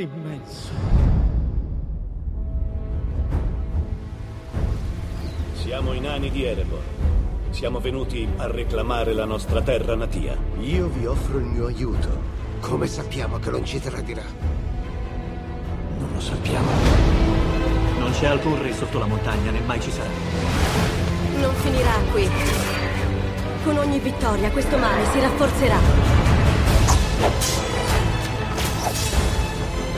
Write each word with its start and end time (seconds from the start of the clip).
l'immenso. 0.00 0.70
Siamo 5.52 5.92
i 5.92 6.00
nani 6.00 6.30
di 6.30 6.44
Erebor. 6.44 6.82
Siamo 7.50 7.80
venuti 7.80 8.26
a 8.36 8.46
reclamare 8.46 9.12
la 9.12 9.24
nostra 9.24 9.60
terra 9.60 9.94
natia. 9.94 10.36
Io 10.60 10.88
vi 10.88 11.06
offro 11.06 11.38
il 11.38 11.44
mio 11.44 11.66
aiuto. 11.66 12.38
Come 12.60 12.86
sappiamo 12.86 13.38
che 13.38 13.50
non 13.50 13.64
ci 13.64 13.80
tradirà? 13.80 14.22
Non 15.98 16.10
lo 16.14 16.20
sappiamo. 16.20 16.68
Non 17.98 18.10
c'è 18.12 18.26
alcun 18.26 18.62
re 18.62 18.72
sotto 18.72 18.98
la 18.98 19.06
montagna, 19.06 19.50
né 19.50 19.60
mai 19.60 19.80
ci 19.80 19.90
sarà. 19.90 20.08
Non 21.40 21.54
finirà 21.56 21.92
qui. 22.10 22.28
Con 23.64 23.76
ogni 23.76 23.98
vittoria 23.98 24.50
questo 24.50 24.78
mare 24.78 25.04
si 25.12 25.20
rafforzerà. 25.20 27.59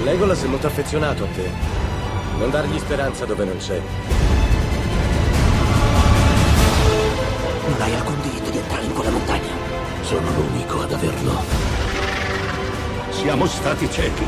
Legolas 0.02 0.42
è 0.42 0.48
molto 0.48 0.66
affezionato 0.66 1.23
a 1.23 1.27
te. 1.29 1.48
Non 2.38 2.51
dargli 2.51 2.77
speranza 2.79 3.24
dove 3.24 3.45
non 3.45 3.56
c'è. 3.56 3.80
Non 7.69 7.80
hai 7.80 7.95
alcun 7.95 8.20
diritto 8.20 8.51
di 8.51 8.59
entrare 8.59 8.84
in 8.84 8.92
quella 8.95 9.11
montagna. 9.11 9.52
Sono 10.03 10.28
l'unico 10.31 10.83
ad 10.83 10.92
averlo. 10.92 11.44
Siamo 13.11 13.47
stati 13.47 13.89
ciechi. 13.89 14.27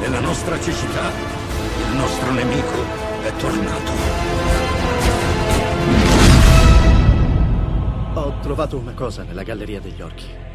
Nella 0.00 0.20
nostra 0.20 0.60
cecità, 0.60 1.10
il 1.10 1.96
nostro 1.96 2.30
nemico 2.30 2.84
è 3.22 3.32
tornato. 3.36 3.92
Ho 8.12 8.34
trovato 8.42 8.76
una 8.76 8.92
cosa 8.92 9.22
nella 9.22 9.42
galleria 9.42 9.80
degli 9.80 10.02
orchi. 10.02 10.47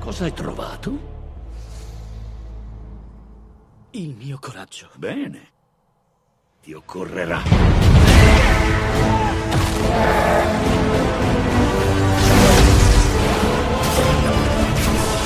Cosa 0.00 0.24
hai 0.24 0.32
trovato? 0.32 0.98
Il 3.90 4.16
mio 4.16 4.38
coraggio. 4.40 4.88
Bene. 4.96 5.48
Ti 6.62 6.72
occorrerà. 6.72 7.42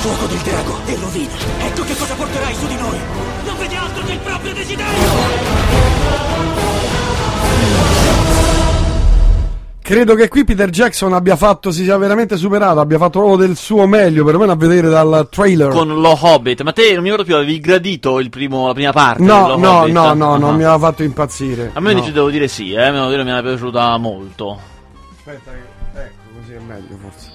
Fuoco 0.01 0.25
del 0.27 0.39
drago 0.39 0.85
e 0.85 0.95
rovina. 0.97 1.33
Ecco 1.59 1.83
che 1.83 1.95
cosa 1.95 2.13
porterai 2.13 2.53
su 2.53 2.67
di 2.67 2.75
noi. 2.75 2.99
Non 3.45 3.57
vedi 3.57 3.75
altro 3.75 4.03
che 4.03 4.11
il 4.11 4.19
proprio 4.19 4.53
desiderio. 4.53 5.95
Credo 9.85 10.15
che 10.15 10.29
qui 10.29 10.43
Peter 10.43 10.67
Jackson 10.71 11.13
abbia 11.13 11.35
fatto, 11.35 11.69
si 11.69 11.83
sia 11.83 11.95
veramente 11.95 12.37
superato, 12.37 12.79
abbia 12.79 12.97
fatto 12.97 13.19
proprio 13.19 13.35
del 13.45 13.55
suo 13.55 13.85
meglio, 13.85 14.23
perlomeno 14.23 14.51
a 14.53 14.55
vedere 14.55 14.89
dal 14.89 15.27
trailer. 15.29 15.69
Con 15.69 15.89
lo 16.01 16.17
Hobbit. 16.19 16.63
Ma 16.63 16.71
te 16.73 16.91
non 16.93 17.03
mi 17.03 17.09
ricordo 17.09 17.23
più, 17.23 17.35
avevi 17.35 17.59
gradito 17.59 18.19
il 18.19 18.31
primo- 18.31 18.65
la 18.65 18.73
prima 18.73 18.91
parte? 18.91 19.21
No, 19.21 19.55
no, 19.57 19.81
Hobbit? 19.81 19.93
no, 19.93 20.13
no, 20.15 20.33
Ah. 20.33 20.37
non 20.39 20.55
mi 20.55 20.63
aveva 20.63 20.79
fatto 20.79 21.03
impazzire. 21.03 21.69
A 21.73 21.79
me 21.79 21.91
no. 21.91 21.97
invece 21.99 22.13
devo 22.13 22.31
dire 22.31 22.47
sì, 22.47 22.73
eh, 22.73 22.89
devo 22.91 23.09
dire 23.09 23.23
mi 23.23 23.29
era 23.29 23.43
piaciuta 23.43 23.95
molto. 23.97 24.59
Aspetta, 25.17 25.51
ecco, 25.93 26.13
così 26.39 26.53
è 26.53 26.59
meglio 26.65 26.97
forse. 26.99 27.33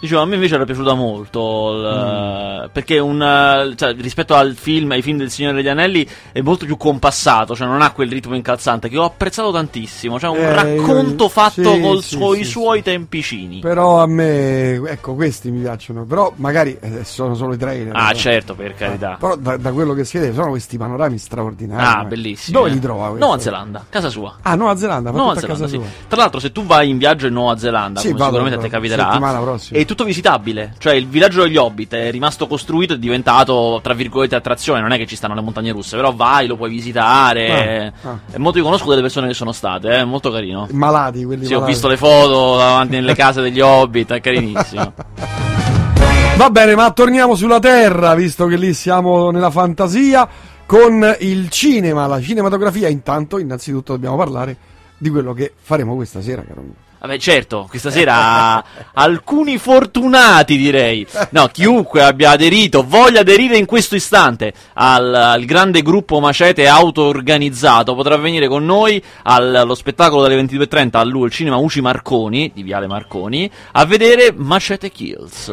Eh. 0.00 0.06
Dicevo, 0.06 0.22
a 0.22 0.24
me 0.24 0.34
invece 0.34 0.54
era 0.54 0.64
piaciuta 0.64 0.94
molto. 0.94 1.70
il- 1.72 2.28
Mm. 2.40 2.68
Perché 2.72 2.98
un, 2.98 3.20
eh, 3.22 3.74
cioè, 3.76 3.94
rispetto 3.94 4.34
al 4.34 4.54
film, 4.54 4.90
ai 4.92 5.02
film 5.02 5.18
del 5.18 5.30
Signore 5.30 5.56
degli 5.56 5.68
Anelli, 5.68 6.06
è 6.32 6.40
molto 6.40 6.64
più 6.66 6.76
compassato, 6.76 7.54
cioè 7.54 7.66
non 7.66 7.80
ha 7.82 7.90
quel 7.92 8.10
ritmo 8.10 8.34
incalzante 8.34 8.88
che 8.88 8.96
ho 8.98 9.04
apprezzato 9.04 9.50
tantissimo. 9.50 10.18
Cioè, 10.18 10.30
un 10.30 10.36
Eh, 10.44 10.54
racconto 10.54 11.24
io- 11.24 11.28
fatto 11.28 11.72
sì, 11.74 11.80
col 11.80 12.02
sì, 12.02 12.16
suoi, 12.16 12.44
sì, 12.44 12.50
suoi 12.50 12.82
tempicini. 12.82 13.60
Però 13.60 14.00
a 14.02 14.06
me, 14.06 14.74
ecco, 14.88 15.14
questi 15.14 15.50
mi 15.50 15.60
piacciono. 15.60 16.04
Però 16.04 16.32
magari 16.36 16.76
eh, 16.80 17.04
sono 17.04 17.34
solo 17.34 17.54
i 17.54 17.58
trailer. 17.58 17.92
Ah, 17.94 18.10
no? 18.10 18.14
certo, 18.14 18.54
per 18.54 18.74
carità. 18.74 19.16
Però 19.18 19.36
da, 19.36 19.56
da 19.56 19.72
quello 19.72 19.92
che 19.94 20.04
si 20.04 20.18
vede 20.18 20.32
sono 20.34 20.50
questi 20.50 20.76
panorami 20.78 21.18
straordinari. 21.18 21.82
Ah, 21.84 22.04
bellissimo. 22.04 22.58
Dove 22.58 22.70
eh. 22.70 22.74
li 22.74 22.80
trova? 22.80 23.04
questi? 23.08 23.20
Nuova 23.20 23.38
Zelanda, 23.38 23.84
casa 23.88 24.08
sua. 24.08 24.36
Ah, 24.42 24.54
Nuova 24.54 24.76
Zelanda, 24.76 25.10
Nuova 25.10 25.38
Zelanda. 25.38 25.66
Tra 26.08 26.20
l'altro, 26.20 26.40
se 26.40 26.52
tu 26.52 26.64
vai 26.64 26.88
in 26.88 26.98
viaggio 26.98 27.26
in 27.26 27.32
Nuova 27.32 27.56
Zelanda, 27.56 28.00
come 28.00 28.12
vado, 28.12 28.24
sicuramente 28.24 28.58
a 28.58 28.60
te 28.62 28.68
vado, 28.68 28.82
capiterà, 28.82 29.08
settimana 29.10 29.38
prossima. 29.40 29.78
È 29.90 29.94
tutto 29.96 30.04
visitabile. 30.04 30.74
Cioè, 30.78 30.94
il 30.94 31.08
villaggio 31.08 31.42
degli 31.42 31.56
Hobbit 31.56 31.94
è 31.94 32.10
rimasto 32.10 32.46
costruito 32.46 32.94
e 32.94 32.98
diventato, 32.98 33.80
tra 33.82 33.94
virgolette, 33.94 34.36
attrazione. 34.36 34.80
Non 34.80 34.92
è 34.92 34.96
che 34.96 35.06
ci 35.06 35.16
stanno 35.16 35.34
le 35.34 35.40
montagne 35.40 35.72
russe, 35.72 35.96
però 35.96 36.12
vai, 36.14 36.46
lo 36.46 36.56
puoi 36.56 36.70
visitare. 36.70 37.92
Ah, 38.02 38.08
ah. 38.08 38.18
E 38.32 38.38
molto 38.38 38.58
io 38.58 38.64
conosco 38.64 38.88
delle 38.88 39.02
persone 39.02 39.26
che 39.26 39.34
sono 39.34 39.52
state, 39.52 39.88
è 39.90 40.04
molto 40.04 40.30
carino. 40.30 40.68
Malati, 40.70 41.24
quelli 41.24 41.44
Sì, 41.44 41.52
ho 41.52 41.56
malati. 41.56 41.72
visto 41.72 41.88
le 41.88 41.96
foto 41.96 42.56
davanti 42.56 42.94
nelle 42.94 43.14
case 43.14 43.40
degli 43.42 43.60
Hobbit, 43.60 44.12
è 44.12 44.20
carinissimo. 44.20 44.92
Va 46.36 46.48
bene, 46.50 46.74
ma 46.74 46.90
torniamo 46.92 47.34
sulla 47.34 47.58
Terra, 47.58 48.14
visto 48.14 48.46
che 48.46 48.56
lì 48.56 48.72
siamo 48.72 49.30
nella 49.30 49.50
fantasia, 49.50 50.26
con 50.64 51.16
il 51.20 51.50
cinema, 51.50 52.06
la 52.06 52.20
cinematografia. 52.20 52.88
Intanto, 52.88 53.38
innanzitutto, 53.38 53.92
dobbiamo 53.92 54.16
parlare 54.16 54.56
di 54.96 55.10
quello 55.10 55.34
che 55.34 55.52
faremo 55.60 55.94
questa 55.96 56.22
sera, 56.22 56.42
caro 56.42 56.62
mio. 56.62 56.74
Vabbè, 57.00 57.18
certo, 57.18 57.66
questa 57.68 57.90
sera 57.90 58.62
alcuni 58.92 59.56
fortunati 59.56 60.58
direi. 60.58 61.06
No, 61.30 61.46
chiunque 61.46 62.02
abbia 62.02 62.30
aderito, 62.32 62.84
voglia 62.86 63.20
aderire 63.20 63.56
in 63.56 63.64
questo 63.64 63.94
istante 63.96 64.52
al, 64.74 65.14
al 65.14 65.44
grande 65.46 65.80
gruppo 65.80 66.20
Macete 66.20 66.68
auto-organizzato, 66.68 67.94
potrà 67.94 68.16
venire 68.16 68.48
con 68.48 68.66
noi 68.66 69.02
al- 69.22 69.54
allo 69.54 69.74
spettacolo 69.74 70.20
dalle 70.20 70.42
22.30 70.42 70.96
al 70.98 71.30
cinema 71.30 71.56
Uci 71.56 71.80
Marconi, 71.80 72.50
di 72.54 72.62
Viale 72.62 72.86
Marconi, 72.86 73.50
a 73.72 73.86
vedere 73.86 74.32
Macete 74.34 74.90
Kills. 74.90 75.52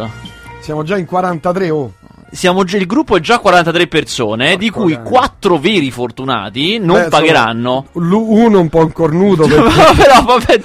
Siamo 0.59 0.84
già 0.84 0.97
in 0.97 1.06
43, 1.06 1.69
oh. 1.69 1.94
Siamo 2.30 2.66
già, 2.66 2.78
il 2.78 2.86
gruppo 2.86 3.16
è 3.16 3.20
già 3.22 3.40
43 3.40 3.88
persone, 3.88 4.58
di 4.58 4.70
cui 4.70 4.94
cane. 4.94 5.10
4 5.10 5.58
veri 5.60 5.90
fortunati 5.92 6.78
non 6.78 7.04
Beh, 7.04 7.08
pagheranno. 7.08 7.86
Uno 7.94 8.60
un 8.60 8.68
po' 8.70 8.80
un 8.80 8.92
cornuto. 8.92 9.48
perché- 9.48 9.96
Però 9.96 10.22
vabbè, 10.24 10.62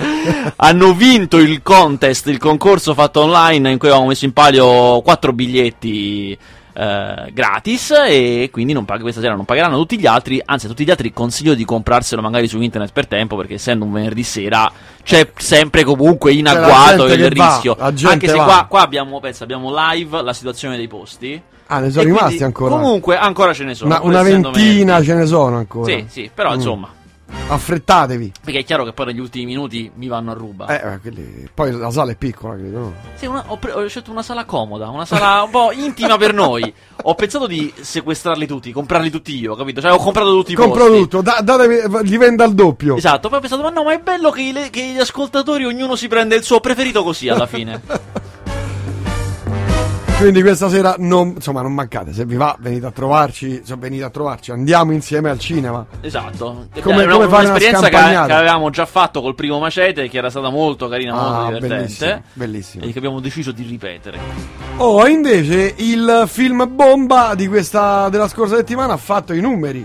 hanno 0.57 0.93
vinto 0.93 1.39
il 1.39 1.63
contest, 1.63 2.27
il 2.27 2.39
concorso 2.39 2.95
fatto 2.95 3.21
online 3.21 3.71
in 3.71 3.79
cui 3.79 3.89
avevamo 3.89 4.09
messo 4.09 4.25
in 4.25 4.33
palio 4.33 5.01
quattro 5.03 5.33
biglietti 5.33 6.37
eh, 6.75 7.31
gratis 7.33 7.93
e 8.09 8.49
quindi 8.53 8.73
non 8.73 8.85
pag- 8.85 9.01
questa 9.03 9.21
sera 9.21 9.35
non 9.35 9.45
pagheranno 9.45 9.77
tutti 9.77 9.99
gli 9.99 10.07
altri, 10.07 10.41
anzi 10.45 10.67
a 10.67 10.69
tutti 10.69 10.85
gli 10.85 10.91
altri 10.91 11.13
consiglio 11.13 11.55
di 11.55 11.65
comprarselo 11.65 12.23
magari 12.23 12.49
su 12.49 12.61
internet 12.61 12.93
per 12.93 13.07
tempo 13.07 13.37
perché 13.37 13.55
essendo 13.55 13.85
un 13.85 13.93
venerdì 13.93 14.23
sera 14.23 14.71
c'è 15.03 15.31
sempre 15.37 15.85
comunque 15.85 16.33
in 16.33 16.47
agguato 16.49 17.07
il 17.07 17.21
va, 17.35 17.49
rischio. 17.51 17.77
gente 17.93 18.07
Anche 18.13 18.29
se 18.29 18.37
va. 18.37 18.45
qua, 18.45 18.67
qua 18.69 18.81
abbiamo, 18.83 19.21
pensa, 19.21 19.45
abbiamo 19.45 19.73
live 19.75 20.23
la 20.23 20.33
situazione 20.33 20.77
dei 20.77 20.89
posti. 20.89 21.41
Ah, 21.67 21.79
ne 21.79 21.91
sono 21.91 22.03
E 22.03 22.07
rimasti 22.07 22.43
ancora. 22.45 22.75
Comunque 22.75 23.17
ancora 23.17 23.55
ce 23.55 23.65
ne 23.65 23.75
sono. 23.75 23.95
Una, 23.95 24.03
una 24.03 24.23
ventina 24.23 24.51
venerdì. 24.51 25.05
ce 25.07 25.15
ne 25.15 25.27
sono 25.27 25.57
ancora. 25.57 25.91
Sì, 25.91 26.05
sì, 26.09 26.31
però 26.35 26.51
Mm. 26.51 26.55
insomma. 26.55 26.89
Affrettatevi. 27.49 28.33
Perché 28.43 28.61
è 28.61 28.65
chiaro 28.65 28.85
che 28.85 28.93
poi 28.93 29.07
negli 29.07 29.19
ultimi 29.19 29.45
minuti 29.45 29.91
mi 29.97 30.09
vanno 30.09 30.31
a 30.31 30.35
ruba. 30.35 30.67
Eh, 30.67 30.95
eh, 30.95 30.99
quelli- 31.01 31.49
Poi 31.53 31.73
la 31.73 31.91
sala 31.91 32.13
è 32.13 32.17
piccola, 32.17 32.55
credo. 32.55 32.79
no? 32.79 32.93
Sì, 33.17 33.27
una- 33.27 33.45
ho, 33.47 33.57
pre- 33.57 33.73
ho 33.73 33.87
scelto 33.89 34.11
una 34.11 34.23
sala 34.23 34.45
comoda, 34.45 34.89
una 34.89 35.05
sala 35.05 35.43
un 35.43 35.51
po' 35.51 35.71
intima 35.73 36.17
per 36.17 36.33
noi. 36.33 36.73
Ho 37.03 37.15
pensato 37.15 37.47
di 37.47 37.73
sequestrarli 37.79 38.47
tutti, 38.47 38.73
comprarli 38.73 39.11
tutti 39.11 39.37
io, 39.39 39.55
capito? 39.55 39.81
Cioè, 39.81 39.93
ho 39.93 39.99
comprato 39.99 40.31
tutti 40.33 40.53
i 40.53 40.55
Compro 40.55 40.85
posti. 40.87 41.01
tutto, 41.01 41.21
da, 41.21 41.41
datevi- 41.43 42.09
li 42.09 42.17
vendo 42.17 42.43
al 42.45 42.55
doppio. 42.55 42.97
Esatto, 42.97 43.29
poi 43.29 43.39
ho 43.39 43.41
pensato, 43.41 43.63
ma 43.63 43.71
no, 43.71 43.83
ma 43.83 43.93
è 43.93 43.99
bello 43.99 44.31
che, 44.31 44.41
i- 44.43 44.71
che 44.71 44.93
gli 44.95 44.99
ascoltatori 44.99 45.65
ognuno 45.65 45.97
si 45.97 46.09
prende 46.09 46.37
il 46.37 46.43
suo 46.45 46.61
preferito 46.61 47.03
così 47.03 47.29
alla 47.29 47.47
fine. 47.47 47.81
Quindi 50.23 50.43
questa 50.43 50.69
sera 50.69 50.95
non, 50.99 51.33
insomma, 51.35 51.63
non 51.63 51.73
mancate. 51.75 52.13
Se 52.13 52.25
vi 52.25 52.37
va, 52.37 52.57
venite 52.61 52.87
a 52.87 52.93
trovarci. 52.93 53.61
Se 53.65 53.75
venite 53.77 54.05
a 54.05 54.11
trovarci, 54.11 54.53
andiamo 54.53 54.93
insieme 54.93 55.29
al 55.31 55.39
cinema. 55.41 55.85
esatto. 56.01 56.67
Come- 56.81 57.07
come 57.07 57.27
fare 57.29 57.47
un'esperienza 57.49 57.89
che, 57.89 57.97
che 57.97 58.33
avevamo 58.33 58.71
già 58.71 58.87
fatto 58.87 59.21
col 59.21 59.35
primo 59.35 59.59
Macete, 59.59 60.09
che 60.09 60.19
era 60.19 60.31
stata 60.31 60.49
molto 60.49 60.87
carina, 60.87 61.13
molto 61.15 61.29
Ah, 61.29 61.53
divertente. 61.59 62.23
bellissimo. 62.35 62.85
E 62.85 62.93
che 62.93 62.99
abbiamo 62.99 63.19
deciso 63.19 63.51
di 63.51 63.65
ripetere. 63.65 64.19
Oh, 64.77 65.05
invece 65.09 65.75
il 65.79 66.25
film 66.29 66.69
bomba 66.73 67.35
di 67.35 67.49
questa 67.49 68.09
della 68.09 68.29
scorsa 68.29 68.55
settimana 68.57 68.93
ha 68.93 68.99
fatto 68.99 69.33
i 69.33 69.41
numeri. 69.41 69.85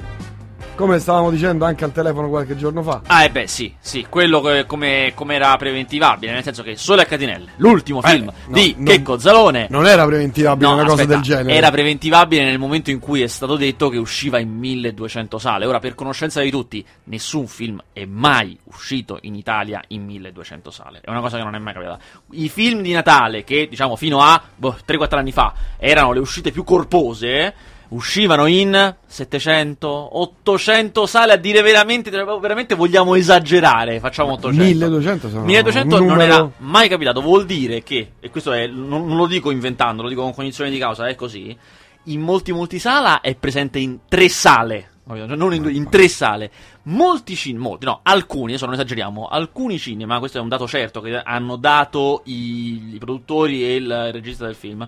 Come 0.77 1.00
stavamo 1.00 1.31
dicendo 1.31 1.65
anche 1.65 1.83
al 1.85 1.91
telefono 1.91 2.29
qualche 2.29 2.56
giorno 2.56 2.83
fa. 2.83 3.01
Ah, 3.07 3.24
e 3.24 3.31
beh, 3.31 3.47
sì, 3.47 3.74
sì, 3.79 4.06
quello 4.07 4.41
che- 4.41 4.68
come, 4.68 5.12
come 5.15 5.33
era 5.33 5.57
preventivabile, 5.57 6.31
nel 6.31 6.44
senso 6.44 6.62
che 6.62 6.75
Sole 6.77 7.01
a 7.01 7.06
Catinelle, 7.06 7.53
l'ultimo 7.57 8.03
Eh, 8.03 8.09
film 8.09 8.25
no, 8.25 8.33
di 8.53 8.75
non- 8.77 8.85
Checco 8.85 9.18
Zalone. 9.18 9.65
Non 9.71 9.88
era 9.88 10.06
preventivabile 10.06 10.68
No, 10.68 10.74
una 10.75 10.83
cosa 10.83 10.94
aspetta, 11.01 11.13
del 11.15 11.21
genere. 11.24 11.56
Era 11.57 11.71
preventivabile 11.71 12.44
nel 12.44 12.59
momento 12.59 12.91
in 12.91 13.00
cui 13.00 13.24
è 13.24 13.27
stato 13.27 13.56
detto 13.56 13.89
che 13.89 13.97
usciva 13.97 14.38
in 14.38 14.56
1200 14.56 15.39
sale. 15.39 15.65
Ora, 15.65 15.79
per 15.79 15.95
conoscenza 15.95 16.41
di 16.41 16.51
tutti, 16.51 16.85
nessun 17.06 17.47
film 17.47 17.81
è 17.91 18.06
mai 18.06 18.56
uscito 18.65 19.18
in 19.21 19.33
Italia 19.33 19.81
in 19.88 20.06
1200 20.06 20.69
sale. 20.69 21.01
È 21.03 21.09
una 21.09 21.21
cosa 21.21 21.38
che 21.38 21.44
non 21.44 21.56
è 21.56 21.59
mai 21.59 21.73
capitata. 21.73 21.97
I 22.33 22.50
film 22.50 22.81
di 22.83 22.91
Natale, 22.91 23.44
che 23.44 23.68
diciamo 23.68 23.95
fino 23.95 24.21
a 24.21 24.39
boh, 24.56 24.77
3-4 24.85 25.18
anni 25.18 25.31
fa 25.31 25.53
erano 25.80 26.12
le 26.12 26.19
uscite 26.19 26.51
più 26.51 26.63
corpose. 26.63 27.53
Uscivano 27.89 28.45
in 28.47 28.95
700, 29.05 30.19
800 30.19 31.05
sale, 31.05 31.33
a 31.33 31.37
dire 31.37 31.61
veramente, 31.61 32.09
veramente 32.09 32.75
vogliamo 32.75 33.15
esagerare, 33.15 33.99
facciamo 33.99 34.33
800. 34.33 34.63
1200 34.63 35.29
sono 35.29 35.43
1200 35.43 35.95
un 35.95 36.05
non 36.05 36.09
numero- 36.09 36.33
era 36.33 36.51
mai 36.57 36.89
capitato, 36.89 37.21
vuol 37.21 37.45
dire 37.45 37.83
che, 37.83 38.13
e 38.19 38.29
questo 38.29 38.51
è, 38.51 38.67
non, 38.67 39.07
non 39.07 39.17
lo 39.17 39.27
dico 39.27 39.51
inventando, 39.51 40.01
lo 40.01 40.09
dico 40.09 40.23
con 40.23 40.33
cognizione 40.33 40.69
di 40.69 40.77
causa, 40.77 41.07
è 41.07 41.15
così, 41.15 41.55
in 42.03 42.21
molti 42.21 42.51
multisala 42.51 43.21
è 43.21 43.35
presente 43.35 43.79
in 43.79 43.99
tre 44.07 44.29
sale, 44.29 44.89
cioè 45.07 45.35
non 45.35 45.53
in, 45.53 45.69
in 45.71 45.89
tre 45.89 46.07
sale. 46.07 46.51
Molti 46.83 47.35
cinema, 47.35 47.65
molti, 47.65 47.85
no, 47.85 47.99
alcuni, 48.03 48.51
adesso 48.51 48.65
non 48.65 48.73
esageriamo, 48.73 49.27
alcuni 49.27 49.77
cinema, 49.77 50.19
questo 50.19 50.37
è 50.37 50.41
un 50.41 50.47
dato 50.47 50.67
certo 50.67 51.01
che 51.01 51.17
hanno 51.17 51.57
dato 51.57 52.21
i, 52.25 52.93
i 52.93 52.97
produttori 52.97 53.63
e 53.63 53.75
il 53.75 54.11
regista 54.11 54.45
del 54.45 54.55
film, 54.55 54.87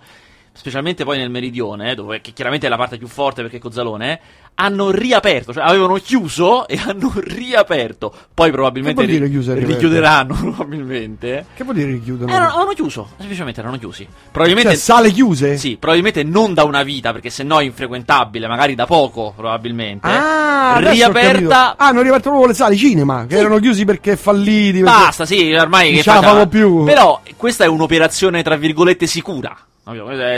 specialmente 0.53 1.03
poi 1.03 1.17
nel 1.17 1.29
meridione, 1.29 1.91
eh, 1.91 1.95
dove 1.95 2.21
che 2.21 2.31
chiaramente 2.33 2.67
è 2.67 2.69
la 2.69 2.77
parte 2.77 2.97
più 2.97 3.07
forte 3.07 3.41
perché 3.41 3.57
è 3.57 3.59
Cozzalone, 3.59 4.11
eh, 4.13 4.19
hanno 4.55 4.91
riaperto, 4.91 5.53
cioè 5.53 5.63
avevano 5.63 5.93
chiuso 5.95 6.67
e 6.67 6.77
hanno 6.85 7.13
riaperto. 7.15 8.13
Poi 8.33 8.51
probabilmente 8.51 9.05
Che 9.05 9.07
vuol 9.17 9.29
dire 9.29 9.53
ri- 9.59 9.65
richiuderanno 9.65 10.33
probabilmente. 10.39 11.45
Che 11.55 11.63
vuol 11.63 11.75
dire 11.77 11.99
chiudono? 12.01 12.31
Erano, 12.31 12.49
avevano 12.49 12.71
chiuso, 12.73 13.09
semplicemente 13.17 13.59
erano 13.61 13.77
chiusi. 13.77 14.05
Probabilmente 14.31 14.71
Cioè, 14.71 14.79
sale 14.79 15.11
chiuse? 15.11 15.57
sì, 15.57 15.77
probabilmente 15.77 16.23
non 16.23 16.53
da 16.53 16.63
una 16.65 16.83
vita, 16.83 17.11
perché 17.13 17.29
se 17.29 17.43
no 17.43 17.59
è 17.59 17.63
infrequentabile, 17.63 18.47
magari 18.47 18.75
da 18.75 18.85
poco, 18.85 19.33
probabilmente. 19.35 20.07
Ah, 20.07 20.79
riaperta. 20.79 21.75
Ah, 21.77 21.87
hanno 21.87 22.01
riaperto 22.01 22.29
proprio 22.29 22.47
le 22.49 22.53
sale 22.55 22.75
cinema, 22.75 23.25
che 23.27 23.37
erano 23.37 23.59
chiusi 23.59 23.85
perché 23.85 24.15
falliti. 24.17 24.81
perché- 24.81 24.83
Basta, 24.83 25.25
sì, 25.25 25.53
ormai 25.53 25.87
Non 25.87 25.95
che 25.97 26.03
ce 26.03 26.09
la 26.09 26.15
faccia- 26.17 26.27
famo 26.29 26.47
più. 26.47 26.83
Però 26.83 27.21
questa 27.37 27.63
è 27.63 27.67
un'operazione 27.67 28.43
tra 28.43 28.55
virgolette 28.57 29.07
sicura. 29.07 29.55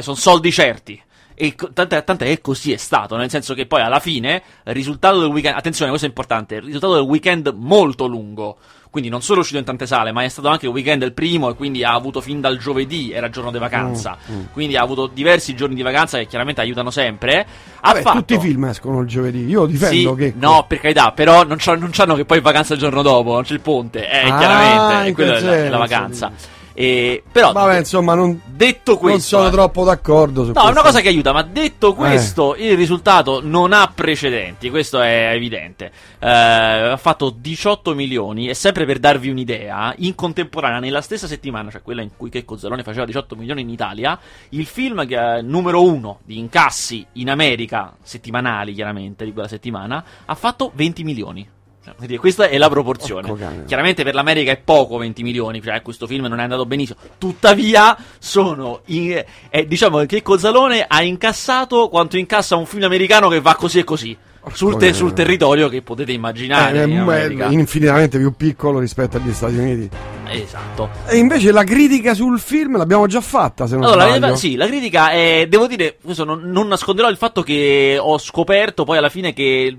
Sono 0.02 0.16
soldi 0.16 0.52
certi. 0.52 1.02
E 1.34 1.56
tant'è, 1.74 2.04
tant'è 2.04 2.26
che 2.26 2.42
così 2.42 2.72
è 2.72 2.78
stato, 2.78 3.16
nel 3.16 3.30
senso 3.32 3.56
che 3.56 3.66
poi 3.66 3.82
alla 3.82 4.00
fine 4.00 4.44
il 4.66 4.74
risultato 4.74 5.20
del 5.22 5.30
weekend, 5.30 5.56
attenzione, 5.58 5.90
questo 5.90 6.06
è 6.06 6.10
importante, 6.10 6.56
il 6.56 6.62
risultato 6.64 6.94
del 6.94 7.04
weekend 7.04 7.52
molto 7.58 8.06
lungo, 8.06 8.58
quindi 8.92 9.10
non 9.10 9.24
solo 9.24 9.38
è 9.40 9.42
uscito 9.42 9.58
in 9.58 9.66
tante 9.66 9.88
sale, 9.88 10.12
ma 10.12 10.22
è 10.24 10.28
stato 10.28 10.50
anche 10.50 10.68
il 10.68 10.72
weekend 10.72 11.02
il 11.02 11.14
primo 11.14 11.50
e 11.50 11.56
quindi 11.56 11.84
ha 11.84 11.94
avuto 11.94 12.22
fin 12.22 12.42
dal 12.42 12.58
giovedì, 12.60 13.12
era 13.12 13.30
giorno 13.32 13.50
di 13.50 13.58
vacanza, 13.58 14.18
Mm, 14.32 14.42
quindi 14.54 14.76
ha 14.76 14.84
avuto 14.84 15.08
diversi 15.08 15.56
giorni 15.56 15.74
di 15.74 15.82
vacanza 15.82 16.20
che 16.20 16.28
chiaramente 16.28 16.62
aiutano 16.62 16.92
sempre. 16.92 17.40
Ha 17.80 17.88
Vabbè, 17.92 18.02
fatto... 18.02 18.18
tutti 18.20 18.34
i 18.36 18.40
film 18.40 18.66
escono 18.66 19.00
il 19.00 19.08
giovedì. 19.08 19.46
Io 19.48 19.66
difendo 19.66 20.12
Sì, 20.14 20.16
che. 20.18 20.34
no, 20.38 20.66
per 20.68 20.80
carità, 20.80 21.12
però 21.14 21.44
non, 21.44 21.58
c'ha- 21.60 21.76
non 21.76 21.90
c'hanno 21.92 22.14
che 22.16 22.26
poi 22.26 22.40
vacanza 22.42 22.74
il 22.74 22.80
giorno 22.80 23.02
dopo, 23.02 23.34
non 23.34 23.44
c'è 23.44 23.54
il 23.54 23.62
ponte, 23.62 24.08
eh, 24.08 24.30
Ah, 24.30 24.38
chiaramente, 24.38 25.14
quella 25.14 25.38
è 25.38 25.42
la, 25.42 25.56
è 25.56 25.70
la 25.70 25.78
vacanza. 25.78 26.32
E, 26.74 27.24
però, 27.30 27.52
Vabbè, 27.52 27.80
insomma, 27.80 28.14
non, 28.14 28.40
detto 28.46 28.98
questo, 28.98 29.38
non 29.38 29.46
sono 29.46 29.48
eh, 29.48 29.52
troppo 29.52 29.84
d'accordo 29.84 30.46
su 30.46 30.52
No, 30.54 30.68
è 30.68 30.72
una 30.72 30.82
cosa 30.82 31.02
che 31.02 31.10
aiuta, 31.10 31.34
ma 31.34 31.44
detto 31.44 31.94
questo, 31.94 32.56
il 32.56 32.76
risultato 32.76 33.42
non 33.44 33.74
ha 33.74 33.92
precedenti, 33.94 34.70
questo 34.70 35.02
è 35.02 35.32
evidente. 35.34 35.92
Eh, 36.20 36.30
ha 36.30 36.98
fatto 36.98 37.34
18 37.36 37.94
milioni, 37.94 38.50
e 38.50 38.54
sempre 38.54 38.86
per 38.86 39.00
darvi 39.00 39.30
un'idea, 39.30 39.94
in 39.98 40.16
contemporanea, 40.16 40.80
nella 40.80 41.02
stessa 41.02 41.28
settimana, 41.28 41.70
cioè 41.70 41.82
quella 41.82 42.02
in 42.02 42.12
cui 42.16 42.30
che 42.30 42.46
Cozzalone 42.46 42.84
faceva 42.84 43.06
18 43.06 43.36
milioni 43.36 43.62
in 43.62 43.70
Italia, 43.70 44.18
il 44.50 44.66
film 44.66 45.06
che 45.06 45.18
è 45.18 45.42
numero 45.42 45.84
uno 45.84 46.20
di 46.24 46.38
incassi 46.38 47.06
in 47.14 47.30
America, 47.30 47.96
settimanali 48.02 48.74
chiaramente, 48.74 49.26
di 49.26 49.34
quella 49.34 49.48
settimana, 49.48 50.04
ha 50.26 50.36
fatto 50.36 50.72
20 50.74 51.04
milioni. 51.04 51.50
Quindi 51.98 52.18
questa 52.18 52.48
è 52.48 52.58
la 52.58 52.70
proporzione. 52.70 53.28
Porco. 53.28 53.64
Chiaramente 53.66 54.04
per 54.04 54.14
l'America 54.14 54.52
è 54.52 54.58
poco 54.58 54.98
20 54.98 55.24
milioni, 55.24 55.62
cioè 55.62 55.82
questo 55.82 56.06
film 56.06 56.26
non 56.26 56.40
è 56.40 56.44
andato 56.44 56.66
benissimo. 56.66 57.00
Tuttavia, 57.18 57.98
sono. 58.20 58.82
in- 58.86 59.24
eh, 59.50 59.68
diciamo 59.68 60.06
che 60.06 60.22
Cozzalone 60.22 60.86
ha 60.88 61.02
incassato 61.02 61.90
quanto 61.90 62.18
incassa 62.18 62.56
un 62.56 62.66
film 62.66 62.84
americano 62.84 63.30
che 63.30 63.42
va 63.42 63.56
così 63.56 63.80
e 63.80 63.84
così. 63.84 64.18
Sul, 64.54 64.76
te- 64.78 64.94
sul 64.94 65.14
territorio 65.14 65.70
che 65.70 65.82
potete 65.84 66.12
immaginare. 66.12 66.84
Eh, 66.84 66.88
in 66.88 67.06
è 67.08 67.46
infinitamente 67.50 68.18
più 68.18 68.36
piccolo 68.36 68.80
rispetto 68.80 69.18
agli 69.18 69.34
Stati 69.34 69.56
Uniti. 69.56 69.90
Esatto. 70.32 70.90
E 71.08 71.18
invece 71.18 71.52
la 71.52 71.64
critica 71.64 72.14
sul 72.14 72.40
film 72.40 72.78
l'abbiamo 72.78 73.08
già 73.08 73.22
fatta, 73.22 73.68
se 73.68 73.76
non 73.76 73.84
Allora, 73.86 74.08
sbaglio. 74.08 74.28
la- 74.28 74.36
sì, 74.36 74.56
la 74.56 74.68
critica 74.68 75.12
è. 75.12 75.46
Devo 75.50 75.68
dire, 75.68 75.98
non, 76.24 76.42
non 76.46 76.68
nasconderò 76.68 77.10
il 77.10 77.18
fatto 77.18 77.42
che 77.44 77.98
ho 78.00 78.18
scoperto 78.18 78.84
poi 78.84 78.98
alla 78.98 79.10
fine 79.10 79.34
che 79.34 79.76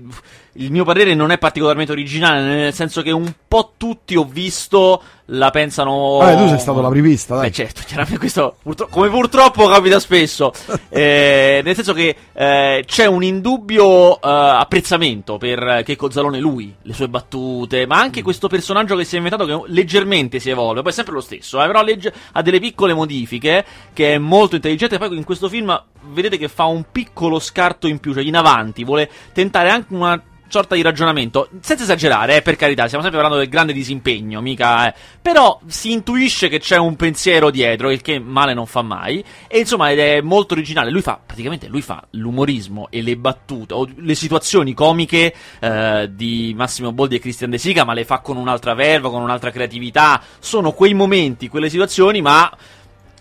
il 0.55 0.71
mio 0.71 0.83
parere 0.83 1.15
non 1.15 1.31
è 1.31 1.37
particolarmente 1.39 1.91
originale, 1.93 2.41
nel 2.43 2.73
senso 2.73 3.01
che 3.01 3.09
un 3.11 3.31
po' 3.47 3.73
tutti 3.77 4.15
ho 4.15 4.23
visto 4.23 5.01
la 5.27 5.49
pensano. 5.49 6.17
Vabbè, 6.17 6.37
tu 6.37 6.47
sei 6.49 6.59
stato 6.59 6.79
l'apripista, 6.81 7.35
dai. 7.35 7.47
Beh, 7.47 7.51
certo, 7.53 7.81
chiaramente 7.87 8.19
questo, 8.19 8.57
purtro- 8.61 8.87
come 8.87 9.09
purtroppo 9.09 9.67
capita 9.67 9.99
spesso. 9.99 10.51
Eh, 10.93 11.61
nel 11.63 11.73
senso 11.73 11.93
che 11.93 12.15
eh, 12.33 12.83
c'è 12.85 13.07
un 13.07 13.23
indubbio 13.23 14.17
eh, 14.17 14.19
apprezzamento 14.21 15.37
per 15.39 15.81
Checco 15.83 16.11
Zalone 16.11 16.37
lui, 16.39 16.71
le 16.83 16.93
sue 16.93 17.09
battute, 17.09 17.87
ma 17.87 17.97
anche 17.99 18.21
questo 18.21 18.47
personaggio 18.47 18.95
che 18.95 19.03
si 19.05 19.15
è 19.15 19.17
inventato 19.17 19.45
che 19.47 19.71
leggermente 19.71 20.39
si 20.43 20.49
evolve, 20.49 20.81
poi 20.81 20.91
è 20.91 20.93
sempre 20.93 21.13
lo 21.13 21.21
stesso, 21.21 21.61
eh, 21.61 21.65
però 21.65 21.81
legge- 21.81 22.13
ha 22.33 22.41
delle 22.41 22.59
piccole 22.59 22.93
modifiche 22.93 23.65
che 23.93 24.13
è 24.13 24.17
molto 24.17 24.55
intelligente. 24.55 24.97
Poi 24.97 25.15
in 25.15 25.23
questo 25.23 25.49
film 25.49 25.83
vedete 26.11 26.37
che 26.37 26.47
fa 26.47 26.65
un 26.65 26.85
piccolo 26.91 27.39
scarto 27.39 27.87
in 27.87 27.99
più, 27.99 28.13
cioè 28.13 28.23
in 28.23 28.35
avanti, 28.35 28.83
vuole 28.83 29.09
tentare 29.33 29.69
anche 29.69 29.93
una 29.93 30.21
sorta 30.53 30.75
di 30.75 30.83
ragionamento, 30.83 31.49
senza 31.61 31.81
esagerare, 31.81 32.35
eh, 32.35 32.41
per 32.43 32.55
carità, 32.55 32.85
stiamo 32.85 33.01
sempre 33.01 33.19
parlando 33.19 33.43
del 33.43 33.51
grande 33.51 33.73
disimpegno, 33.73 34.39
mica, 34.39 34.87
eh. 34.87 34.93
però 35.19 35.59
si 35.65 35.91
intuisce 35.91 36.47
che 36.47 36.59
c'è 36.59 36.77
un 36.77 36.95
pensiero 36.95 37.49
dietro, 37.49 37.89
il 37.89 38.01
che 38.01 38.19
male 38.19 38.53
non 38.53 38.67
fa 38.67 38.83
mai, 38.83 39.25
e 39.47 39.57
insomma 39.57 39.89
ed 39.89 39.97
è 39.97 40.21
molto 40.21 40.53
originale, 40.53 40.91
lui 40.91 41.01
fa, 41.01 41.19
praticamente 41.25 41.67
lui 41.67 41.81
fa 41.81 42.05
l'umorismo 42.11 42.85
e 42.91 43.01
le 43.01 43.17
battute, 43.17 43.73
o 43.73 43.89
le 43.95 44.13
situazioni 44.13 44.75
comiche 44.75 45.33
eh, 45.59 46.11
di 46.13 46.53
Massimo 46.55 46.91
Boldi 46.91 47.15
e 47.15 47.19
Christian 47.19 47.49
De 47.49 47.57
Sica, 47.57 47.83
ma 47.83 47.93
le 47.93 48.05
fa 48.05 48.19
con 48.19 48.37
un'altra 48.37 48.75
verva, 48.75 49.09
con 49.09 49.23
un'altra 49.23 49.49
creatività, 49.49 50.21
sono 50.37 50.73
quei 50.73 50.93
momenti, 50.93 51.47
quelle 51.47 51.71
situazioni, 51.71 52.21
ma 52.21 52.55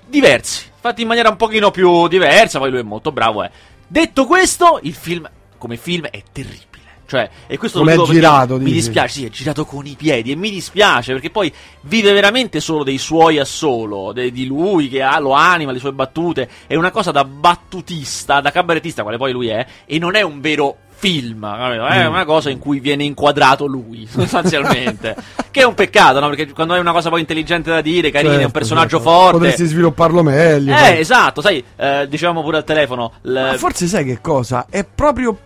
diversi, 0.07 0.67
fatti 0.79 1.01
in 1.01 1.09
maniera 1.09 1.31
un 1.31 1.37
pochino 1.37 1.71
più 1.71 2.09
diversa, 2.09 2.59
poi 2.59 2.69
lui 2.69 2.81
è 2.81 2.83
molto 2.83 3.11
bravo, 3.11 3.43
eh. 3.43 3.51
Detto 3.87 4.27
questo, 4.27 4.81
il 4.83 4.95
film, 4.95 5.27
come 5.57 5.79
film, 5.79 6.05
è 6.09 6.23
terribile. 6.31 6.72
Cioè, 7.13 7.29
e 7.47 7.59
questo 7.59 7.81
Com'è 7.81 7.95
lo 7.95 8.05
dico 8.05 8.13
perché 8.15 8.27
girato, 8.27 8.59
mi 8.59 8.73
dispiace, 8.73 9.13
sì, 9.21 9.27
è 9.27 9.29
girato 9.29 9.67
con 9.67 9.85
i 9.85 9.97
piedi 9.99 10.33
e 10.33 10.35
mi 10.35 10.49
dispiace 10.49 11.13
perché 11.13 11.29
poi 11.29 11.53
vive 11.83 12.11
veramente 12.15 12.59
solo 12.59 12.85
dei 12.85 12.97
suoi 12.97 13.39
assolo, 13.39 14.13
de- 14.15 14.33
di 14.33 14.47
lui 14.47 14.89
che 14.89 15.03
ha, 15.03 15.19
lo 15.19 15.33
anima, 15.33 15.73
le 15.73 15.79
sue 15.79 15.93
battute, 15.93 16.49
è 16.67 16.75
una 16.75 16.91
cosa 16.91 17.11
da 17.11 17.23
battutista, 17.25 18.41
da 18.41 18.51
cabarettista, 18.51 19.03
quale 19.03 19.19
poi 19.19 19.31
lui 19.33 19.49
è, 19.49 19.67
e 19.85 19.99
non 19.99 20.15
è 20.15 20.23
un 20.23 20.41
vero 20.41 20.77
film, 20.95 21.45
è 21.45 22.07
Mm. 22.07 22.13
una 22.13 22.25
cosa 22.25 22.49
in 22.49 22.59
cui 22.59 22.81
viene 22.81 23.05
inquadrato 23.05 23.67
lui, 23.67 24.07
sostanzialmente. 24.11 25.15
che 25.51 25.61
è 25.61 25.65
un 25.65 25.75
peccato, 25.75 26.19
no? 26.19 26.29
Perché 26.29 26.51
quando 26.53 26.73
hai 26.73 26.81
una 26.81 26.93
cosa 26.93 27.11
poi 27.11 27.21
intelligente 27.21 27.69
da 27.69 27.83
dire, 27.83 28.11
carina, 28.11 28.33
è 28.33 28.37
un 28.37 28.41
Certo, 28.45 28.59
personaggio 28.59 28.97
certo. 28.97 29.11
forte. 29.11 29.33
Potresti 29.39 29.67
svilupparlo 29.67 30.23
meglio. 30.23 30.73
Eh, 30.73 30.77
poi. 30.79 30.99
esatto, 31.01 31.41
sai, 31.43 31.63
eh, 31.77 32.07
dicevamo 32.09 32.43
pure 32.43 32.57
al 32.59 32.65
telefono. 32.65 33.13
l- 33.23 33.33
Ma 33.33 33.55
forse 33.59 33.87
sai 33.87 34.05
che 34.07 34.19
cosa? 34.23 34.65
È 34.71 34.83
proprio. 34.85 35.37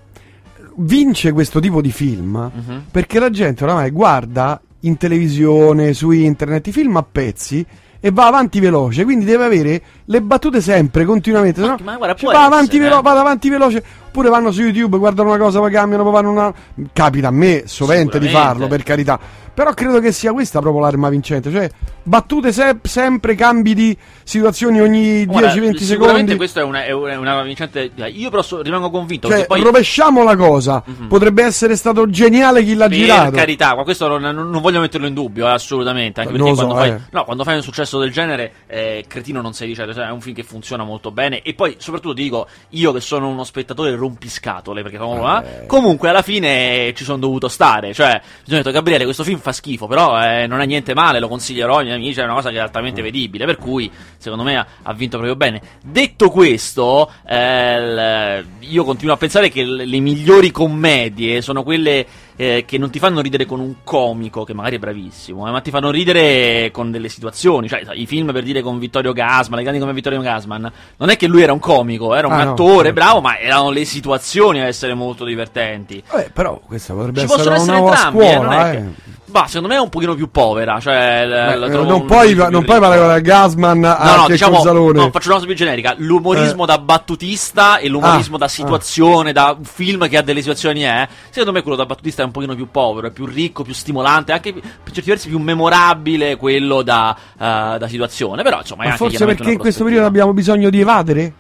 Vince 0.79 1.33
questo 1.33 1.59
tipo 1.61 1.81
di 1.81 1.91
film 1.91 2.51
Mhm. 2.55 2.83
perché 2.91 3.19
la 3.19 3.31
gente 3.31 3.65
oramai 3.65 3.91
guarda 3.91 4.61
in 4.81 4.97
televisione, 4.99 5.93
su 5.95 6.11
internet, 6.11 6.67
i 6.67 6.73
film 6.73 6.97
a 6.97 7.03
pezzi 7.11 7.65
e 7.99 8.11
va 8.13 8.27
avanti 8.27 8.61
veloce, 8.61 9.05
quindi 9.05 9.25
deve 9.25 9.45
avere 9.47 9.83
le 10.05 10.21
battute 10.21 10.61
sempre, 10.61 11.05
continuamente. 11.05 11.61
se 11.63 11.67
no- 11.67 11.77
Ma 11.83 11.97
guarda, 11.97 12.15
cioè, 12.15 12.33
va 12.33 12.45
avanti 12.45 12.79
velo- 12.79 12.99
eh. 12.99 13.03
vado 13.03 13.19
avanti 13.21 13.49
veloce, 13.49 13.83
oppure 14.09 14.29
vanno 14.29 14.53
su 14.53 14.61
YouTube, 14.61 14.99
guardano 14.99 15.31
una 15.31 15.39
cosa, 15.39 15.59
poi 15.61 15.73
cambiano, 15.73 16.03
poi 16.05 16.13
fanno 16.13 16.31
una. 16.31 16.55
Capita 16.93 17.29
a 17.29 17.33
me 17.33 17.63
sovente 17.65 18.19
di 18.19 18.29
farlo, 18.29 18.69
per 18.69 18.83
carità. 18.83 19.19
Però 19.57 19.73
credo 19.73 20.01
che 20.01 20.13
sia 20.13 20.33
questa 20.33 20.61
proprio 20.61 20.83
l'arma 20.83 21.09
vincente, 21.09 21.51
cioè 21.51 21.67
battute 22.03 22.53
se- 22.53 22.77
sempre, 22.83 23.35
cambi 23.35 23.73
di 23.75 23.97
situazioni 24.23 24.81
ogni 24.83 25.23
10-20 25.23 25.25
Guarda, 25.25 25.49
secondi. 25.51 25.79
Sicuramente 25.85 26.37
questa 26.37 26.61
è 26.61 26.63
una, 26.63 26.85
è 26.85 27.43
vincente. 27.43 27.91
Io 28.13 28.29
però 28.29 28.43
so- 28.43 28.61
rimango 28.61 28.91
convinto 28.91 29.29
Cioè, 29.29 29.39
che 29.41 29.47
poi. 29.47 29.63
rovesciamo 29.63 30.23
la 30.23 30.37
cosa. 30.37 30.85
Potrebbe 31.09 31.43
essere 31.43 31.75
stato 31.75 32.09
geniale 32.11 32.63
chi 32.65 32.75
l'ha 32.75 32.87
Per 32.89 32.97
girato. 32.99 33.31
carità, 33.31 33.75
ma 33.75 33.83
questo 33.83 34.07
non, 34.19 34.21
non- 34.35 34.61
voglio 34.61 34.81
metterlo 34.81 35.07
in 35.07 35.15
dubbio, 35.15 35.47
eh, 35.47 35.53
assolutamente. 35.53 36.21
Anche 36.21 36.33
perché 36.35 36.49
so, 36.51 36.55
quando, 36.55 36.75
fai, 36.75 36.91
eh. 36.91 37.01
no, 37.13 37.25
quando 37.25 37.43
fai 37.43 37.57
un 37.57 37.63
successo 37.63 37.99
del 37.99 38.13
genere, 38.13 38.53
eh, 38.67 39.05
cretino 39.09 39.41
non 39.41 39.55
sei 39.55 39.69
di 39.69 39.75
certo. 39.75 39.95
cioè, 39.95 40.07
È 40.09 40.11
un 40.11 40.21
film 40.21 40.35
che 40.37 40.43
funziona 40.43 40.85
molto 40.85 41.11
bene. 41.11 41.41
E 41.41 41.55
poi, 41.55 41.77
soprattutto, 41.79 42.13
ti 42.15 42.23
dico, 42.25 42.47
io 42.71 42.93
che 42.93 43.01
sono 43.01 43.27
uno 43.29 43.43
spettatore 43.43 43.95
rompiscatole, 43.97 44.83
perché 44.83 44.99
comunque, 44.99 45.63
eh, 45.63 45.67
comunque 45.67 46.11
alla 46.11 46.21
fine 46.23 46.93
ci 46.95 47.05
sono 47.05 47.17
dovuto 47.19 47.49
stare. 47.49 47.95
Cioè, 47.95 48.21
mi 48.23 48.43
sono 48.45 48.57
detto, 48.59 48.71
Gabriele, 48.71 49.05
questo 49.05 49.25
film 49.25 49.39
fa 49.47 49.53
schifo, 49.53 49.87
però 49.87 50.21
eh, 50.21 50.47
non 50.47 50.61
è 50.61 50.67
niente 50.67 50.95
male, 50.95 51.21
lo 51.21 51.29
consiglierò 51.29 51.79
ai 51.79 51.85
miei 51.85 51.97
amici, 51.97 52.19
è 52.19 52.25
una 52.25 52.35
cosa 52.35 52.51
che 52.51 52.57
è 52.57 52.61
altamente 52.61 53.01
vedibile. 53.03 53.45
Per 53.47 53.57
cui, 53.57 53.91
secondo 54.17 54.45
me, 54.45 54.57
ha, 54.57 54.67
ha 54.83 54.93
vinto 54.93 55.19
proprio 55.19 55.37
bene. 55.37 55.61
Detto 55.83 56.31
questo, 56.31 57.11
eh, 57.27 58.45
io 58.59 58.85
continuo 58.85 59.15
a 59.15 59.17
pensare 59.17 59.49
che 59.49 59.65
le 59.65 60.01
migliori 60.01 60.51
commedie 60.51 61.41
sono 61.43 61.63
quelle 61.63 62.07
eh, 62.37 62.65
che 62.67 62.79
non 62.79 62.91
ti 62.91 62.99
fanno 62.99 63.21
ridere 63.21 63.47
con 63.47 63.61
un 63.61 63.77
comico, 63.83 64.45
che 64.45 64.53
magari 64.55 64.77
è 64.77 64.79
bravissimo, 64.79 65.49
eh, 65.49 65.51
ma 65.51 65.61
ti 65.61 65.71
fanno 65.71 65.91
ridere 65.91 66.71
con 66.71 66.91
delle 66.91 67.09
situazioni. 67.09 67.69
Cioè, 67.69 67.83
i 67.95 68.07
film 68.07 68.33
per 68.33 68.43
dire 68.43 68.63
con 68.63 68.79
Vittorio 68.79 69.13
Gasman, 69.13 69.57
le 69.57 69.63
grandi 69.63 69.81
come 69.81 69.93
Vittorio 69.95 70.21
Gasman, 70.21 70.71
non 70.99 71.09
è 71.09 71.17
che 71.17 71.27
lui 71.27 71.43
era 71.43 71.53
un 71.53 71.59
comico, 71.61 72.15
era 72.15 72.27
un 72.27 72.33
Ah, 72.35 72.45
no, 72.45 72.51
attore 72.53 72.87
certo. 72.89 72.93
bravo, 73.01 73.21
ma 73.21 73.39
erano 73.39 73.71
le 73.71 73.85
situazioni 73.85 74.61
a 74.61 74.67
essere 74.67 74.95
molto 74.95 75.25
divertenti. 75.25 76.03
Vabbè, 76.11 76.31
però 76.33 76.61
questa 76.65 76.93
potrebbe 76.95 77.21
Ci 77.21 77.25
essere 77.27 77.49
una 77.49 77.65
nuova 77.65 77.91
entrambi, 77.95 78.19
eh, 78.25 78.33
scuola, 78.33 78.73
eh. 78.73 78.85
Bah, 79.29 79.47
secondo 79.49 79.69
me 79.69 79.75
è 79.75 79.81
un 79.81 79.89
pochino 79.89 80.15
più 80.15 80.31
povera. 80.31 80.79
Cioè, 80.81 81.27
la- 81.27 81.47
Beh, 81.49 81.57
la 81.57 81.67
eh, 81.67 81.71
trovo 81.71 81.89
non 81.91 82.07
puoi, 82.07 82.35
non 82.35 82.65
puoi 82.65 82.79
paragonare 82.81 83.21
Gasman 83.21 83.85
a 83.85 84.15
No, 84.15 84.21
no, 84.23 84.27
diciamo, 84.29 84.63
no, 84.63 85.11
faccio 85.11 85.27
una 85.29 85.35
cosa 85.35 85.47
più 85.47 85.55
generica. 85.55 85.95
L'umorismo 85.99 86.65
da 86.65 86.79
battutista 86.79 87.79
e 87.79 87.89
l'umorismo 87.89 88.37
Ah, 88.37 88.39
da 88.39 88.49
situazione, 88.49 89.33
da 89.33 89.55
un 89.59 89.65
film 89.65 90.09
che 90.09 90.17
ha 90.17 90.23
delle 90.23 90.41
situazioni, 90.41 90.83
è. 90.83 91.07
Secondo 91.29 91.53
me 91.53 91.61
quello 91.63 91.77
da 91.77 91.85
battutista 91.87 92.23
è 92.23 92.25
un 92.27 92.33
pochino 92.33 92.55
più 92.55 92.71
povero, 92.71 93.09
è 93.09 93.11
più 93.11 93.27
ricco, 93.27 93.63
più 93.63 93.75
stimolante, 93.75 94.33
anche 94.33 94.53
per 94.53 94.93
certi 94.93 95.11
versi 95.11 95.29
più 95.29 95.39
memorabile 95.39 96.37
quello 96.37 96.83
da, 96.83 97.17
eh, 97.35 97.77
da 97.79 97.89
situazione. 97.89 98.43
Però, 98.43 98.59
insomma, 98.59 98.85
Ma 98.85 98.97
forse 98.97 99.25
perché 99.25 99.53
in 99.53 99.59
questo 99.59 99.85
periodo 99.85 100.07
abbiamo 100.07 100.33
bisogno 100.33 100.71
di 100.71 100.81
evadere? 100.81 101.33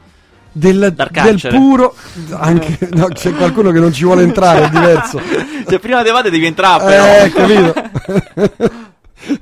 Del, 0.50 0.94
del 0.96 1.40
puro. 1.50 1.94
Anche, 2.30 2.88
no, 2.92 3.08
c'è 3.08 3.34
qualcuno 3.34 3.70
che 3.72 3.78
non 3.78 3.92
ci 3.92 4.04
vuole 4.04 4.22
entrare, 4.22 4.64
è 4.64 4.70
diverso. 4.70 5.20
Se 5.66 5.78
prima 5.80 6.02
di 6.02 6.08
evadere 6.08 6.30
devi 6.30 6.46
entrare, 6.46 7.24
Eh, 7.24 7.30
però. 7.30 7.46
capito? 7.46 8.84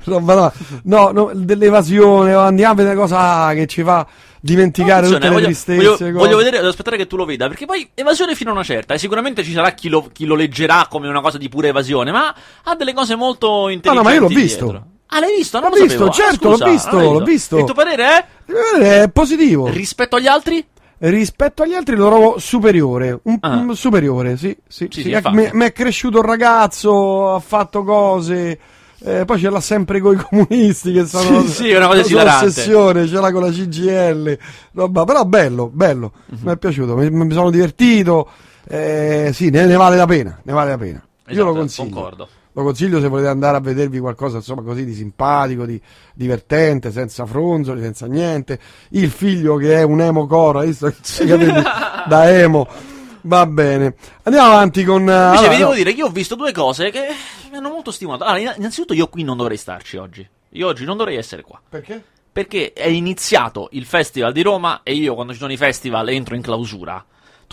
Roba 0.03 0.33
no, 0.33 0.51
no, 0.83 1.11
no, 1.11 1.31
dell'evasione, 1.33 2.33
andiamo 2.33 2.73
a 2.73 2.75
vedere 2.75 2.95
cosa 2.95 3.53
che 3.53 3.65
ci 3.67 3.83
fa 3.83 4.05
dimenticare 4.45 5.07
tutte 5.07 5.19
le 5.19 5.29
voglio, 5.29 5.45
tristezze. 5.45 5.97
voglio- 5.97 6.11
voglio 6.19 6.37
vedere, 6.37 6.57
devo 6.57 6.69
aspettare 6.69 6.97
che 6.97 7.07
tu 7.07 7.15
lo 7.17 7.25
veda, 7.25 7.47
perché 7.47 7.65
poi 7.65 7.89
evasione 7.95 8.35
fino 8.35 8.51
a 8.51 8.53
una 8.53 8.63
certa, 8.63 8.93
e 8.93 8.99
sicuramente 8.99 9.43
ci 9.43 9.51
sarà 9.51 9.71
chi 9.71 9.89
lo, 9.89 10.09
chi 10.13 10.25
lo 10.25 10.35
leggerà 10.35 10.87
come 10.89 11.07
una 11.07 11.21
cosa 11.21 11.37
di 11.37 11.49
pura 11.49 11.67
evasione, 11.67 12.11
ma 12.11 12.33
ha 12.63 12.75
delle 12.75 12.93
cose 12.93 13.15
molto 13.15 13.69
intelligenti. 13.69 14.07
ma 14.07 14.13
io 14.13 14.21
l'ho 14.21 14.27
dietro. 14.27 14.43
visto. 14.67 14.85
Ah, 15.07 15.19
l'hai 15.19 15.35
visto? 15.35 15.59
Non 15.59 15.69
L'ho 15.69 15.75
visto, 15.75 15.89
sapevo. 15.91 16.09
Ah, 16.09 16.13
certo, 16.13 16.51
scusa, 16.51 16.65
l'ho 16.65 16.71
visto, 16.71 16.99
l'ho 16.99 17.23
visto. 17.23 17.57
Il 17.59 17.63
tuo 17.65 17.73
parere 17.73 18.05
è? 18.05 18.25
Eh, 18.81 19.01
È 19.03 19.09
positivo. 19.09 19.67
Rispetto 19.67 20.15
agli 20.17 20.27
altri? 20.27 20.65
Rispetto 20.97 21.63
agli 21.63 21.73
altri 21.73 21.95
lo 21.95 22.07
trovo 22.07 22.39
superiore. 22.39 23.19
Un, 23.23 23.37
Ah. 23.41 23.57
un 23.57 23.75
superiore, 23.75 24.37
sì. 24.37 24.55
sì, 24.67 24.87
Sì, 24.91 25.01
sì. 25.01 25.15
mi 25.31 25.65
è 25.65 25.71
cresciuto 25.73 26.19
il 26.19 26.23
ragazzo, 26.23 27.33
ha 27.33 27.39
fatto 27.39 27.83
cose. 27.83 28.57
Eh, 29.05 29.23
poi 29.25 29.39
ce 29.39 29.49
l'ha 29.49 29.59
sempre 29.61 29.99
con 29.99 30.15
i 30.15 30.17
comunisti 30.29 30.91
che 30.91 31.05
sono, 31.05 31.41
Sì, 31.43 31.47
sì, 31.51 31.71
una 31.73 31.87
cosa 31.87 31.99
esilarante. 32.01 32.45
ossessione, 32.47 33.07
ce 33.07 33.19
l'ha 33.19 33.31
con 33.31 33.41
la 33.43 33.51
CGL. 33.51 34.37
roba, 34.73 35.03
però 35.05 35.23
bello, 35.25 35.69
bello. 35.71 36.11
Mhm. 36.27 36.39
Mi 36.43 36.51
è 36.51 36.57
piaciuto, 36.57 36.95
mi, 36.95 37.09
mi 37.09 37.31
sono 37.33 37.49
divertito. 37.49 38.27
eh, 38.67 39.29
sì, 39.33 39.49
ne, 39.49 39.65
ne 39.65 39.75
vale 39.75 39.95
la 39.95 40.05
pena. 40.07 40.39
Ne 40.43 40.53
vale 40.53 40.69
la 40.71 40.77
pena. 40.77 41.03
Io 41.27 41.31
Esatto, 41.33 41.45
lo 41.47 41.53
consiglio. 41.53 41.89
concordo. 41.89 42.27
Lo 42.53 42.63
consiglio 42.63 43.01
se 43.01 43.09
volete 43.09 43.27
andare 43.27 43.57
a 43.57 43.59
vedervi 43.59 43.99
qualcosa 43.99 44.37
insomma 44.37 44.61
così 44.61 44.85
di 44.85 44.93
simpatico, 44.93 45.65
di 45.65 45.79
divertente, 46.13 46.89
senza 46.89 47.25
fronzoli, 47.25 47.81
senza 47.81 48.05
niente. 48.05 48.57
Il 48.91 49.09
figlio 49.09 49.57
che 49.57 49.75
è 49.75 49.83
un 49.83 49.99
emo 49.99 50.25
coro, 50.25 50.59
hai 50.59 50.67
visto? 50.67 50.91
Da 52.07 52.29
emo. 52.31 52.65
Va 53.25 53.45
bene. 53.47 53.95
Andiamo 54.23 54.47
avanti 54.49 54.83
con... 54.83 55.01
eh, 55.01 55.13
Invece 55.13 55.37
allora, 55.37 55.49
vi 55.49 55.57
devo 55.57 55.69
no, 55.69 55.75
dire 55.75 55.91
che 55.93 55.97
io 55.99 56.05
ho 56.05 56.11
visto 56.11 56.35
due 56.35 56.51
cose 56.51 56.91
che 56.91 57.07
mi 57.49 57.57
hanno 57.57 57.69
molto 57.69 57.89
stimolato. 57.91 58.23
Allora, 58.23 58.39
inna- 58.39 58.55
innanzitutto 58.55 58.93
io 58.93 59.07
qui 59.07 59.23
non 59.23 59.37
dovrei 59.37 59.57
starci 59.57 59.97
oggi. 59.97 60.27
Io 60.49 60.67
oggi 60.67 60.85
non 60.85 60.95
dovrei 60.95 61.15
essere 61.17 61.41
qua. 61.41 61.59
Perché? 61.67 62.03
Perché 62.31 62.73
è 62.73 62.87
iniziato 62.87 63.69
il 63.71 63.85
Festival 63.85 64.31
di 64.31 64.41
Roma 64.43 64.81
e 64.83 64.93
io 64.93 65.15
quando 65.15 65.33
ci 65.33 65.39
sono 65.39 65.51
i 65.51 65.57
festival 65.57 66.09
entro 66.09 66.35
in 66.35 66.41
clausura. 66.41 67.03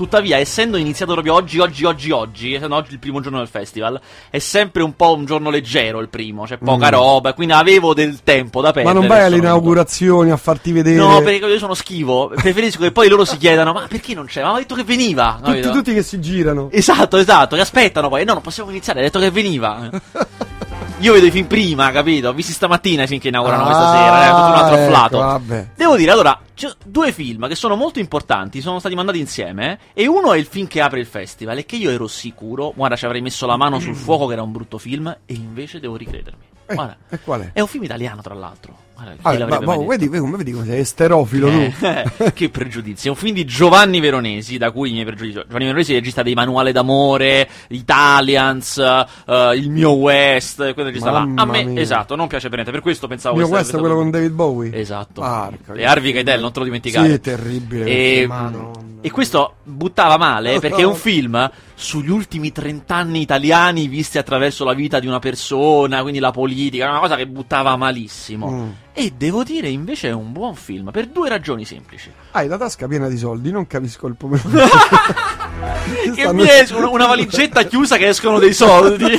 Tuttavia, 0.02 0.38
essendo 0.38 0.78
iniziato 0.78 1.12
proprio 1.12 1.34
oggi, 1.34 1.60
oggi, 1.60 1.84
oggi, 1.84 2.10
oggi, 2.10 2.54
essendo 2.54 2.74
oggi 2.74 2.92
il 2.94 2.98
primo 2.98 3.20
giorno 3.20 3.38
del 3.38 3.46
festival, 3.46 4.00
è 4.30 4.40
sempre 4.40 4.82
un 4.82 4.96
po' 4.96 5.14
un 5.14 5.24
giorno 5.24 5.48
leggero 5.48 6.00
il 6.00 6.08
primo, 6.08 6.42
c'è 6.42 6.58
poca 6.58 6.88
roba, 6.88 7.34
quindi 7.34 7.54
avevo 7.54 7.94
del 7.94 8.18
tempo 8.24 8.60
da 8.60 8.68
Ma 8.68 8.72
perdere. 8.72 8.98
non 8.98 9.06
vai 9.06 9.22
alle 9.22 9.36
inaugurazioni 9.36 10.32
a 10.32 10.36
farti 10.36 10.72
vedere... 10.72 10.96
No, 10.96 11.22
perché 11.22 11.46
io 11.46 11.58
sono 11.58 11.74
schivo. 11.74 12.32
Preferisco 12.34 12.80
che 12.80 12.90
poi 12.90 13.08
loro 13.08 13.24
si 13.24 13.36
chiedano: 13.36 13.72
Ma 13.72 13.86
perché 13.88 14.12
non 14.12 14.26
c'è? 14.26 14.42
Ma 14.42 14.52
ha 14.54 14.58
detto 14.58 14.74
che 14.74 14.82
veniva. 14.82 15.38
tutti, 15.40 15.70
tutti 15.70 15.94
che 15.94 16.02
si 16.02 16.20
girano. 16.20 16.68
Esatto, 16.72 17.16
esatto, 17.16 17.54
che 17.54 17.62
aspettano 17.62 18.08
poi. 18.08 18.24
No, 18.24 18.32
non 18.32 18.42
possiamo 18.42 18.70
iniziare, 18.70 18.98
ha 18.98 19.02
detto 19.04 19.20
che 19.20 19.30
veniva. 19.30 19.88
Io 21.02 21.12
vedo 21.12 21.26
i 21.26 21.30
film 21.32 21.46
prima, 21.46 21.90
capito? 21.90 22.28
Ho 22.28 22.32
visti 22.32 22.52
stamattina 22.52 23.02
i 23.02 23.06
film 23.08 23.20
che 23.20 23.28
inaugurano 23.28 23.64
questa 23.64 23.90
Ah, 23.90 23.92
sera, 23.92 24.24
è 24.24 24.28
tutto 24.30 24.46
un 24.46 24.54
altro 24.54 24.74
ecco, 24.76 24.84
afflato. 24.84 25.18
vabbè. 25.18 25.68
Devo 25.74 25.96
dire, 25.96 26.10
allora, 26.12 26.40
due 26.84 27.10
film 27.10 27.48
che 27.48 27.56
sono 27.56 27.74
molto 27.74 27.98
importanti, 27.98 28.60
sono 28.60 28.78
stati 28.78 28.94
mandati 28.94 29.18
insieme, 29.18 29.78
e 29.94 30.06
uno 30.06 30.32
è 30.32 30.38
il 30.38 30.46
film 30.46 30.68
che 30.68 30.80
apre 30.80 31.00
il 31.00 31.06
festival, 31.06 31.58
e 31.58 31.64
che 31.66 31.74
io 31.74 31.90
ero 31.90 32.06
sicuro, 32.06 32.72
guarda, 32.76 32.94
ci 32.94 33.04
avrei 33.04 33.20
messo 33.20 33.46
la 33.46 33.56
mano 33.56 33.80
sul 33.80 33.96
fuoco 33.96 34.26
che 34.28 34.34
era 34.34 34.42
un 34.42 34.52
brutto 34.52 34.78
film, 34.78 35.08
e 35.26 35.34
invece 35.34 35.80
devo 35.80 35.96
ricredermi. 35.96 36.44
Eh, 36.66 36.74
Guarda, 36.74 36.96
e 37.08 37.18
qual 37.20 37.40
è? 37.40 37.50
è 37.52 37.60
un 37.60 37.66
film 37.66 37.82
italiano, 37.82 38.22
tra 38.22 38.34
l'altro. 38.34 38.76
Chi 39.10 39.18
Vabbè, 39.22 39.46
ma, 39.46 39.60
ma 39.60 39.76
mai 39.76 39.86
vedi, 39.86 40.08
detto? 40.08 40.36
vedi, 40.36 40.52
come 40.52 40.66
sei 40.66 40.80
esterofilo 40.80 41.48
tu. 41.48 41.72
Eh, 41.84 42.32
che 42.34 42.48
pregiudizi. 42.48 43.06
È 43.06 43.10
un 43.10 43.16
film 43.16 43.34
di 43.34 43.44
Giovanni 43.44 44.00
Veronesi, 44.00 44.58
da 44.58 44.70
cui 44.70 44.90
i 44.90 44.92
miei 44.92 45.04
pregiudizi. 45.04 45.42
Giovanni 45.46 45.64
Veronesi 45.64 45.90
è 45.90 45.94
il 45.94 46.00
regista 46.00 46.22
dei 46.22 46.34
Manuale 46.34 46.72
d'amore, 46.72 47.48
Italians, 47.68 48.78
eh, 48.78 49.56
Il 49.56 49.70
mio 49.70 49.92
West. 49.92 50.72
Quello 50.74 50.88
regista 50.88 51.10
là. 51.10 51.28
A 51.34 51.44
me, 51.44 51.64
mia. 51.64 51.80
esatto, 51.80 52.16
non 52.16 52.28
piace 52.28 52.46
per 52.48 52.54
niente. 52.54 52.72
Per 52.72 52.80
questo 52.80 53.06
pensavo 53.06 53.36
Mio 53.36 53.46
che 53.46 53.50
questo 53.52 53.76
è 53.76 53.80
quello 53.80 53.94
con 53.94 54.10
David 54.10 54.32
Bowie. 54.32 54.78
Esatto. 54.78 55.20
Porca 55.20 55.72
Le 55.72 55.86
Harvey 55.86 56.12
Keitel, 56.12 56.40
non 56.40 56.52
te 56.52 56.58
lo 56.58 56.64
dimenticare. 56.64 57.08
Sì, 57.08 57.14
è 57.14 57.20
terribile. 57.20 57.84
E, 57.84 58.26
Madonna. 58.26 58.70
e 59.00 59.10
questo 59.10 59.54
buttava 59.62 60.16
male 60.16 60.58
perché 60.60 60.82
è 60.82 60.86
un 60.86 60.94
film 60.94 61.50
sugli 61.74 62.10
ultimi 62.10 62.52
30 62.52 62.94
anni 62.94 63.20
italiani 63.20 63.88
visti 63.88 64.18
attraverso 64.18 64.64
la 64.64 64.72
vita 64.72 65.00
di 65.00 65.06
una 65.06 65.18
persona, 65.18 66.02
quindi 66.02 66.20
la 66.20 66.30
politica, 66.30 66.88
una 66.88 67.00
cosa 67.00 67.16
che 67.16 67.26
buttava 67.26 67.76
malissimo. 67.76 68.50
Mm. 68.50 68.70
E 68.94 69.12
devo 69.16 69.42
dire 69.42 69.68
invece 69.68 70.08
è 70.08 70.12
un 70.12 70.32
buon 70.32 70.54
film 70.54 70.90
per 70.90 71.06
due 71.06 71.28
ragioni 71.28 71.64
semplici. 71.64 72.12
Hai 72.32 72.46
la 72.46 72.58
tasca 72.58 72.86
piena 72.86 73.08
di 73.08 73.16
soldi, 73.16 73.50
non 73.50 73.66
capisco 73.66 74.06
il 74.06 74.16
pomeriggio. 74.16 74.58
che 76.14 76.32
mi 76.34 76.46
esce 76.46 76.74
una, 76.74 76.90
una 76.90 77.06
valigetta 77.06 77.62
chiusa 77.62 77.96
che 77.96 78.08
escono 78.08 78.38
dei 78.38 78.52
soldi. 78.52 79.18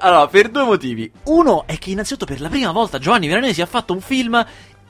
allora, 0.00 0.26
per 0.26 0.48
due 0.48 0.64
motivi. 0.64 1.10
Uno 1.24 1.64
è 1.66 1.78
che 1.78 1.90
innanzitutto 1.90 2.26
per 2.26 2.40
la 2.40 2.48
prima 2.48 2.72
volta 2.72 2.98
Giovanni 2.98 3.28
Veronesi 3.28 3.62
ha 3.62 3.66
fatto 3.66 3.92
un 3.92 4.00
film 4.00 4.44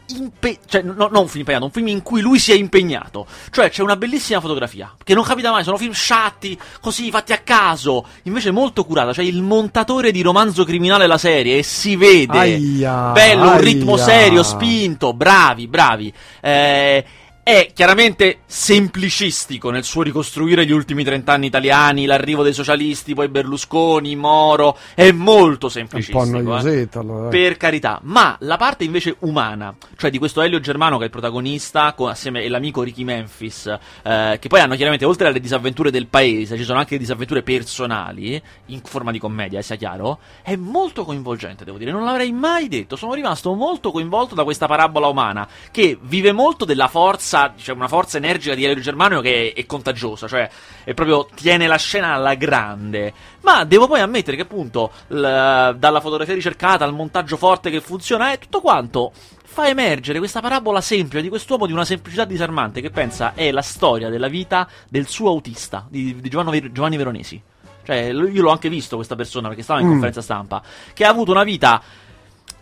impe- 0.08 0.58
cioè 0.66 0.82
no, 0.82 1.08
non 1.10 1.22
un 1.22 1.28
film 1.28 1.40
impegnato, 1.40 1.64
un 1.64 1.70
film 1.70 1.88
in 1.88 2.02
cui 2.02 2.20
lui 2.20 2.38
si 2.38 2.52
è 2.52 2.54
impegnato. 2.54 3.26
Cioè 3.50 3.70
c'è 3.70 3.82
una 3.82 3.96
bellissima 3.96 4.40
fotografia, 4.40 4.94
che 5.02 5.14
non 5.14 5.24
capita 5.24 5.50
mai, 5.50 5.64
sono 5.64 5.76
film 5.76 5.92
sciatti, 5.92 6.58
così 6.80 7.10
fatti 7.10 7.32
a 7.32 7.38
caso, 7.38 8.06
invece 8.24 8.50
molto 8.50 8.84
curata, 8.84 9.12
cioè 9.12 9.24
il 9.24 9.42
montatore 9.42 10.10
di 10.10 10.22
romanzo 10.22 10.64
criminale 10.64 11.06
la 11.06 11.18
serie 11.18 11.58
e 11.58 11.62
si 11.62 11.96
vede. 11.96 12.38
Aia, 12.38 13.10
Bello, 13.12 13.42
un 13.42 13.48
aia. 13.48 13.58
ritmo 13.58 13.96
serio, 13.96 14.42
spinto, 14.42 15.12
bravi, 15.12 15.66
bravi. 15.66 16.12
Eh, 16.40 17.04
è 17.48 17.70
chiaramente 17.72 18.38
semplicistico 18.46 19.70
nel 19.70 19.84
suo 19.84 20.02
ricostruire 20.02 20.66
gli 20.66 20.72
ultimi 20.72 21.04
trent'anni 21.04 21.46
italiani, 21.46 22.04
l'arrivo 22.04 22.42
dei 22.42 22.52
socialisti, 22.52 23.14
poi 23.14 23.28
Berlusconi, 23.28 24.16
Moro, 24.16 24.76
è 24.96 25.12
molto 25.12 25.66
un 25.66 25.70
semplicistico. 25.70 26.18
po' 26.18 26.24
eh. 26.24 26.42
noiosetto 26.42 26.98
allora. 26.98 27.28
Per 27.28 27.56
carità, 27.56 28.00
ma 28.02 28.36
la 28.40 28.56
parte 28.56 28.82
invece 28.82 29.14
umana, 29.20 29.72
cioè 29.96 30.10
di 30.10 30.18
questo 30.18 30.42
Elio 30.42 30.58
Germano 30.58 30.96
che 30.96 31.02
è 31.02 31.04
il 31.04 31.12
protagonista, 31.12 31.92
con- 31.92 32.08
assieme 32.08 32.44
all'amico 32.44 32.82
Ricky 32.82 33.04
Memphis, 33.04 33.66
eh, 34.02 34.38
che 34.40 34.48
poi 34.48 34.58
hanno 34.58 34.74
chiaramente, 34.74 35.04
oltre 35.04 35.28
alle 35.28 35.38
disavventure 35.38 35.92
del 35.92 36.08
paese, 36.08 36.56
ci 36.56 36.64
sono 36.64 36.80
anche 36.80 36.98
disavventure 36.98 37.44
personali, 37.44 38.42
in 38.66 38.80
forma 38.82 39.12
di 39.12 39.20
commedia, 39.20 39.60
eh, 39.60 39.62
sia 39.62 39.76
chiaro, 39.76 40.18
è 40.42 40.56
molto 40.56 41.04
coinvolgente, 41.04 41.64
devo 41.64 41.78
dire, 41.78 41.92
non 41.92 42.02
l'avrei 42.02 42.32
mai 42.32 42.66
detto, 42.66 42.96
sono 42.96 43.14
rimasto 43.14 43.54
molto 43.54 43.92
coinvolto 43.92 44.34
da 44.34 44.42
questa 44.42 44.66
parabola 44.66 45.06
umana, 45.06 45.46
che 45.70 45.96
vive 46.02 46.32
molto 46.32 46.64
della 46.64 46.88
forza, 46.88 47.34
cioè 47.56 47.74
una 47.74 47.88
forza 47.88 48.16
energica 48.16 48.54
di 48.54 48.64
Elio 48.64 48.82
Germano 48.82 49.20
che 49.20 49.52
è, 49.54 49.60
è 49.60 49.66
contagiosa, 49.66 50.26
cioè 50.26 50.48
è 50.84 50.94
proprio 50.94 51.28
tiene 51.34 51.66
la 51.66 51.76
scena 51.76 52.14
alla 52.14 52.34
grande. 52.34 53.12
Ma 53.42 53.64
devo 53.64 53.86
poi 53.86 54.00
ammettere 54.00 54.36
che 54.36 54.42
appunto 54.42 54.90
l- 55.08 55.74
dalla 55.76 56.00
fotografia 56.00 56.34
ricercata 56.34 56.84
al 56.84 56.92
montaggio 56.94 57.36
forte 57.36 57.70
che 57.70 57.80
funziona 57.80 58.32
è 58.32 58.38
tutto 58.38 58.60
quanto 58.60 59.12
fa 59.44 59.68
emergere 59.68 60.18
questa 60.18 60.40
parabola 60.40 60.80
semplice 60.80 61.22
di 61.22 61.28
quest'uomo 61.30 61.66
di 61.66 61.72
una 61.72 61.84
semplicità 61.84 62.24
disarmante 62.24 62.80
che 62.82 62.90
pensa 62.90 63.32
è 63.34 63.50
la 63.50 63.62
storia 63.62 64.10
della 64.10 64.28
vita 64.28 64.68
del 64.88 65.06
suo 65.06 65.30
autista, 65.30 65.86
di, 65.88 66.20
di 66.20 66.28
Giovanni, 66.28 66.50
Ver- 66.60 66.72
Giovanni 66.72 66.96
Veronesi. 66.96 67.42
Cioè, 67.86 67.96
io 68.10 68.42
l'ho 68.42 68.50
anche 68.50 68.68
visto 68.68 68.96
questa 68.96 69.14
persona 69.14 69.46
perché 69.46 69.62
stava 69.62 69.78
in 69.80 69.86
Mm. 69.86 69.90
conferenza 69.90 70.20
stampa, 70.20 70.60
che 70.92 71.04
ha 71.04 71.08
avuto 71.08 71.30
una 71.30 71.44
vita 71.44 71.80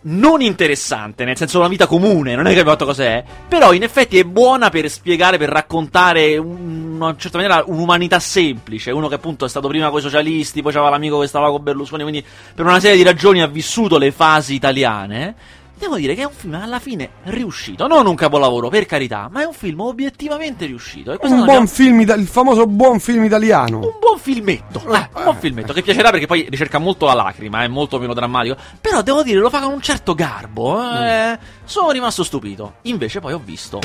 non 0.06 0.40
interessante, 0.42 1.24
nel 1.24 1.36
senso 1.36 1.58
una 1.58 1.68
vita 1.68 1.86
comune, 1.86 2.34
non 2.34 2.46
è 2.46 2.52
che 2.52 2.60
abbia 2.60 2.72
fatto 2.72 2.84
cos'è, 2.84 3.24
però 3.48 3.72
in 3.72 3.82
effetti 3.82 4.18
è 4.18 4.24
buona 4.24 4.68
per 4.68 4.90
spiegare, 4.90 5.38
per 5.38 5.48
raccontare 5.48 6.32
in 6.32 6.92
una 6.94 7.16
certa 7.16 7.38
maniera 7.38 7.64
un'umanità 7.66 8.18
semplice, 8.18 8.90
uno 8.90 9.08
che 9.08 9.14
appunto 9.14 9.44
è 9.44 9.48
stato 9.48 9.68
prima 9.68 9.88
con 9.90 10.00
i 10.00 10.02
socialisti, 10.02 10.62
poi 10.62 10.72
c'aveva 10.72 10.90
l'amico 10.90 11.20
che 11.20 11.26
stava 11.26 11.50
con 11.50 11.62
Berlusconi, 11.62 12.02
quindi 12.02 12.24
per 12.54 12.66
una 12.66 12.80
serie 12.80 12.96
di 12.96 13.02
ragioni 13.02 13.40
ha 13.40 13.46
vissuto 13.46 13.98
le 13.98 14.10
fasi 14.10 14.54
italiane. 14.54 15.62
Devo 15.84 15.96
dire 15.96 16.14
che 16.14 16.22
è 16.22 16.24
un 16.24 16.32
film 16.32 16.54
alla 16.54 16.78
fine 16.78 17.10
riuscito. 17.24 17.86
Non 17.86 18.06
un 18.06 18.14
capolavoro, 18.14 18.68
per 18.68 18.86
carità, 18.86 19.28
ma 19.30 19.42
è 19.42 19.44
un 19.44 19.52
film 19.52 19.80
obiettivamente 19.80 20.66
riuscito. 20.66 21.12
E 21.12 21.18
Un 21.20 21.44
buon 21.44 21.64
è- 21.64 21.66
film, 21.66 22.00
ita- 22.00 22.14
il 22.14 22.26
famoso 22.26 22.66
buon 22.66 22.98
film 23.00 23.24
italiano. 23.24 23.78
un 23.78 23.92
buon 24.00 24.18
filmetto. 24.18 24.80
Eh, 24.86 25.08
un 25.14 25.22
buon 25.22 25.36
filmetto 25.36 25.72
che 25.72 25.82
piacerà 25.82 26.10
perché 26.10 26.26
poi 26.26 26.46
ricerca 26.50 26.78
molto 26.78 27.06
la 27.06 27.14
lacrima, 27.14 27.62
è 27.62 27.68
molto 27.68 27.98
meno 27.98 28.14
drammatico. 28.14 28.56
Però 28.80 29.02
devo 29.02 29.22
dire, 29.22 29.38
lo 29.38 29.50
fa 29.50 29.60
con 29.60 29.72
un 29.72 29.80
certo 29.82 30.14
garbo. 30.14 30.80
eh. 30.92 31.38
Sono 31.64 31.90
rimasto 31.90 32.22
stupito. 32.24 32.74
Invece 32.82 33.20
poi 33.20 33.32
ho 33.32 33.40
visto 33.44 33.78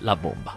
La 0.00 0.16
bomba. 0.16 0.54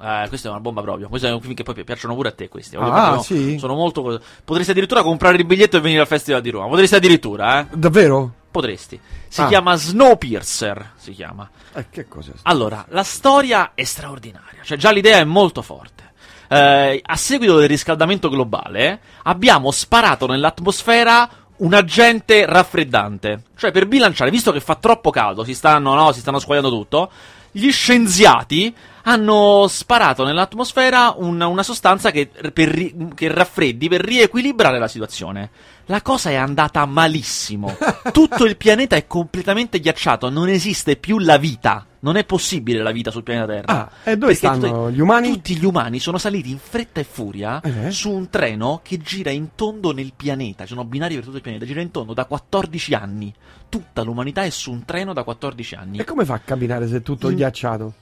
Eh, 0.00 0.28
questa 0.28 0.48
è 0.48 0.50
una 0.50 0.60
bomba 0.60 0.82
proprio. 0.82 1.08
Questo 1.08 1.26
è 1.26 1.32
un 1.32 1.40
film 1.40 1.54
che 1.54 1.62
poi 1.62 1.74
pi- 1.74 1.84
piacciono 1.84 2.14
pure 2.14 2.28
a 2.28 2.32
te. 2.32 2.48
Questi 2.48 2.76
Ah, 2.76 2.80
proprio- 2.80 3.20
sì? 3.22 3.58
Sono 3.58 3.74
molto. 3.74 4.20
Potresti 4.44 4.70
addirittura 4.70 5.02
comprare 5.02 5.36
il 5.36 5.44
biglietto 5.44 5.76
e 5.78 5.80
venire 5.80 6.00
al 6.00 6.06
Festival 6.06 6.40
di 6.42 6.50
Roma. 6.50 6.68
Potresti 6.68 6.94
addirittura, 6.94 7.60
eh? 7.60 7.66
Davvero? 7.74 8.32
Potresti. 8.60 8.98
Si 9.28 9.42
Ah. 9.42 9.48
chiama 9.48 9.74
Snowpiercer. 9.76 10.92
Si 10.96 11.12
chiama. 11.12 11.46
Eh, 11.74 11.90
che 11.90 12.08
cos'è? 12.08 12.32
Allora, 12.44 12.86
la 12.88 13.02
storia 13.02 13.72
è 13.74 13.84
straordinaria, 13.84 14.62
cioè 14.62 14.78
già 14.78 14.90
l'idea 14.92 15.18
è 15.18 15.24
molto 15.24 15.60
forte. 15.60 16.12
Eh, 16.48 17.02
a 17.04 17.16
seguito 17.16 17.58
del 17.58 17.68
riscaldamento 17.68 18.30
globale, 18.30 19.00
abbiamo 19.24 19.70
sparato 19.72 20.26
nell'atmosfera 20.26 21.28
un 21.58 21.74
agente 21.74 22.46
raffreddante. 22.46 23.42
Cioè, 23.58 23.72
per 23.72 23.86
bilanciare, 23.86 24.30
visto 24.30 24.52
che 24.52 24.60
fa 24.60 24.76
troppo 24.76 25.10
caldo, 25.10 25.44
si 25.44 25.52
stanno, 25.54 25.92
no, 25.92 26.12
si 26.12 26.20
stanno 26.20 26.38
squagliando 26.38 26.70
tutto, 26.70 27.10
gli 27.50 27.70
scienziati 27.70 28.74
hanno 29.02 29.66
sparato 29.68 30.24
nell'atmosfera 30.24 31.14
un- 31.18 31.40
una 31.42 31.62
sostanza 31.62 32.10
che, 32.10 32.30
per 32.52 33.12
che 33.14 33.28
raffreddi 33.32 33.88
per 33.88 34.00
riequilibrare 34.02 34.78
la 34.78 34.88
situazione. 34.88 35.50
La 35.88 36.02
cosa 36.02 36.30
è 36.30 36.34
andata 36.34 36.84
malissimo. 36.84 37.76
Tutto 38.12 38.44
il 38.44 38.56
pianeta 38.56 38.96
è 38.96 39.06
completamente 39.06 39.78
ghiacciato, 39.78 40.28
non 40.30 40.48
esiste 40.48 40.96
più 40.96 41.18
la 41.20 41.36
vita. 41.38 41.86
Non 42.00 42.16
è 42.16 42.24
possibile 42.24 42.82
la 42.82 42.90
vita 42.92 43.10
sul 43.10 43.22
pianeta 43.22 43.46
Terra. 43.52 43.64
Ah, 43.72 43.90
e 44.04 44.16
dove 44.16 44.32
Perché 44.32 44.34
stanno 44.34 44.84
tutti- 44.84 44.94
gli 44.96 45.00
umani? 45.00 45.30
Tutti 45.32 45.56
gli 45.56 45.64
umani 45.64 45.98
sono 45.98 46.18
saliti 46.18 46.50
in 46.50 46.58
fretta 46.58 47.00
e 47.00 47.04
furia 47.04 47.60
Eh? 47.60 47.90
su 47.90 48.10
un 48.10 48.28
treno 48.30 48.80
che 48.82 48.98
gira 48.98 49.30
in 49.30 49.50
tondo 49.54 49.92
nel 49.92 50.12
pianeta. 50.14 50.64
Ci 50.64 50.70
sono 50.70 50.84
binari 50.84 51.14
per 51.14 51.24
tutto 51.24 51.36
il 51.36 51.42
pianeta, 51.42 51.64
gira 51.64 51.80
in 51.80 51.90
tondo 51.90 52.14
da 52.14 52.24
14 52.26 52.94
anni. 52.94 53.32
Tutta 53.68 54.02
l'umanità 54.02 54.42
è 54.44 54.50
su 54.50 54.70
un 54.72 54.84
treno 54.84 55.12
da 55.12 55.22
14 55.24 55.74
anni. 55.74 55.98
E 55.98 56.04
come 56.04 56.24
fa 56.24 56.34
a 56.34 56.38
camminare 56.40 56.86
se 56.88 56.96
è 56.98 57.02
tutto 57.02 57.28
In- 57.30 57.36
ghiacciato? 57.36 57.92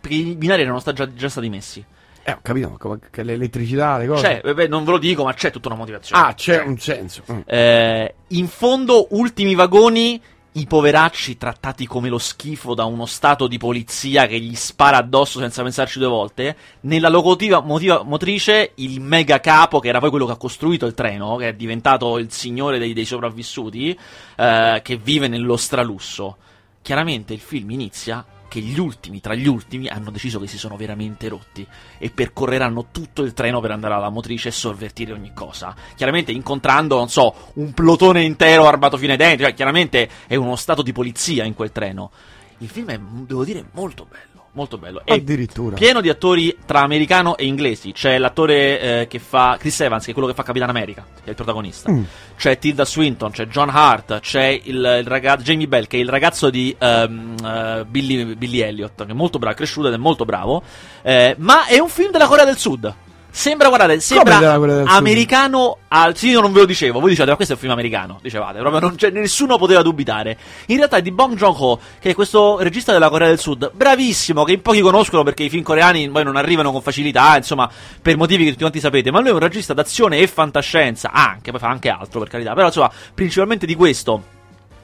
Perché 0.00 0.16
i 0.16 0.34
binari 0.36 0.62
erano 0.62 0.80
già, 0.92 1.12
già 1.14 1.28
stati 1.28 1.48
messi. 1.48 1.84
Eh, 2.26 2.32
ho 2.32 2.38
capito, 2.40 2.74
ma 2.80 2.98
che 3.10 3.22
l'elettricità, 3.22 3.98
le 3.98 4.06
cose. 4.06 4.22
C'è, 4.22 4.40
eh, 4.42 4.54
beh, 4.54 4.66
non 4.66 4.84
ve 4.84 4.92
lo 4.92 4.98
dico, 4.98 5.24
ma 5.24 5.34
c'è 5.34 5.50
tutta 5.50 5.68
una 5.68 5.76
motivazione. 5.76 6.22
Ah, 6.22 6.32
c'è 6.32 6.62
un 6.62 6.78
senso. 6.78 7.22
Mm. 7.30 7.40
Eh, 7.44 8.14
in 8.28 8.48
fondo, 8.48 9.08
ultimi 9.10 9.54
vagoni, 9.54 10.18
i 10.52 10.66
poveracci 10.66 11.36
trattati 11.36 11.86
come 11.86 12.08
lo 12.08 12.16
schifo 12.16 12.74
da 12.74 12.84
uno 12.84 13.04
stato 13.04 13.46
di 13.46 13.58
polizia 13.58 14.26
che 14.26 14.38
gli 14.38 14.54
spara 14.54 14.96
addosso 14.96 15.38
senza 15.38 15.62
pensarci 15.62 15.98
due 15.98 16.08
volte. 16.08 16.56
Nella 16.80 17.10
locomotiva 17.10 17.60
motiva- 17.60 18.02
motrice, 18.02 18.72
il 18.76 19.02
mega 19.02 19.40
capo, 19.40 19.78
che 19.78 19.88
era 19.88 19.98
poi 19.98 20.08
quello 20.08 20.24
che 20.24 20.32
ha 20.32 20.36
costruito 20.36 20.86
il 20.86 20.94
treno, 20.94 21.36
che 21.36 21.48
è 21.48 21.54
diventato 21.54 22.16
il 22.16 22.32
signore 22.32 22.78
dei, 22.78 22.94
dei 22.94 23.04
sopravvissuti, 23.04 23.98
eh, 24.36 24.80
che 24.82 24.96
vive 24.96 25.28
nello 25.28 25.58
stralusso. 25.58 26.38
Chiaramente 26.80 27.34
il 27.34 27.40
film 27.40 27.70
inizia 27.70 28.24
che 28.54 28.60
gli 28.60 28.78
ultimi 28.78 29.20
tra 29.20 29.34
gli 29.34 29.48
ultimi 29.48 29.88
hanno 29.88 30.12
deciso 30.12 30.38
che 30.38 30.46
si 30.46 30.58
sono 30.58 30.76
veramente 30.76 31.28
rotti 31.28 31.66
e 31.98 32.10
percorreranno 32.10 32.86
tutto 32.92 33.22
il 33.22 33.32
treno 33.32 33.58
per 33.58 33.72
andare 33.72 33.94
alla 33.94 34.10
motrice 34.10 34.50
e 34.50 34.52
sovvertire 34.52 35.12
ogni 35.12 35.32
cosa. 35.34 35.74
Chiaramente 35.96 36.30
incontrando, 36.30 36.96
non 36.96 37.08
so, 37.08 37.50
un 37.54 37.72
plotone 37.72 38.22
intero 38.22 38.68
armato 38.68 38.96
fino 38.96 39.10
ai 39.10 39.18
denti, 39.18 39.42
cioè 39.42 39.54
chiaramente 39.54 40.08
è 40.28 40.36
uno 40.36 40.54
stato 40.54 40.82
di 40.82 40.92
polizia 40.92 41.42
in 41.42 41.54
quel 41.54 41.72
treno. 41.72 42.12
Il 42.58 42.68
film 42.68 42.90
è, 42.90 42.98
devo 43.00 43.44
dire, 43.44 43.64
molto 43.72 44.06
bello. 44.08 44.33
Molto 44.54 44.78
bello. 44.78 45.02
Addirittura. 45.04 45.74
pieno 45.74 46.00
di 46.00 46.08
attori 46.08 46.56
tra 46.64 46.80
americano 46.80 47.36
e 47.36 47.44
inglesi. 47.44 47.90
C'è 47.90 48.18
l'attore 48.18 48.80
eh, 48.80 49.06
che 49.08 49.18
fa 49.18 49.56
Chris 49.58 49.80
Evans, 49.80 50.04
che 50.04 50.12
è 50.12 50.14
quello 50.14 50.28
che 50.28 50.34
fa 50.34 50.44
Capitan 50.44 50.68
America, 50.68 51.04
che 51.12 51.24
è 51.24 51.30
il 51.30 51.34
protagonista. 51.34 51.90
Mm. 51.90 52.02
C'è 52.36 52.58
Tilda 52.58 52.84
Swinton, 52.84 53.32
c'è 53.32 53.46
John 53.46 53.68
Hart, 53.68 54.20
c'è 54.20 54.60
il, 54.62 54.76
il 54.76 55.06
ragazzo 55.06 55.42
Jamie 55.42 55.66
Bell, 55.66 55.88
che 55.88 55.96
è 55.96 56.00
il 56.00 56.08
ragazzo 56.08 56.50
di 56.50 56.74
ehm, 56.78 57.34
eh, 57.44 57.84
Billy, 57.88 58.36
Billy 58.36 58.60
Elliot, 58.60 59.04
che 59.04 59.10
è 59.10 59.14
molto 59.14 59.38
bravo, 59.38 59.54
è 59.54 59.56
cresciuto 59.56 59.88
ed 59.88 59.94
è 59.94 59.98
molto 59.98 60.24
bravo. 60.24 60.62
Eh, 61.02 61.34
ma 61.38 61.66
è 61.66 61.80
un 61.80 61.88
film 61.88 62.12
della 62.12 62.28
Corea 62.28 62.44
del 62.44 62.56
Sud. 62.56 62.94
Sembra, 63.36 63.66
guardate, 63.66 63.98
sembra 63.98 64.60
americano 64.84 65.78
al... 65.88 66.16
Sì, 66.16 66.28
io 66.28 66.40
non 66.40 66.52
ve 66.52 66.60
lo 66.60 66.66
dicevo, 66.66 67.00
voi 67.00 67.08
dicevate, 67.08 67.30
ma 67.30 67.36
questo 67.36 67.54
è 67.54 67.56
un 67.56 67.62
film 67.62 67.72
americano, 67.72 68.20
dicevate, 68.22 68.60
proprio 68.60 68.78
non 68.78 68.94
c'è, 68.94 69.10
nessuno 69.10 69.58
poteva 69.58 69.82
dubitare. 69.82 70.38
In 70.66 70.76
realtà 70.76 70.98
è 70.98 71.02
di 71.02 71.10
Bong 71.10 71.34
Joon-ho, 71.34 71.80
che 71.98 72.10
è 72.10 72.14
questo 72.14 72.58
regista 72.60 72.92
della 72.92 73.08
Corea 73.08 73.26
del 73.26 73.40
Sud, 73.40 73.72
bravissimo, 73.74 74.44
che 74.44 74.52
in 74.52 74.62
pochi 74.62 74.80
conoscono 74.80 75.24
perché 75.24 75.42
i 75.42 75.48
film 75.50 75.64
coreani 75.64 76.08
poi 76.10 76.22
non 76.22 76.36
arrivano 76.36 76.70
con 76.70 76.80
facilità, 76.80 77.36
insomma, 77.36 77.68
per 78.00 78.16
motivi 78.16 78.44
che 78.44 78.50
tutti 78.50 78.60
quanti 78.62 78.78
sapete, 78.78 79.10
ma 79.10 79.18
lui 79.18 79.30
è 79.30 79.32
un 79.32 79.40
regista 79.40 79.74
d'azione 79.74 80.18
e 80.18 80.28
fantascienza, 80.28 81.10
anche, 81.10 81.50
poi 81.50 81.58
fa 81.58 81.68
anche 81.68 81.88
altro 81.88 82.20
per 82.20 82.28
carità, 82.28 82.54
però 82.54 82.68
insomma, 82.68 82.92
principalmente 83.12 83.66
di 83.66 83.74
questo 83.74 84.22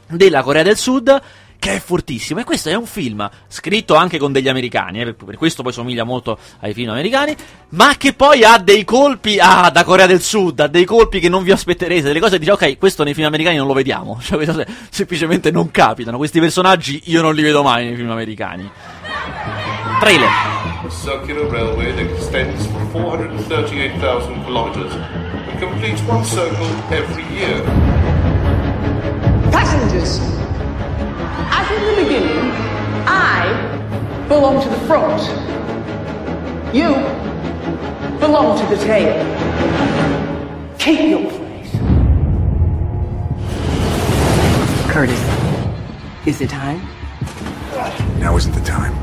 della 0.09 0.43
Corea 0.43 0.65
del 0.65 0.77
Sud 0.77 1.23
che 1.61 1.75
è 1.75 1.79
fortissimo 1.79 2.40
e 2.40 2.44
questo 2.44 2.70
è 2.70 2.75
un 2.75 2.87
film 2.87 3.29
scritto 3.46 3.94
anche 3.94 4.18
con 4.18 4.33
degli 4.33 4.49
americani, 4.49 5.03
eh, 5.03 5.14
per, 5.14 5.37
questo 5.37 5.62
poi 5.62 5.73
somiglia 5.73 6.05
molto 6.05 6.38
ai 6.61 6.73
film 6.73 6.88
americani, 6.88 7.37
ma 7.70 7.94
che 7.96 8.14
poi 8.14 8.42
ha 8.42 8.59
dei 8.59 8.83
colpi 8.85 9.38
ah, 9.38 9.70
da 9.70 9.85
Corea 9.85 10.07
del 10.07 10.23
Sud, 10.23 10.59
ha 10.59 10.66
dei 10.66 10.87
colpi 10.87 11.20
che 11.20 11.29
non 11.29 11.44
vi 11.44 11.53
aspetterete, 11.53 12.03
delle 12.03 12.18
cose 12.18 12.33
che 12.33 12.38
dice 12.40 12.53
ok, 12.53 12.79
questo 12.79 13.05
nei 13.05 13.14
film 13.14 13.27
americani 13.27 13.59
non 13.59 13.66
lo 13.66 13.75
vediamo, 13.75 14.18
cioè 14.25 14.37
queste 14.38 14.64
cose 14.64 14.66
semplicemente 14.90 15.51
non 15.51 15.70
capitano, 15.70 16.16
questi 16.16 16.40
personaggi 16.40 17.03
io 17.05 17.20
non 17.20 17.35
li 17.35 17.42
vedo 17.42 17.62
mai 17.62 17.85
nei 17.85 17.94
film 17.94 18.11
americani. 18.11 18.68
Trailer. 20.01 20.29
A 20.29 20.88
circular 20.88 21.44
railway 21.51 21.92
that 21.92 22.11
extends 22.11 22.66
for 22.66 22.87
438,000 22.92 24.44
kilometers 24.44 24.92
and 24.94 25.61
completes 25.61 26.01
one 26.09 26.25
circle 26.25 26.66
every 26.90 27.25
year. 27.37 28.19
Belong 34.40 34.62
to 34.62 34.70
the 34.70 34.81
front. 34.87 35.20
You 36.74 36.94
belong 38.20 38.59
to 38.59 38.74
the 38.74 38.83
tail. 38.83 39.12
Keep 40.79 41.11
your 41.11 41.31
place. 41.31 41.72
Curtis, 44.90 45.20
is 46.24 46.40
it 46.40 46.48
time? 46.48 46.81
Now 48.18 48.35
isn't 48.38 48.55
the 48.55 48.64
time. 48.64 48.94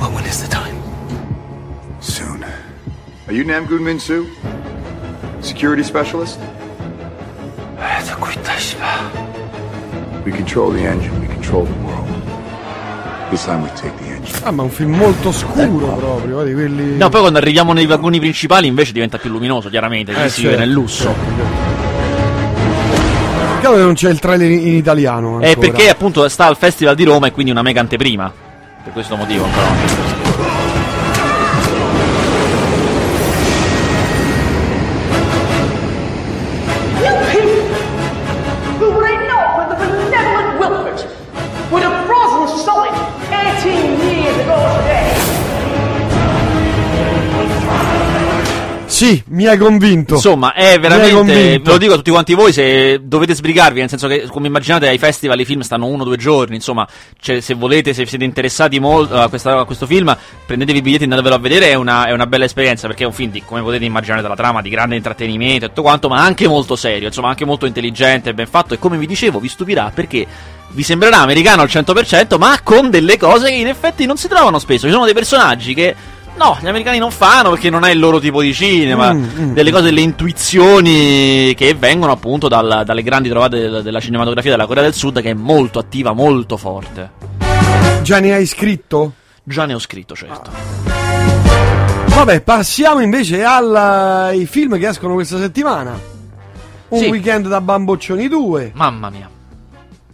But 0.00 0.12
when 0.12 0.24
is 0.24 0.42
the 0.42 0.48
time? 0.48 0.82
Soon. 2.00 2.42
Are 3.28 3.32
you 3.32 3.44
Namgoon 3.44 3.82
Min 3.82 4.00
Soo? 4.00 4.28
Security 5.40 5.84
specialist? 5.84 6.40
We 10.24 10.32
control 10.32 10.72
the 10.72 10.80
engine, 10.80 11.18
we 11.22 11.28
control 11.28 11.64
the 11.64 11.86
world. 11.86 12.17
Ah, 14.42 14.50
ma 14.50 14.62
è 14.62 14.64
un 14.64 14.70
film 14.70 14.96
molto 14.96 15.32
scuro 15.32 15.86
proprio, 15.96 16.42
eh, 16.42 16.46
di 16.46 16.52
quelli... 16.54 16.96
No, 16.96 17.08
poi 17.08 17.20
quando 17.20 17.38
arriviamo 17.38 17.72
nei 17.72 17.86
vagoni 17.86 18.18
principali 18.18 18.66
invece 18.66 18.92
diventa 18.92 19.18
più 19.18 19.30
luminoso, 19.30 19.68
chiaramente, 19.68 20.12
Eh, 20.12 20.28
si 20.28 20.42
certo, 20.42 20.42
vive 20.42 20.56
nel 20.56 20.70
lusso. 20.70 21.14
Peccato 23.54 23.74
che 23.74 23.82
non 23.82 23.94
c'è 23.94 24.10
il 24.10 24.18
trailer 24.18 24.50
in, 24.50 24.76
italiano. 24.76 25.40
È 25.40 25.48
ancora. 25.48 25.66
perché 25.68 25.90
appunto 25.90 26.28
sta 26.28 26.46
al 26.46 26.56
Festival 26.56 26.94
di 26.94 27.04
Roma 27.04 27.26
e 27.26 27.32
quindi 27.32 27.50
una 27.50 27.62
mega 27.62 27.80
anteprima. 27.80 28.32
Per 28.84 28.92
questo 28.92 29.16
motivo 29.16 29.44
ancora 29.44 29.66
non 29.66 30.77
Sì, 48.98 49.22
mi 49.28 49.46
hai 49.46 49.56
convinto. 49.56 50.14
Insomma, 50.14 50.54
è 50.54 50.76
veramente. 50.80 51.60
Ve 51.60 51.70
lo 51.70 51.78
dico 51.78 51.92
a 51.92 51.96
tutti 51.96 52.10
quanti 52.10 52.34
voi, 52.34 52.52
se 52.52 52.98
dovete 53.04 53.32
sbrigarvi, 53.32 53.78
nel 53.78 53.88
senso 53.88 54.08
che, 54.08 54.26
come 54.26 54.48
immaginate, 54.48 54.88
ai 54.88 54.98
festival 54.98 55.38
i 55.38 55.44
film 55.44 55.60
stanno 55.60 55.86
uno 55.86 56.02
o 56.02 56.04
due 56.04 56.16
giorni. 56.16 56.56
Insomma, 56.56 56.84
cioè, 57.20 57.38
se 57.38 57.54
volete, 57.54 57.94
se 57.94 58.06
siete 58.06 58.24
interessati 58.24 58.80
molto 58.80 59.14
a, 59.16 59.28
questa- 59.28 59.56
a 59.56 59.64
questo 59.64 59.86
film, 59.86 60.16
prendetevi 60.44 60.78
i 60.78 60.82
biglietti 60.82 61.04
e 61.04 61.06
andatevelo 61.06 61.36
a 61.36 61.38
vedere. 61.38 61.70
È 61.70 61.74
una, 61.74 62.06
è 62.06 62.10
una 62.10 62.26
bella 62.26 62.46
esperienza 62.46 62.88
perché 62.88 63.04
è 63.04 63.06
un 63.06 63.12
film, 63.12 63.30
di, 63.30 63.40
come 63.44 63.62
potete 63.62 63.84
immaginare 63.84 64.20
dalla 64.20 64.34
trama, 64.34 64.62
di 64.62 64.68
grande 64.68 64.96
intrattenimento 64.96 65.66
e 65.66 65.68
tutto 65.68 65.82
quanto, 65.82 66.08
ma 66.08 66.20
anche 66.20 66.48
molto 66.48 66.74
serio, 66.74 67.06
insomma, 67.06 67.28
anche 67.28 67.44
molto 67.44 67.66
intelligente, 67.66 68.34
ben 68.34 68.48
fatto. 68.48 68.74
E 68.74 68.80
come 68.80 68.98
vi 68.98 69.06
dicevo, 69.06 69.38
vi 69.38 69.48
stupirà 69.48 69.92
perché. 69.94 70.26
Vi 70.70 70.82
sembrerà 70.82 71.20
americano 71.20 71.62
al 71.62 71.68
100%, 71.68 72.36
ma 72.36 72.60
con 72.62 72.90
delle 72.90 73.16
cose 73.16 73.48
che 73.48 73.54
in 73.54 73.68
effetti 73.68 74.04
non 74.06 74.16
si 74.16 74.26
trovano 74.26 74.58
spesso. 74.58 74.86
Ci 74.86 74.92
sono 74.92 75.04
dei 75.04 75.14
personaggi 75.14 75.72
che 75.72 75.94
No, 76.38 76.56
gli 76.60 76.68
americani 76.68 76.98
non 76.98 77.10
fanno 77.10 77.50
perché 77.50 77.68
non 77.68 77.84
è 77.84 77.90
il 77.90 77.98
loro 77.98 78.18
tipo 78.20 78.40
di 78.40 78.54
cinema. 78.54 79.12
Mm, 79.12 79.24
mm. 79.40 79.52
delle 79.54 79.70
cose, 79.72 79.82
delle 79.84 80.00
intuizioni 80.00 81.52
che 81.56 81.74
vengono 81.74 82.12
appunto 82.12 82.46
dal- 82.48 82.82
dalle 82.84 83.02
grandi 83.02 83.28
trovate 83.28 83.58
del- 83.58 83.82
della 83.82 84.00
cinematografia 84.00 84.50
della 84.52 84.66
Corea 84.66 84.82
del 84.84 84.94
Sud, 84.94 85.20
che 85.20 85.30
è 85.30 85.34
molto 85.34 85.78
attiva, 85.80 86.12
molto 86.12 86.56
forte. 86.56 87.10
Già 88.02 88.20
ne 88.20 88.32
hai 88.34 88.46
scritto? 88.46 89.14
Già 89.42 89.64
ne 89.66 89.74
ho 89.74 89.78
scritto, 89.78 90.14
certo. 90.14 90.50
Vabbè, 92.06 92.40
passiamo 92.42 93.00
invece 93.00 93.44
ai 93.44 94.46
film 94.46 94.78
che 94.78 94.88
escono 94.88 95.14
questa 95.14 95.38
settimana. 95.38 95.98
Un 96.88 96.98
Sì. 97.00 97.06
weekend 97.08 97.48
da 97.48 97.60
Bamboccioni 97.60 98.28
2. 98.28 98.72
Mamma 98.74 99.10
mia. 99.10 99.28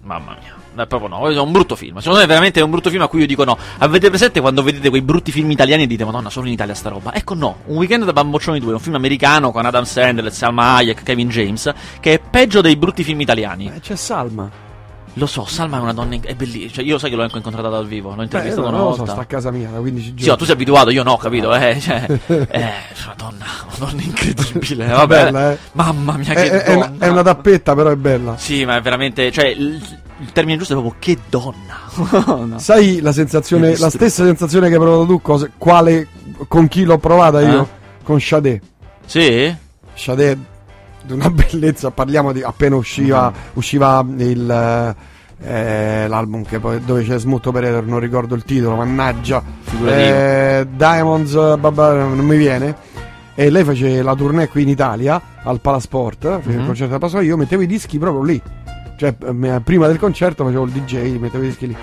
Mamma 0.02 0.37
mia. 0.40 0.54
È 0.76 0.87
proprio 0.87 1.08
no, 1.08 1.28
è 1.28 1.38
un 1.38 1.52
brutto 1.52 1.76
film. 1.76 1.98
Secondo 1.98 2.20
me 2.20 2.26
veramente 2.26 2.60
è 2.60 2.62
un 2.62 2.70
brutto 2.70 2.90
film 2.90 3.02
a 3.02 3.08
cui 3.08 3.20
io 3.20 3.26
dico 3.26 3.44
no. 3.44 3.56
Avete 3.78 4.08
presente 4.08 4.40
quando 4.40 4.62
vedete 4.62 4.88
quei 4.90 5.02
brutti 5.02 5.30
film 5.30 5.50
italiani 5.50 5.84
e 5.84 5.87
dite 5.87 6.04
Madonna, 6.04 6.30
solo 6.30 6.46
in 6.46 6.52
Italia 6.52 6.74
sta 6.74 6.88
roba? 6.88 7.14
Ecco 7.14 7.34
no, 7.34 7.58
Un 7.66 7.76
weekend 7.76 8.04
da 8.04 8.12
Bamboccioni 8.12 8.58
2, 8.58 8.72
un 8.72 8.80
film 8.80 8.96
americano 8.96 9.52
con 9.52 9.64
Adam 9.64 9.84
Sandler, 9.84 10.32
Salma 10.32 10.74
Hayek, 10.76 11.02
Kevin 11.02 11.28
James, 11.28 11.72
che 12.00 12.14
è 12.14 12.18
peggio 12.20 12.60
dei 12.60 12.76
brutti 12.76 13.04
film 13.04 13.20
italiani. 13.20 13.72
Eh, 13.74 13.80
c'è 13.80 13.94
Salma. 13.96 14.62
Lo 15.16 15.26
so, 15.26 15.44
Salma 15.44 15.76
è 15.76 15.80
una 15.80 15.92
donna, 15.92 16.16
in- 16.16 16.22
è 16.24 16.34
bellissima. 16.34 16.72
Cioè, 16.72 16.84
io 16.84 16.98
sai 16.98 17.08
che 17.08 17.14
l'ho 17.14 17.22
anche 17.22 17.37
incontrata 17.37 17.68
dal 17.68 17.87
vivo, 17.87 18.08
l'ho 18.10 18.16
Beh, 18.16 18.22
intervistata 18.24 18.62
non 18.62 18.70
una 18.74 18.78
lo 18.82 18.88
volta. 18.88 19.04
so, 19.04 19.12
sta 19.12 19.20
a 19.20 19.24
casa 19.26 19.52
mia 19.52 19.68
da 19.70 19.78
15 19.78 20.06
giorni. 20.08 20.22
Sì, 20.24 20.28
no, 20.28 20.37
tu 20.37 20.44
sei 20.44 20.54
abituato, 20.54 20.90
io 20.90 21.02
no, 21.04 21.16
capito? 21.18 21.54
Eh, 21.54 21.78
cioè, 21.80 22.04
eh, 22.50 22.70
madonna, 23.06 23.44
madonna 23.70 24.02
incredibile. 24.02 24.87
Vabbè, 24.87 25.22
bella, 25.26 25.52
eh. 25.52 25.58
mamma 25.72 26.16
mia, 26.16 26.34
che 26.34 26.62
è- 26.64 26.74
una, 26.74 26.87
donna. 26.88 27.04
è 27.06 27.08
una 27.10 27.22
tappetta, 27.22 27.76
però 27.76 27.90
è 27.90 27.96
bella. 27.96 28.37
Sì, 28.38 28.64
ma 28.64 28.74
è 28.76 28.80
veramente, 28.80 29.30
cioè, 29.30 29.56
il, 30.24 30.26
il 30.26 30.32
termine 30.32 30.56
giusto 30.58 30.72
è 30.74 30.76
proprio 30.80 30.96
che 30.98 31.18
donna. 31.28 32.44
No. 32.46 32.58
Sai 32.58 33.00
la 33.00 33.12
sensazione, 33.12 33.76
la 33.76 33.90
stessa 33.90 34.24
sensazione 34.24 34.68
che 34.68 34.74
hai 34.74 34.80
provato 34.80 35.06
tu, 35.06 35.20
cosa- 35.22 35.48
quale, 35.56 36.08
con 36.48 36.68
chi 36.68 36.84
l'ho 36.84 36.98
provata 36.98 37.40
io? 37.40 37.62
Eh? 37.62 37.66
Con 38.02 38.20
Shade. 38.20 38.60
Sì? 39.06 39.54
Shade 39.94 40.38
di 41.02 41.12
una 41.12 41.28
bellezza, 41.30 41.90
parliamo 41.90 42.32
di 42.32 42.42
appena 42.42 42.76
usciva, 42.76 43.30
Mm. 43.30 43.34
usciva 43.54 44.04
il, 44.18 44.94
eh, 45.42 46.08
l'album 46.08 46.44
che 46.44 46.58
poi, 46.58 46.82
dove 46.84 47.04
c'è 47.04 47.18
Smooth 47.18 47.46
Operator, 47.46 47.84
non 47.84 47.98
ricordo 48.00 48.34
il 48.34 48.44
titolo, 48.44 48.76
mannaggia. 48.76 49.42
Eh, 49.84 50.66
Diamonds, 50.74 51.56
babà, 51.58 51.92
non 51.92 52.18
mi 52.24 52.37
viene. 52.37 52.92
E 53.37 53.50
lei 53.50 53.64
fece 53.64 54.00
la 54.02 54.14
tournée 54.14 54.48
qui 54.48 54.62
in 54.62 54.68
Italia 54.68 55.20
al 55.42 55.60
Palasport, 55.60 56.38
fece 56.40 56.50
il 56.56 56.60
Mhm. 56.60 56.66
concerto 56.66 56.94
al 56.94 57.00
Palasport, 57.00 57.26
io 57.26 57.37
mettevo 57.37 57.62
i 57.62 57.66
dischi 57.66 57.98
proprio 57.98 58.22
lì. 58.22 58.40
Cioè, 58.96 59.14
eh, 59.18 59.61
prima 59.62 59.87
del 59.87 59.98
concerto 59.98 60.44
facevo 60.44 60.64
il 60.64 60.70
DJ, 60.70 61.18
mettevo 61.18 61.44
i 61.44 61.48
dischi 61.48 61.66
lì. 61.66 61.76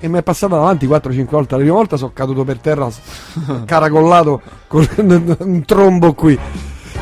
E 0.00 0.08
mi 0.08 0.18
è 0.18 0.22
passata 0.22 0.56
davanti 0.56 0.86
4-5 0.86 1.24
volte. 1.30 1.54
La 1.54 1.60
prima 1.60 1.74
volta 1.74 1.96
sono 1.96 2.12
caduto 2.12 2.44
per 2.44 2.58
terra, 2.58 2.88
caracollato 3.64 4.40
con 4.66 4.86
un 5.38 5.62
trombo 5.64 6.12
qui. 6.14 6.38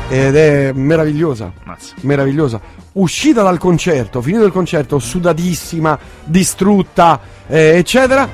Ed 0.09 0.35
è 0.35 0.71
meravigliosa. 0.73 1.51
Mazza. 1.63 1.95
Meravigliosa. 2.01 2.59
Uscita 2.93 3.41
dal 3.41 3.57
concerto, 3.57 4.21
finito 4.21 4.45
il 4.45 4.51
concerto, 4.51 4.99
sudatissima, 4.99 5.97
distrutta, 6.23 7.19
eh, 7.47 7.77
eccetera. 7.77 8.27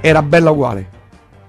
Era 0.00 0.22
bella 0.22 0.50
uguale. 0.50 0.94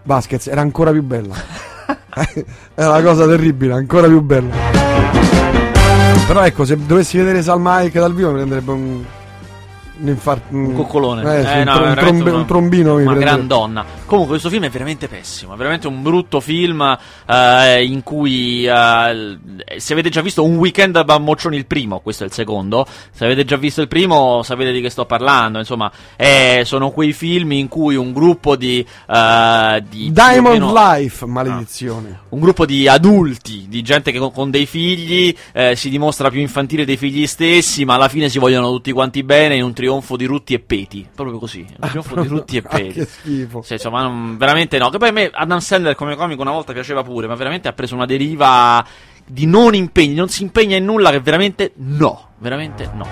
Vasquez 0.03 0.47
era 0.47 0.61
ancora 0.61 0.91
più 0.91 1.03
bella. 1.03 1.35
è 2.73 2.85
una 2.85 3.01
cosa 3.01 3.27
terribile, 3.27 3.73
ancora 3.73 4.07
più 4.07 4.21
bella. 4.21 5.46
Però 6.27 6.43
ecco, 6.43 6.65
se 6.65 6.75
dovessi 6.75 7.15
vedere 7.15 7.41
Salma 7.41 7.75
Hayek 7.75 7.93
dal 7.93 8.13
vivo 8.13 8.31
mi 8.31 8.35
prenderebbe 8.35 8.71
un. 8.71 9.05
Un, 9.99 10.07
infarto, 10.07 10.55
Un 10.55 10.73
coccolone. 10.73 11.21
Eh, 11.23 11.41
Eh, 11.41 11.57
un, 11.59 11.63
no, 11.65 11.83
un 11.87 11.95
trombe- 11.95 12.29
una- 12.29 12.39
un 12.39 12.45
trombino 12.45 12.93
Una 12.95 13.13
gran 13.15 13.47
donna. 13.47 13.85
Comunque, 14.05 14.33
questo 14.33 14.49
film 14.49 14.63
è 14.65 14.69
veramente 14.69 15.07
pessimo. 15.07 15.53
È 15.53 15.57
veramente 15.57 15.87
un 15.87 16.01
brutto 16.01 16.39
film. 16.39 16.97
eh, 17.29 17.83
in 17.85 18.03
cui. 18.03 18.65
eh, 18.65 19.37
se 19.77 19.93
avete 19.93 20.09
già 20.09 20.21
visto 20.21 20.43
un 20.43 20.57
weekend 20.57 20.95
a 20.95 21.03
Bamboccioni 21.03 21.55
il 21.57 21.65
primo, 21.65 21.99
questo 21.99 22.23
è 22.23 22.27
il 22.27 22.33
secondo. 22.33 22.85
Se 23.11 23.25
avete 23.25 23.43
già 23.45 23.57
visto 23.57 23.81
il 23.81 23.87
primo, 23.87 24.43
sapete 24.43 24.71
di 24.71 24.81
che 24.81 24.89
sto 24.89 25.05
parlando. 25.05 25.57
Insomma, 25.59 25.91
sono 26.63 26.89
quei 26.91 27.13
film 27.13 27.51
in 27.53 27.67
cui 27.67 27.95
un 27.95 28.13
gruppo 28.13 28.55
di. 28.55 28.85
eh, 29.09 29.83
di 29.89 30.11
Diamond 30.11 30.59
meno- 30.59 30.73
Life, 30.73 31.25
maledizione. 31.25 32.19
un 32.29 32.39
gruppo 32.39 32.65
di 32.65 32.87
adulti, 32.87 33.65
di 33.67 33.81
gente 33.81 34.11
che 34.11 34.19
con, 34.19 34.31
con 34.31 34.49
dei 34.51 34.65
figli 34.65 35.35
eh, 35.53 35.75
si 35.75 35.89
dimostra 35.89 36.29
più 36.29 36.39
infantile 36.39 36.85
dei 36.85 36.97
figli 36.97 37.25
stessi, 37.27 37.83
ma 37.85 37.95
alla 37.95 38.07
fine 38.09 38.29
si 38.29 38.39
vogliono 38.39 38.69
tutti 38.71 38.91
quanti 38.91 39.23
bene 39.23 39.55
in 39.55 39.63
un 39.63 39.73
trionfo 39.87 40.17
di 40.17 40.25
rutti 40.25 40.53
e 40.53 40.59
peti. 40.59 41.07
Proprio 41.15 41.39
così, 41.39 41.65
un 41.79 41.87
trionfo 41.89 42.19
di 42.19 42.27
rutti 42.27 42.57
e 42.57 42.63
Ah, 42.67 42.75
peti. 42.75 42.93
che 42.93 43.05
schifo. 43.05 43.61
Sì, 43.61 43.73
insomma, 43.73 44.01
non- 44.01 44.35
veramente 44.37 44.77
no. 44.77 44.89
Che 44.89 44.97
poi 44.97 45.09
a 45.09 45.11
me 45.13 45.29
Adam 45.33 45.59
Sandler 45.59 45.95
come 45.95 46.15
comico 46.15 46.41
una 46.41 46.51
volta 46.51 46.73
piaceva 46.73 47.03
pure, 47.03 47.27
ma 47.27 47.35
veramente 47.35 47.67
ha 47.69 47.73
preso 47.73 47.95
una 47.95 48.05
deriva 48.05 48.85
di 49.25 49.45
non 49.45 49.73
impegni, 49.75 50.13
non 50.13 50.27
si 50.29 50.43
impegna 50.43 50.75
in 50.75 50.83
nulla 50.85 51.09
che 51.11 51.21
veramente 51.21 51.71
no, 51.75 52.29
veramente 52.39 52.89
no. 52.93 53.07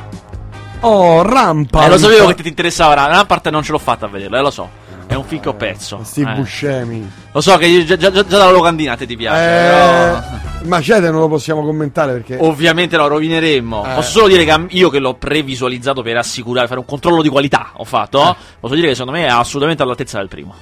Oh, 0.82 1.22
Rampart. 1.24 1.86
Eh, 1.88 1.90
lo 1.90 1.98
sapevo 1.98 2.28
che 2.28 2.42
ti 2.44 2.48
interessava, 2.50 2.94
la 3.08 3.26
parte 3.26 3.50
non 3.50 3.64
ce 3.64 3.72
l'ho 3.72 3.80
fatta 3.80 4.06
a 4.06 4.10
vederlo, 4.10 4.38
eh, 4.38 4.42
lo 4.42 4.52
so. 4.52 4.70
È 5.08 5.14
un 5.14 5.26
che 5.28 5.50
ho 5.50 5.54
perso. 5.54 6.00
Sti 6.04 6.22
eh. 6.22 6.34
Buscemi. 6.34 7.12
Lo 7.32 7.42
so 7.42 7.58
che 7.58 7.86
già, 7.86 7.96
già- 7.96 8.12
già 8.12 8.24
dalla 8.24 8.50
locandina 8.50 8.96
te 8.96 9.06
ti 9.06 9.16
piace, 9.16 9.42
Eh, 9.42 9.70
però... 9.70 10.24
Macete 10.64 11.12
non 11.12 11.20
lo 11.20 11.28
possiamo 11.28 11.64
commentare 11.64 12.14
perché. 12.14 12.38
Ovviamente 12.40 12.98
lo 12.98 13.08
rovineremmo. 13.08 13.86
Eh. 13.86 13.94
Posso 13.96 14.12
solo 14.12 14.28
dire 14.28 14.46
che 14.46 14.66
io 14.70 14.90
che 14.90 15.00
l'ho 15.00 15.14
previsualizzato 15.14 16.02
per 16.02 16.18
assicurare, 16.18 16.68
fare 16.68 16.80
un 16.80 16.86
controllo 16.86 17.22
di 17.22 17.30
qualità, 17.30 17.72
ho 17.74 17.84
fatto. 17.84 18.22
Eh. 18.32 18.36
Posso 18.60 18.74
dire 18.74 18.88
che 18.88 18.96
secondo 18.96 19.18
me 19.18 19.26
è 19.26 19.30
assolutamente 19.30 19.84
all'altezza 19.84 20.18
del 20.18 20.28
primo. 20.28 20.56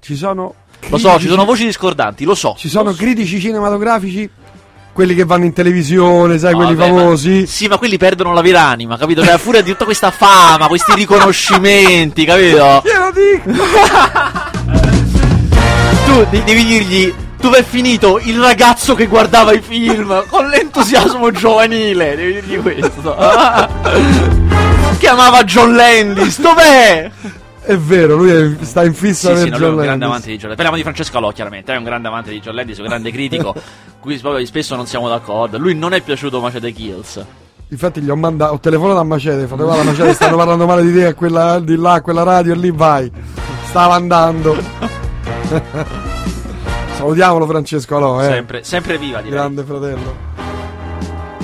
Ci 0.00 0.16
sono. 0.16 0.54
Lo 0.88 0.98
so, 0.98 1.18
ci 1.18 1.26
sono 1.26 1.44
voci 1.44 1.64
discordanti, 1.64 2.24
lo 2.24 2.34
so. 2.34 2.54
Ci 2.56 2.68
sono 2.68 2.92
critici 2.92 3.40
cinematografici. 3.40 4.28
Quelli 4.96 5.14
che 5.14 5.26
vanno 5.26 5.44
in 5.44 5.52
televisione, 5.52 6.38
sai, 6.38 6.54
quelli 6.54 6.74
Vabbè, 6.74 6.90
ma- 6.90 6.98
famosi. 7.00 7.46
Sì, 7.46 7.66
ma 7.66 7.76
quelli 7.76 7.98
perdono 7.98 8.32
la 8.32 8.40
vera 8.40 8.62
anima, 8.62 8.96
capito? 8.96 9.22
Cioè, 9.22 9.34
a 9.34 9.36
furia 9.36 9.60
di 9.60 9.70
tutta 9.72 9.84
questa 9.84 10.10
fama, 10.10 10.68
questi 10.68 10.94
riconoscimenti, 10.94 12.24
capito? 12.24 12.80
Glielo 12.82 13.10
dico! 13.12 13.50
tu 16.06 16.26
de- 16.30 16.42
devi 16.44 16.64
dirgli 16.64 17.14
dove 17.38 17.58
è 17.58 17.62
finito 17.62 18.18
il 18.24 18.40
ragazzo 18.40 18.94
che 18.94 19.06
guardava 19.06 19.52
i 19.52 19.60
film 19.60 20.24
con 20.28 20.46
l'entusiasmo 20.48 21.30
giovanile. 21.30 22.16
Devi 22.16 22.32
dirgli 22.40 22.62
questo. 22.62 23.14
che 24.98 25.08
amava 25.08 25.44
John 25.44 25.76
Landis, 25.76 26.40
dov'è? 26.40 27.10
È 27.60 27.76
vero, 27.76 28.16
lui 28.16 28.30
è- 28.30 28.64
sta 28.64 28.82
in 28.82 28.94
fissa 28.94 29.34
Sì, 29.36 29.42
sì, 29.42 29.48
no, 29.50 29.58
lui 29.58 29.66
è 29.66 29.70
un 29.72 29.76
grande 29.76 30.04
amante 30.06 30.28
di 30.28 30.36
John 30.38 30.48
Landis. 30.48 30.56
Parliamo 30.56 30.76
di 30.76 30.82
Francesco 30.82 31.18
Alò, 31.18 31.32
chiaramente, 31.32 31.74
è 31.74 31.76
un 31.76 31.84
grande 31.84 32.08
amante 32.08 32.30
di 32.30 32.40
John 32.40 32.54
Landis, 32.54 32.78
un 32.78 32.86
grande 32.86 33.10
critico. 33.10 33.54
Qui 34.06 34.16
proprio 34.18 34.46
spesso 34.46 34.76
non 34.76 34.86
siamo 34.86 35.08
d'accordo. 35.08 35.58
Lui 35.58 35.74
non 35.74 35.92
è 35.92 36.00
piaciuto 36.00 36.40
Macete 36.40 36.70
Kills. 36.70 37.26
Infatti 37.70 38.00
gli 38.00 38.08
ho 38.08 38.14
mandato, 38.14 38.52
ho 38.52 38.60
telefonato 38.60 39.00
a 39.00 39.02
Macete, 39.02 39.48
fate 39.48 39.64
guarda 39.64 39.82
Macete, 39.82 40.14
stanno 40.14 40.36
parlando 40.36 40.64
male 40.64 40.82
di 40.82 40.94
te 40.94 41.06
a 41.06 41.14
quella, 41.14 41.58
di 41.58 41.74
là, 41.74 41.94
a 41.94 42.00
quella 42.02 42.22
radio 42.22 42.52
e 42.52 42.56
lì 42.56 42.70
vai. 42.70 43.10
Stava 43.64 43.94
andando. 43.94 44.56
Salutiamolo 46.94 47.46
Francesco 47.46 47.96
Alò, 47.96 48.22
eh. 48.22 48.26
Sempre, 48.26 48.62
sempre 48.62 48.96
viva, 48.96 49.18
direi. 49.18 49.38
Grande 49.38 49.64
fratello. 49.64 50.16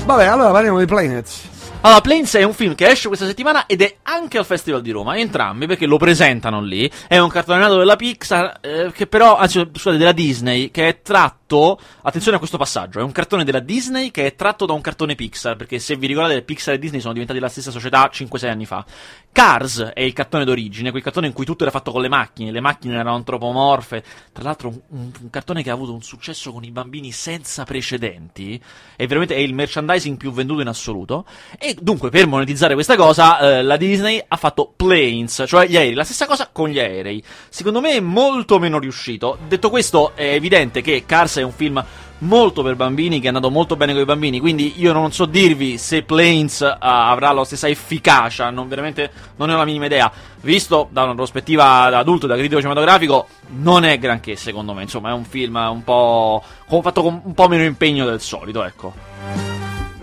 Vabbè, 0.05 0.27
allora 0.27 0.53
parliamo 0.53 0.79
di 0.79 0.87
Planets. 0.87 1.51
Allora, 1.85 2.01
Planes 2.01 2.37
è 2.37 2.45
un 2.45 2.55
film 2.55 2.77
che 2.77 2.89
esce 2.89 3.09
questa 3.09 3.27
settimana 3.27 3.67
ed 3.67 3.83
è 3.83 3.97
anche 4.05 4.39
al 4.39 4.45
Festival 4.45 4.83
di 4.83 4.93
Roma, 4.93 5.19
entrambi 5.19 5.67
perché 5.67 5.85
lo 5.87 5.97
presentano 5.97 6.63
lì. 6.63 6.89
È 7.09 7.19
un 7.19 7.29
cartone 7.29 7.59
animato 7.59 7.79
della 7.81 7.97
Pixar, 7.97 8.59
eh, 8.61 8.93
che 8.93 9.09
però, 9.09 9.37
anzi, 9.37 9.59
scusate, 9.69 9.97
della 9.97 10.13
Disney, 10.13 10.71
che 10.71 10.87
è 10.87 11.03
tratto. 11.03 11.81
Attenzione 12.03 12.37
a 12.37 12.39
questo 12.39 12.57
passaggio: 12.57 13.01
è 13.01 13.03
un 13.03 13.11
cartone 13.11 13.43
della 13.43 13.59
Disney 13.59 14.13
che 14.13 14.27
è 14.27 14.35
tratto 14.37 14.65
da 14.65 14.75
un 14.75 14.81
cartone 14.81 15.17
Pixar. 15.17 15.57
Perché 15.57 15.81
se 15.81 15.97
vi 15.97 16.07
ricordate, 16.07 16.43
Pixar 16.43 16.75
e 16.75 16.79
Disney 16.79 17.01
sono 17.01 17.15
diventati 17.15 17.41
la 17.41 17.49
stessa 17.49 17.73
società 17.73 18.09
5-6 18.09 18.49
anni 18.49 18.65
fa. 18.65 18.85
Cars 19.33 19.81
è 19.93 20.03
il 20.03 20.13
cartone 20.13 20.45
d'origine, 20.45 20.93
quel 20.93 21.03
cartone 21.03 21.27
in 21.27 21.33
cui 21.33 21.45
tutto 21.45 21.65
era 21.65 21.73
fatto 21.73 21.91
con 21.91 22.03
le 22.03 22.09
macchine, 22.09 22.53
le 22.53 22.61
macchine 22.61 22.95
erano 22.95 23.17
antropomorfe. 23.17 24.05
Tra 24.33 24.45
l'altro, 24.45 24.69
un, 24.69 25.11
un- 25.21 25.31
cartone 25.31 25.65
che 25.65 25.71
ha 25.71 25.73
avuto 25.73 25.93
un 25.93 26.03
successo 26.03 26.53
con 26.53 26.63
i 26.63 26.71
bambini 26.71 27.11
senza 27.11 27.65
precedenti. 27.65 28.63
E 28.95 29.07
veramente 29.09 29.35
è 29.35 29.39
il 29.39 29.53
merchandising 29.53 30.17
più 30.17 30.31
venduto 30.31 30.61
in 30.61 30.69
assoluto. 30.69 31.27
E 31.59 31.72
dunque, 31.81 32.11
per 32.11 32.27
monetizzare 32.27 32.75
questa 32.75 32.97
cosa, 32.97 33.39
eh, 33.39 33.63
la 33.63 33.77
Disney 33.77 34.23
ha 34.27 34.37
fatto 34.37 34.73
Planes, 34.75 35.45
cioè 35.47 35.67
gli 35.67 35.77
aerei. 35.77 35.95
La 35.95 36.05
stessa 36.05 36.27
cosa 36.27 36.49
con 36.51 36.69
gli 36.69 36.79
aerei. 36.79 37.23
Secondo 37.49 37.81
me 37.81 37.93
è 37.93 38.01
molto 38.01 38.59
meno 38.59 38.79
riuscito. 38.79 39.39
Detto 39.47 39.71
questo, 39.71 40.13
è 40.15 40.33
evidente 40.35 40.81
che 40.81 41.05
Cars 41.07 41.37
è 41.39 41.43
un 41.43 41.53
film 41.53 41.85
molto 42.23 42.63
per 42.63 42.77
bambini, 42.77 43.19
che 43.19 43.25
è 43.25 43.29
andato 43.29 43.51
molto 43.51 43.77
bene 43.77 43.93
con 43.93 44.03
i 44.03 44.05
bambini. 44.05 44.41
Quindi 44.41 44.75
io 44.77 44.93
non 44.93 45.13
so 45.13 45.27
dirvi 45.27 45.79
se 45.79 46.03
Planes 46.03 46.61
eh, 46.63 46.77
avrà 46.79 47.33
la 47.33 47.45
stessa 47.45 47.69
efficacia. 47.69 48.51
Non, 48.51 48.69
veramente 48.69 49.11
non 49.37 49.49
ne 49.49 49.55
ho 49.55 49.59
la 49.59 49.65
minima 49.65 49.87
idea. 49.87 50.11
Visto 50.41 50.89
da 50.91 51.05
una 51.05 51.15
prospettiva 51.15 51.89
da 51.91 51.99
adulto, 51.99 52.27
da 52.27 52.35
critico 52.35 52.57
cinematografico, 52.57 53.27
non 53.59 53.85
è 53.85 53.99
granché, 53.99 54.37
secondo 54.37 54.73
me. 54.73 54.83
Insomma, 54.83 55.11
è 55.11 55.13
un 55.13 55.25
film 55.25 55.57
un 55.57 55.85
po'. 55.85 56.43
fatto 56.83 57.03
con 57.03 57.21
un 57.25 57.35
po' 57.35 57.49
meno 57.49 57.65
impegno 57.65 58.07
del 58.07 58.21
solito, 58.21 58.65
ecco. 58.65 59.52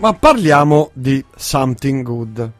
Ma 0.00 0.12
parliamo 0.14 0.90
di 0.94 1.22
Something 1.36 2.02
Good. 2.02 2.50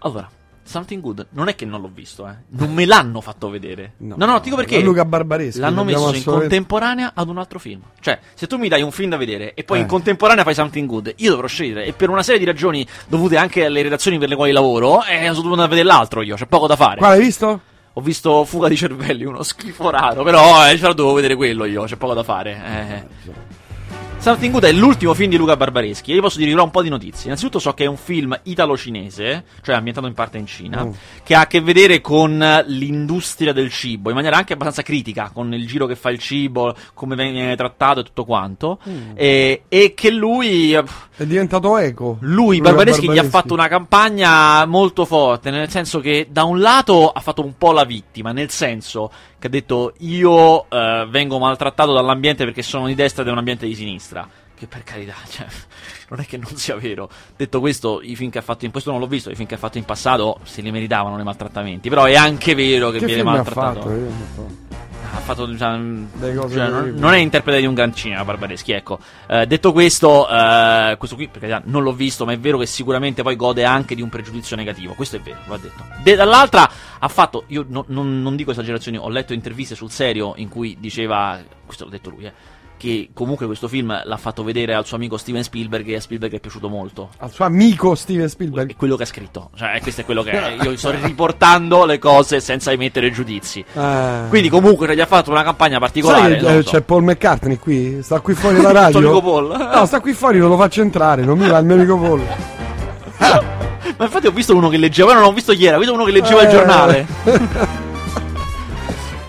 Allora, 0.00 0.28
Something 0.62 1.00
Good 1.00 1.26
non 1.30 1.48
è 1.48 1.54
che 1.54 1.64
non 1.64 1.80
l'ho 1.80 1.90
visto, 1.92 2.28
eh. 2.28 2.34
Non 2.50 2.74
me 2.74 2.84
l'hanno 2.84 3.22
fatto 3.22 3.48
vedere. 3.48 3.94
No, 3.98 4.16
no, 4.18 4.26
no, 4.26 4.38
dico 4.40 4.56
perché. 4.56 4.80
Luca 4.80 5.06
Barbareschi. 5.06 5.60
L'hanno 5.60 5.82
messo 5.82 5.98
in 5.98 6.04
assolutamente- 6.04 6.40
contemporanea 6.48 7.12
ad 7.14 7.28
un 7.30 7.38
altro 7.38 7.58
film. 7.58 7.80
Cioè, 8.00 8.18
se 8.34 8.46
tu 8.46 8.58
mi 8.58 8.68
dai 8.68 8.82
un 8.82 8.92
film 8.92 9.08
da 9.10 9.16
vedere 9.16 9.54
e 9.54 9.64
poi 9.64 9.78
Eh. 9.78 9.80
in 9.82 9.86
contemporanea 9.86 10.44
fai 10.44 10.54
Something 10.54 10.86
Good, 10.86 11.14
io 11.16 11.30
dovrò 11.30 11.46
scegliere. 11.46 11.86
E 11.86 11.94
per 11.94 12.10
una 12.10 12.22
serie 12.22 12.38
di 12.38 12.44
ragioni 12.46 12.86
dovute 13.08 13.38
anche 13.38 13.64
alle 13.64 13.80
redazioni 13.80 14.18
per 14.18 14.28
le 14.28 14.36
quali 14.36 14.52
lavoro, 14.52 15.02
eh, 15.04 15.20
sono 15.20 15.34
dovuto 15.34 15.48
andare 15.52 15.66
a 15.66 15.70
vedere 15.70 15.88
l'altro 15.88 16.20
io. 16.20 16.36
C'è 16.36 16.46
poco 16.46 16.66
da 16.66 16.76
fare. 16.76 16.98
Quale 16.98 17.14
hai 17.14 17.20
visto? 17.22 17.60
Ho 17.94 18.00
visto 18.02 18.44
Fuga 18.44 18.68
di 18.68 18.76
cervelli, 18.76 19.24
uno 19.24 19.42
schifo 19.42 19.88
raro. 19.90 20.22
Però, 20.22 20.64
eh, 20.68 20.76
dovevo 20.78 21.14
vedere 21.14 21.34
quello 21.34 21.64
io. 21.64 21.84
C'è 21.84 21.96
poco 21.96 22.12
da 22.14 22.22
fare. 22.22 23.06
Eh. 23.26 23.32
Something 24.28 24.52
Good 24.52 24.64
è 24.64 24.72
l'ultimo 24.72 25.14
film 25.14 25.30
di 25.30 25.38
Luca 25.38 25.56
Barbareschi. 25.56 26.12
E 26.12 26.16
io 26.16 26.20
posso 26.20 26.36
dirvi 26.36 26.52
un 26.52 26.70
po' 26.70 26.82
di 26.82 26.90
notizie. 26.90 27.24
Innanzitutto 27.24 27.58
so 27.58 27.72
che 27.72 27.84
è 27.84 27.86
un 27.86 27.96
film 27.96 28.38
italo-cinese, 28.42 29.44
cioè 29.62 29.74
ambientato 29.74 30.06
in 30.06 30.12
parte 30.12 30.36
in 30.36 30.46
Cina, 30.46 30.84
Mm. 30.84 30.90
che 31.24 31.34
ha 31.34 31.40
a 31.40 31.46
che 31.46 31.62
vedere 31.62 32.02
con 32.02 32.38
l'industria 32.66 33.54
del 33.54 33.70
cibo, 33.70 34.10
in 34.10 34.14
maniera 34.16 34.36
anche 34.36 34.52
abbastanza 34.52 34.82
critica, 34.82 35.30
con 35.32 35.54
il 35.54 35.66
giro 35.66 35.86
che 35.86 35.96
fa 35.96 36.10
il 36.10 36.18
cibo, 36.18 36.76
come 36.92 37.16
viene 37.16 37.56
trattato 37.56 38.00
e 38.00 38.02
tutto 38.02 38.26
quanto. 38.26 38.80
Mm. 38.86 39.12
E, 39.14 39.62
e 39.66 39.94
che 39.94 40.10
lui. 40.10 40.72
È 40.74 41.24
diventato 41.24 41.78
eco. 41.78 42.18
Lui, 42.20 42.58
Luca 42.58 42.68
Barbareschi, 42.68 43.04
gli 43.04 43.04
ha 43.04 43.22
Barbareschi. 43.22 43.30
fatto 43.34 43.54
una 43.54 43.68
campagna 43.68 44.66
molto 44.66 45.06
forte, 45.06 45.50
nel 45.50 45.70
senso 45.70 46.00
che 46.00 46.28
da 46.30 46.44
un 46.44 46.60
lato 46.60 47.10
ha 47.10 47.20
fatto 47.20 47.42
un 47.42 47.56
po' 47.56 47.72
la 47.72 47.84
vittima, 47.84 48.32
nel 48.32 48.50
senso 48.50 49.10
che 49.38 49.46
ha 49.46 49.50
detto 49.50 49.94
io 49.98 50.68
eh, 50.68 51.06
vengo 51.08 51.38
maltrattato 51.38 51.92
dall'ambiente 51.92 52.44
perché 52.44 52.62
sono 52.62 52.86
di 52.86 52.94
destra 52.94 53.22
ed 53.22 53.28
è 53.28 53.32
un 53.32 53.38
ambiente 53.38 53.66
di 53.66 53.74
sinistra. 53.74 54.28
Che 54.54 54.66
per 54.66 54.82
carità, 54.82 55.14
cioè, 55.30 55.46
non 56.08 56.20
è 56.20 56.26
che 56.26 56.36
non 56.36 56.56
sia 56.56 56.74
vero. 56.76 57.08
Detto 57.36 57.60
questo, 57.60 58.00
i 58.02 58.16
film 58.16 58.30
che 58.30 58.38
ha 58.38 58.42
fatto 58.42 58.64
in 58.64 58.72
questo 58.72 58.90
non 58.90 58.98
l'ho 58.98 59.06
visto, 59.06 59.30
i 59.30 59.36
film 59.36 59.46
che 59.46 59.54
ha 59.54 59.58
fatto 59.58 59.78
in 59.78 59.84
passato 59.84 60.40
se 60.42 60.62
li 60.62 60.72
meritavano 60.72 61.18
i 61.20 61.22
maltrattamenti. 61.22 61.88
Però 61.88 62.04
è 62.04 62.16
anche 62.16 62.54
vero 62.54 62.90
che, 62.90 62.98
Che 62.98 63.06
viene 63.06 63.22
maltrattato. 63.22 63.88
Ha 65.14 65.20
fatto, 65.20 65.46
cose 65.46 65.56
cioè, 65.58 66.68
non, 66.68 66.94
non 66.96 67.14
è 67.14 67.18
interprete 67.18 67.60
di 67.60 67.66
un 67.66 67.74
gran 67.74 67.94
cinema 67.94 68.24
Barbareschi, 68.24 68.72
ecco. 68.72 68.98
Eh, 69.26 69.46
detto 69.46 69.72
questo, 69.72 70.28
eh, 70.28 70.96
questo 70.98 71.16
qui 71.16 71.28
per 71.28 71.40
carità 71.40 71.62
non 71.64 71.82
l'ho 71.82 71.92
visto, 71.92 72.24
ma 72.24 72.32
è 72.32 72.38
vero 72.38 72.58
che 72.58 72.66
sicuramente 72.66 73.22
poi 73.22 73.36
gode 73.36 73.64
anche 73.64 73.94
di 73.94 74.02
un 74.02 74.08
pregiudizio 74.08 74.56
negativo. 74.56 74.94
Questo 74.94 75.16
è 75.16 75.20
vero, 75.20 75.38
va 75.46 75.56
detto. 75.56 75.84
De- 76.02 76.14
dall'altra 76.14 76.70
ha 76.98 77.08
fatto, 77.08 77.44
io 77.48 77.64
no- 77.68 77.84
non, 77.88 78.22
non 78.22 78.36
dico 78.36 78.50
esagerazioni, 78.50 78.98
ho 78.98 79.08
letto 79.08 79.32
interviste 79.32 79.74
sul 79.74 79.90
serio 79.90 80.34
in 80.36 80.48
cui 80.48 80.76
diceva, 80.78 81.38
questo 81.64 81.84
l'ha 81.84 81.90
detto 81.90 82.10
lui, 82.10 82.24
eh, 82.24 82.32
che 82.78 83.10
comunque 83.12 83.44
questo 83.46 83.68
film 83.68 84.00
l'ha 84.02 84.16
fatto 84.16 84.42
vedere 84.42 84.72
al 84.72 84.86
suo 84.86 84.96
amico 84.96 85.18
Steven 85.18 85.42
Spielberg 85.42 85.86
e 85.88 85.96
a 85.96 86.00
Spielberg 86.00 86.32
è 86.32 86.40
piaciuto 86.40 86.68
molto. 86.68 87.10
Al 87.18 87.30
suo 87.30 87.44
amico 87.44 87.94
Steven 87.94 88.28
Spielberg. 88.28 88.70
È 88.70 88.76
quello 88.76 88.96
che 88.96 89.02
ha 89.02 89.06
scritto, 89.06 89.50
cioè 89.56 89.78
questo 89.82 90.00
è 90.00 90.04
quello 90.04 90.22
che 90.22 90.30
è. 90.30 90.56
Io 90.64 90.76
sto 90.76 90.90
riportando 90.90 91.84
le 91.84 91.98
cose 91.98 92.40
senza 92.40 92.72
emettere 92.72 93.10
giudizi. 93.10 93.62
Eh. 93.74 94.22
Quindi 94.28 94.48
comunque 94.48 94.86
cioè, 94.86 94.94
gli 94.96 95.00
ha 95.00 95.06
fatto 95.06 95.30
una 95.30 95.42
campagna 95.42 95.78
particolare. 95.78 96.40
Sai 96.40 96.58
eh, 96.58 96.62
so. 96.62 96.70
c'è 96.70 96.80
Paul 96.80 97.02
McCartney 97.02 97.58
qui? 97.58 98.02
Sta 98.02 98.20
qui 98.20 98.32
fuori 98.34 98.62
la 98.62 98.72
radio. 98.72 98.98
Amico 98.98 99.20
Paul? 99.20 99.70
No, 99.74 99.84
sta 99.84 100.00
qui 100.00 100.12
fuori, 100.14 100.38
non 100.38 100.48
lo 100.48 100.56
faccio 100.56 100.80
entrare, 100.80 101.24
non 101.24 101.36
mi 101.36 101.48
va 101.48 101.58
il 101.58 101.66
mio 101.66 101.74
amico 101.74 101.98
Paul. 101.98 102.22
Ma 103.98 104.04
infatti 104.04 104.28
ho 104.28 104.30
visto 104.30 104.54
uno 104.54 104.68
che 104.68 104.76
leggeva, 104.76 105.12
no, 105.12 105.20
non 105.20 105.30
ho 105.30 105.32
visto 105.32 105.50
ieri, 105.50 105.74
ho 105.74 105.78
visto 105.78 105.92
uno 105.92 106.04
che 106.04 106.12
leggeva 106.12 106.42
il 106.42 106.48
Eh. 106.48 106.50
giornale. 106.50 107.06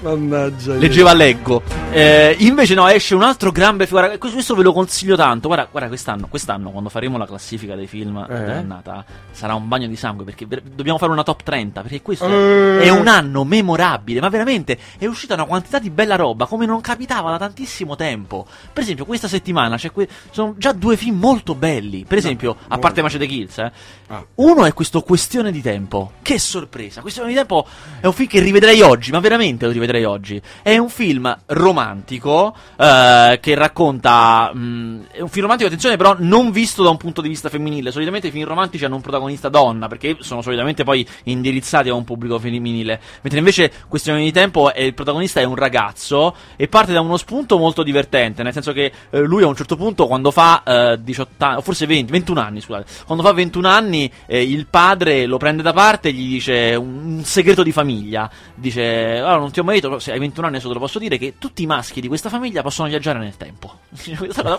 Mannaggia. 0.02 0.74
Leggeva 0.76 1.14
Leggo. 1.14 1.62
Eh, 1.92 2.36
invece 2.40 2.74
no, 2.74 2.88
esce 2.88 3.16
un 3.16 3.24
altro 3.24 3.52
gran 3.52 3.76
bel 3.76 3.88
film. 3.88 4.18
Questo 4.18 4.56
ve 4.56 4.64
lo 4.64 4.72
consiglio 4.72 5.16
tanto. 5.16 5.48
Guarda, 5.48 5.68
guarda 5.70 5.90
quest'anno, 5.90 6.28
quest'anno, 6.28 6.70
quando 6.72 6.90
faremo 6.90 7.18
la 7.18 7.26
classifica 7.26 7.76
dei 7.76 7.88
film 7.88 8.26
Eh. 8.30 8.34
dell'annata, 8.34 9.04
sarà 9.32 9.56
un 9.56 9.68
bagno 9.68 9.88
di 9.88 9.96
sangue. 9.98 10.24
Perché 10.24 10.48
dobbiamo 10.48 10.98
fare 10.98 11.12
una 11.12 11.24
top 11.24 11.44
30. 11.44 11.82
Perché 11.82 12.02
questo 12.02 12.28
Eh. 12.28 12.80
è 12.82 12.90
un 12.90 13.08
anno 13.08 13.44
memorabile. 13.44 14.22
Ma 14.22 14.30
veramente 14.30 14.78
è 14.98 15.06
uscita 15.06 15.34
una 15.34 15.46
quantità 15.46 15.80
di 15.80 15.90
bella 15.90 16.16
roba 16.16 16.46
come 16.46 16.66
non 16.66 16.80
capitava 16.80 17.32
da 17.32 17.38
tantissimo 17.38 17.96
tempo. 17.98 18.46
Per 18.72 18.84
esempio, 18.84 19.04
questa 19.06 19.28
settimana 19.28 19.78
que- 19.92 20.08
sono 20.32 20.56
già 20.58 20.72
due 20.72 20.96
film 20.96 21.18
molto 21.20 21.56
belli. 21.56 22.06
Per 22.08 22.18
esempio, 22.18 22.56
a 22.70 22.78
parte 22.78 23.02
Macete 23.02 23.26
Kills, 23.26 23.58
eh. 23.58 23.72
Ah. 24.08 24.26
Uno 24.36 24.66
è 24.66 24.74
questo 24.74 25.02
Questione 25.02 25.52
di 25.52 25.62
tempo. 25.62 26.12
Che 26.22 26.38
sorpresa! 26.38 27.02
Questione 27.02 27.30
di 27.30 27.36
tempo 27.36 27.66
è 28.00 28.06
un 28.06 28.14
film 28.14 28.30
che 28.30 28.40
rivedrei 28.40 28.82
oggi, 28.82 29.12
ma 29.12 29.20
veramente 29.20 29.66
lo 29.66 29.72
rivedrei 29.72 29.88
oggi. 30.06 30.42
È 30.62 30.78
un 30.78 30.90
film 30.90 31.36
romantico 31.48 32.56
eh, 32.78 33.40
che 33.42 33.56
racconta. 33.56 34.52
mh, 34.54 35.08
è 35.12 35.22
un 35.22 35.30
film 35.30 35.44
romantico, 35.44 35.68
attenzione, 35.68 35.98
però 35.98 36.16
non 36.20 36.52
visto 36.52 36.84
da 36.84 36.90
un 36.90 36.98
punto 36.98 37.22
di 37.22 37.30
vista 37.30 37.50
femminile. 37.50 37.92
Solitamente 37.92 38.28
i 38.28 38.32
film 38.32 38.48
romantici 38.48 38.86
hanno 38.86 38.96
un 38.96 39.02
protagonista 39.02 39.50
donna, 39.50 39.88
perché 39.88 40.18
sono 40.20 40.42
solitamente 40.42 40.84
poi 40.84 41.06
indirizzati 41.24 41.90
a 41.90 41.94
un 41.94 42.04
pubblico 42.04 42.40
femminile. 42.40 43.00
Mentre 43.22 43.40
invece 43.40 43.72
Questione 43.88 44.24
di 44.24 44.32
tempo 44.32 44.74
è 44.74 44.82
il 44.82 44.94
protagonista 44.94 45.40
è 45.40 45.44
un 45.44 45.56
ragazzo 45.56 46.36
e 46.56 46.68
parte 46.68 46.94
da 46.94 47.02
uno 47.02 47.18
spunto 47.18 47.58
molto 47.58 47.84
divertente. 47.84 48.44
Nel 48.44 48.54
senso 48.54 48.72
che 48.72 48.92
eh, 49.10 49.20
lui 49.22 49.44
a 49.44 49.48
un 49.48 49.56
certo 49.56 49.76
punto, 49.76 50.08
quando 50.08 50.32
fa 50.32 50.64
eh, 50.64 51.00
18 51.02 51.44
anni, 51.44 51.58
o 51.58 51.62
forse 51.62 51.86
20, 51.86 52.12
21 52.12 52.40
anni, 52.40 52.62
scusate, 52.62 52.86
quando 53.06 53.24
fa 53.24 53.32
21 53.34 53.68
anni, 53.68 54.12
eh, 54.28 54.44
il 54.44 54.68
padre 54.68 55.26
lo 55.26 55.38
prende 55.38 55.64
da 55.64 55.74
parte 55.74 56.10
e 56.10 56.12
gli 56.12 56.30
dice 56.30 56.76
un, 56.76 57.22
segreto 57.24 57.64
di 57.64 57.72
famiglia. 57.72 58.30
Dice: 58.54 59.18
Allora, 59.18 59.38
non 59.38 59.52
ti 59.52 59.60
ho 59.60 59.64
mai 59.64 59.79
però 59.88 60.00
se 60.00 60.12
hai 60.12 60.20
21 60.20 60.46
anni, 60.48 60.56
adesso 60.56 60.70
te 60.70 60.76
lo 60.76 60.80
posso 60.82 61.00
dire, 61.00 61.18
che 61.18 61.36
tutti 61.38 61.64
i 61.64 61.66
maschi 61.66 62.02
di 62.02 62.08
questa 62.08 62.30
famiglia 62.30 62.62
possono 62.62 62.88
viaggiare 62.88 63.20
nel 63.20 63.38
tempo. 63.38 63.80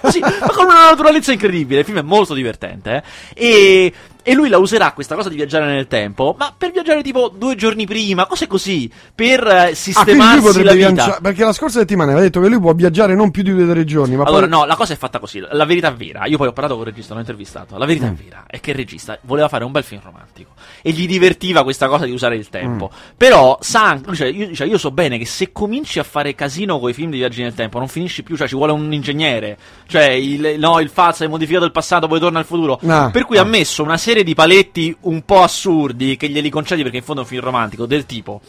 Così, 0.01 0.21
ma 0.21 0.49
con 0.53 0.65
una 0.67 0.91
naturalezza 0.91 1.33
incredibile. 1.33 1.81
Il 1.81 1.87
film 1.87 1.99
è 1.99 2.03
molto 2.03 2.35
divertente. 2.35 3.03
eh. 3.35 3.47
E. 3.47 3.93
E 4.23 4.35
lui 4.35 4.49
la 4.49 4.59
userà 4.59 4.93
questa 4.93 5.15
cosa 5.15 5.29
di 5.29 5.37
viaggiare 5.37 5.67
nel 5.67 5.87
tempo, 5.87 6.35
ma 6.39 6.53
per 6.57 6.71
viaggiare 6.73 7.03
tipo 7.03 7.33
due 7.35 7.55
giorni 7.57 7.87
prima, 7.87 8.27
cose 8.27 8.47
così, 8.47 8.91
per 9.15 9.47
eh, 9.47 9.71
Ah, 9.71 9.75
sistemarsi 9.75 10.37
la 10.37 10.41
potrebbe 10.43 10.75
vita. 10.75 10.89
viaggiare. 10.93 11.19
Perché 11.23 11.45
la 11.45 11.53
scorsa 11.53 11.79
settimana 11.81 12.11
aveva 12.13 12.25
detto 12.27 12.41
che 12.41 12.49
lui 12.49 12.61
può 12.61 12.73
viaggiare 12.75 13.15
non 13.15 13.31
più 13.31 13.43
di 13.43 13.53
due 13.53 13.65
o 13.65 13.71
tre 13.71 13.85
giorni. 13.85 14.17
Ma 14.17 14.25
allora, 14.25 14.47
poi... 14.47 14.59
no, 14.59 14.65
la 14.67 14.77
cosa 14.77 14.93
è 14.93 14.97
fatta 14.97 15.19
così. 15.19 15.43
La 15.51 15.65
verità 15.65 15.91
vera, 15.91 16.27
io 16.27 16.37
poi 16.37 16.49
ho 16.49 16.53
parlato 16.53 16.77
con 16.77 16.85
il 16.87 16.91
regista, 16.91 17.15
l'ho 17.15 17.21
intervistato. 17.21 17.77
La 17.79 17.87
verità 17.87 18.09
Mm. 18.11 18.15
vera 18.15 18.45
è 18.47 18.61
che 18.61 18.71
il 18.71 18.77
regista 18.77 19.19
voleva 19.23 19.49
fare 19.49 19.65
un 19.65 19.73
bel 19.73 19.83
film 19.85 20.01
romantico 20.03 20.51
e 20.83 20.91
gli 20.91 21.07
divertiva 21.07 21.63
questa 21.63 21.89
cosa 21.89 22.05
di 22.05 22.11
usare 22.13 22.37
il 22.37 22.49
tempo. 22.49 22.91
Mm. 22.93 22.97
Però, 23.17 23.59
sa 23.61 23.99
dice, 24.07 24.29
io, 24.29 24.49
dice, 24.49 24.65
io 24.65 24.79
so 24.79 24.91
bene 24.91 25.19
che 25.19 25.27
se 25.27 25.53
cominci 25.53 25.99
a 25.99 26.03
fare 26.03 26.35
casino 26.35 26.79
con 26.79 26.91
i 26.91 26.93
film 26.93 27.11
di 27.11 27.19
viaggi 27.19 27.43
nel 27.43 27.55
tempo, 27.55 27.79
non 27.79 27.89
finisci 27.89 28.23
più, 28.23 28.37
cioè 28.37 28.49
ci 28.49 28.55
vuole 28.55 28.73
un 28.73 28.93
ingegnere. 28.93 29.57
Cioè, 29.87 30.05
il, 30.11 30.57
no, 30.59 30.81
il 30.81 30.89
falso 30.89 31.23
hai 31.23 31.29
modificato 31.29 31.65
il 31.65 31.73
passato, 31.73 32.07
poi 32.07 32.19
torna 32.21 32.39
al 32.41 32.45
futuro. 32.45 32.79
No. 32.83 33.11
Per 33.13 33.25
cui 33.25 33.39
ha 33.39 33.45
messo 33.45 33.83
una 33.83 33.97
serie 33.97 34.09
di 34.23 34.35
paletti 34.35 34.95
un 35.03 35.23
po' 35.25 35.43
assurdi 35.43 36.17
che 36.17 36.29
glieli 36.29 36.51
concedi 36.51 36.83
perché 36.83 36.99
in 36.99 37.03
fondo 37.03 37.21
è 37.21 37.25
un 37.25 37.31
film 37.31 37.43
romantico, 37.43 37.87
del 37.87 38.07
tipo. 38.07 38.41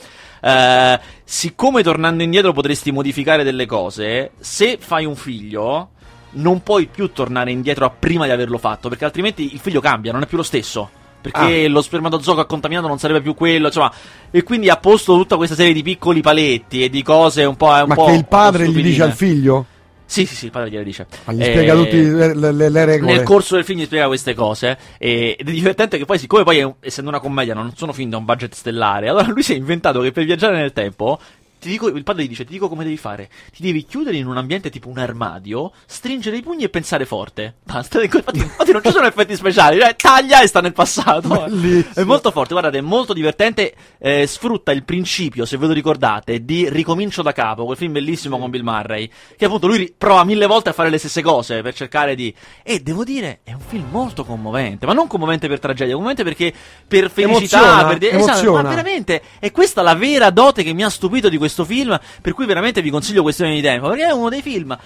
eh, 0.41 0.99
siccome 1.23 1.83
tornando 1.83 2.23
indietro 2.23 2.51
potresti 2.51 2.91
modificare 2.91 3.43
delle 3.43 3.65
cose, 3.65 4.31
se 4.39 4.77
fai 4.79 5.05
un 5.05 5.15
figlio, 5.15 5.89
non 6.31 6.63
puoi 6.63 6.87
più 6.87 7.11
tornare 7.11 7.51
indietro 7.51 7.85
a 7.85 7.89
prima 7.89 8.25
di 8.25 8.31
averlo 8.31 8.57
fatto, 8.57 8.89
perché 8.89 9.05
altrimenti 9.05 9.53
il 9.53 9.59
figlio 9.59 9.81
cambia, 9.81 10.11
non 10.11 10.23
è 10.23 10.25
più 10.25 10.37
lo 10.37 10.43
stesso. 10.43 10.89
Perché 11.21 11.67
lo 11.67 11.83
spermatozoo 11.83 12.43
contaminato 12.47 12.87
non 12.87 12.97
sarebbe 12.97 13.21
più 13.21 13.35
quello, 13.35 13.67
insomma. 13.67 13.93
E 14.31 14.41
quindi 14.41 14.69
ha 14.69 14.77
posto 14.77 15.15
tutta 15.15 15.35
questa 15.37 15.53
serie 15.53 15.71
di 15.71 15.83
piccoli 15.83 16.19
paletti 16.19 16.83
e 16.83 16.89
di 16.89 17.03
cose 17.03 17.43
un 17.43 17.55
po'. 17.55 17.67
Un 17.67 17.83
Ma 17.85 17.93
po' 17.93 18.05
che 18.05 18.13
il 18.13 18.25
padre 18.25 18.67
gli 18.67 18.81
dice 18.81 19.03
al 19.03 19.13
figlio? 19.13 19.65
Sì, 20.11 20.25
sì, 20.25 20.35
sì, 20.35 20.45
il 20.45 20.51
padre 20.51 20.69
gliele 20.69 20.83
dice. 20.83 21.07
Ma 21.23 21.31
gli 21.31 21.41
Eh, 21.41 21.45
spiega 21.45 21.73
tutte 21.73 21.95
le, 22.01 22.51
le- 22.51 22.69
le 22.69 22.85
regole. 22.85 23.13
nel 23.15 23.23
corso 23.23 23.55
del 23.55 23.63
film 23.63 23.79
gli 23.79 23.85
spiega 23.85 24.07
queste 24.07 24.33
cose 24.33 24.77
e- 24.97 25.37
ed 25.39 25.47
è 25.47 25.51
divertente 25.51 25.97
che 25.97 26.03
poi 26.03 26.19
siccome 26.19 26.43
poi 26.43 26.69
essendo 26.81 27.09
una 27.09 27.21
commedia 27.21 27.53
non 27.53 27.71
sono 27.77 27.93
film 27.93 28.09
da 28.09 28.17
un 28.17 28.25
budget 28.25 28.53
stellare 28.53 29.07
allora 29.07 29.27
lui 29.29 29.41
si 29.41 29.53
è 29.53 29.55
inventato 29.55 30.01
che 30.01 30.11
per 30.11 30.25
viaggiare 30.25 30.57
nel 30.57 30.73
tempo 30.73 31.17
ti 31.61 31.69
dico, 31.69 31.87
il 31.89 32.03
padre 32.03 32.23
gli 32.23 32.27
dice 32.27 32.43
ti 32.43 32.53
dico 32.53 32.67
come 32.67 32.83
devi 32.83 32.97
fare 32.97 33.29
ti 33.55 33.61
devi 33.61 33.85
chiudere 33.85 34.17
in 34.17 34.25
un 34.25 34.35
ambiente 34.35 34.71
tipo 34.71 34.89
un 34.89 34.97
armadio 34.97 35.71
stringere 35.85 36.37
i 36.37 36.41
pugni 36.41 36.63
e 36.63 36.69
pensare 36.69 37.05
forte 37.05 37.57
basta 37.63 38.01
infatti, 38.03 38.39
infatti 38.39 38.71
non 38.71 38.81
ci 38.83 38.89
sono 38.89 39.05
effetti 39.05 39.35
speciali 39.35 39.79
cioè 39.79 39.95
taglia 39.95 40.41
e 40.41 40.47
sta 40.47 40.59
nel 40.59 40.73
passato 40.73 41.45
Bellissimo. 41.45 41.93
è 41.93 42.03
molto 42.03 42.31
forte 42.31 42.53
guardate 42.53 42.79
è 42.79 42.81
molto 42.81 43.13
divertente 43.13 43.75
eh, 43.99 44.25
sfrutta 44.25 44.71
il 44.71 44.83
principio 44.83 45.45
se 45.45 45.57
ve 45.57 45.67
lo 45.67 45.73
ricordate 45.73 46.43
di 46.43 46.67
Ricomincio 46.67 47.21
da 47.21 47.31
capo 47.31 47.65
quel 47.65 47.77
film 47.77 47.91
bellissimo 47.91 48.39
con 48.39 48.49
Bill 48.49 48.63
Murray 48.63 49.07
che 49.37 49.45
appunto 49.45 49.67
lui 49.67 49.93
prova 49.95 50.23
mille 50.23 50.47
volte 50.47 50.69
a 50.69 50.73
fare 50.73 50.89
le 50.89 50.97
stesse 50.97 51.21
cose 51.21 51.61
per 51.61 51.75
cercare 51.75 52.15
di 52.15 52.33
e 52.63 52.79
devo 52.79 53.03
dire 53.03 53.41
è 53.43 53.53
un 53.53 53.61
film 53.61 53.85
molto 53.91 54.25
commovente 54.25 54.87
ma 54.87 54.93
non 54.93 55.05
commovente 55.05 55.47
per 55.47 55.59
tragedia 55.59 55.93
commovente 55.93 56.23
perché 56.23 56.51
per 56.87 57.11
felicità 57.11 57.59
Emoziona, 57.59 57.85
per 57.85 57.97
dire- 57.99 58.11
esatto, 58.13 58.31
emoziona. 58.31 58.61
ma 58.63 58.69
veramente 58.69 59.21
è 59.37 59.51
questa 59.51 59.83
la 59.83 59.93
vera 59.93 60.31
dote 60.31 60.63
che 60.63 60.73
mi 60.73 60.83
ha 60.83 60.89
stupito 60.89 61.29
di 61.29 61.37
questo 61.37 61.49
film 61.65 61.99
per 62.21 62.33
cui 62.33 62.45
veramente 62.45 62.81
vi 62.81 62.89
consiglio 62.89 63.21
questione 63.21 63.53
di 63.53 63.61
tempo 63.61 63.87
perché 63.87 64.05
è 64.05 64.11
uno 64.11 64.29
dei 64.29 64.41
film 64.41 64.77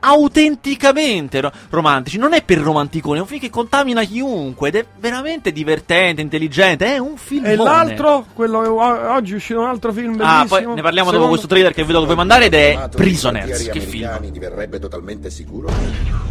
autenticamente 0.00 1.40
ro- 1.40 1.52
romantici. 1.70 2.18
Non 2.18 2.32
è 2.34 2.42
per 2.42 2.58
romanticone, 2.58 3.18
è 3.18 3.20
un 3.20 3.26
film 3.26 3.40
che 3.40 3.50
contamina 3.50 4.02
chiunque 4.04 4.68
ed 4.68 4.76
è 4.76 4.86
veramente 4.98 5.52
divertente, 5.52 6.20
intelligente. 6.22 6.86
È 6.94 6.98
un 6.98 7.16
film. 7.16 7.46
E 7.46 7.56
l'altro, 7.56 8.26
quello 8.34 8.80
oggi 8.82 9.32
è 9.32 9.36
uscito 9.36 9.60
un 9.60 9.66
altro 9.66 9.92
film 9.92 10.16
bellissimo. 10.16 10.40
Ah, 10.40 10.46
poi 10.46 10.60
ne 10.74 10.82
parliamo 10.82 11.10
dopo 11.10 11.24
Secondo- 11.24 11.28
questo 11.28 11.46
trailer 11.46 11.72
che 11.72 11.84
vedo 11.84 12.04
puoi 12.04 12.16
mandare 12.16 12.46
ed 12.46 12.54
è 12.54 12.88
Prisoners. 12.94 13.64
di 13.64 13.70
Che 13.70 13.80
film. 13.80 14.04
americani 14.04 14.30
diverrebbe 14.30 14.78
totalmente 14.78 15.30
sicuro? 15.30 15.70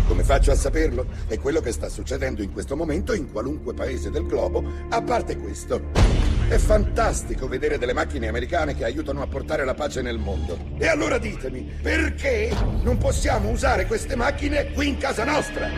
Come 0.08 0.24
faccio 0.24 0.52
a 0.52 0.56
saperlo? 0.56 1.06
È 1.28 1.40
quello 1.40 1.62
che 1.62 1.72
sta 1.72 1.90
succedendo 1.90 2.42
in 2.42 2.52
questo 2.52 2.76
momento 2.76 3.14
in 3.14 3.32
qualunque 3.32 3.74
paese 3.74 4.10
del 4.12 4.26
globo, 4.26 4.64
a 4.90 5.02
parte 5.02 5.38
questo. 5.38 5.82
È 6.48 6.58
fantastico 6.58 7.48
vedere 7.48 7.78
delle 7.78 7.94
macchine 7.94 8.28
americane 8.28 8.76
che 8.76 8.84
aiutano 8.84 9.22
a 9.22 9.28
portare 9.28 9.64
la 9.66 9.74
pace 9.74 10.02
nel 10.02 10.18
mondo. 10.20 10.58
E 10.78 10.88
allora 10.88 11.18
ditemi, 11.18 11.72
perché 11.82 12.54
non 12.84 12.98
possiamo 12.98 13.43
usare 13.50 13.86
queste 13.86 14.16
macchine 14.16 14.72
qui 14.72 14.90
in 14.90 14.98
casa 14.98 15.24
nostra? 15.24 15.70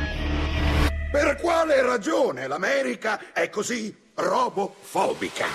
Per 1.11 1.37
quale 1.41 1.81
ragione 1.81 2.47
l'America 2.47 3.31
è 3.33 3.49
così 3.49 3.95
robofobica? 4.15 5.45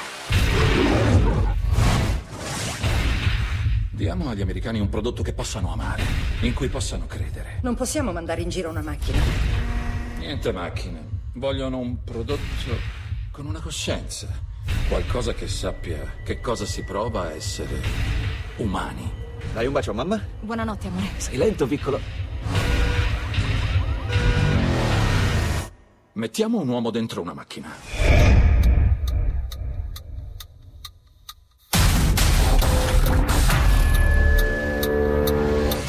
Diamo 3.90 4.30
agli 4.30 4.40
americani 4.40 4.80
un 4.80 4.88
prodotto 4.88 5.22
che 5.22 5.34
possano 5.34 5.72
amare, 5.72 6.02
in 6.40 6.54
cui 6.54 6.68
possano 6.68 7.06
credere. 7.06 7.58
Non 7.60 7.74
possiamo 7.74 8.12
mandare 8.12 8.40
in 8.40 8.48
giro 8.48 8.70
una 8.70 8.80
macchina. 8.80 9.18
Niente 10.16 10.52
macchine. 10.52 11.06
Vogliono 11.34 11.76
un 11.76 12.02
prodotto 12.02 12.78
con 13.30 13.44
una 13.44 13.60
coscienza. 13.60 14.26
Qualcosa 14.88 15.34
che 15.34 15.46
sappia 15.48 15.98
che 16.24 16.40
cosa 16.40 16.64
si 16.64 16.82
prova 16.82 17.24
a 17.24 17.32
essere 17.32 17.78
umani. 18.56 19.19
Dai 19.52 19.66
un 19.66 19.72
bacio, 19.72 19.92
mamma? 19.92 20.20
Buonanotte, 20.40 20.86
amore. 20.86 21.10
Sei 21.16 21.36
lento, 21.36 21.66
piccolo. 21.66 22.00
Mettiamo 26.12 26.60
un 26.60 26.68
uomo 26.68 26.90
dentro 26.90 27.20
una 27.20 27.32
macchina. 27.32 27.68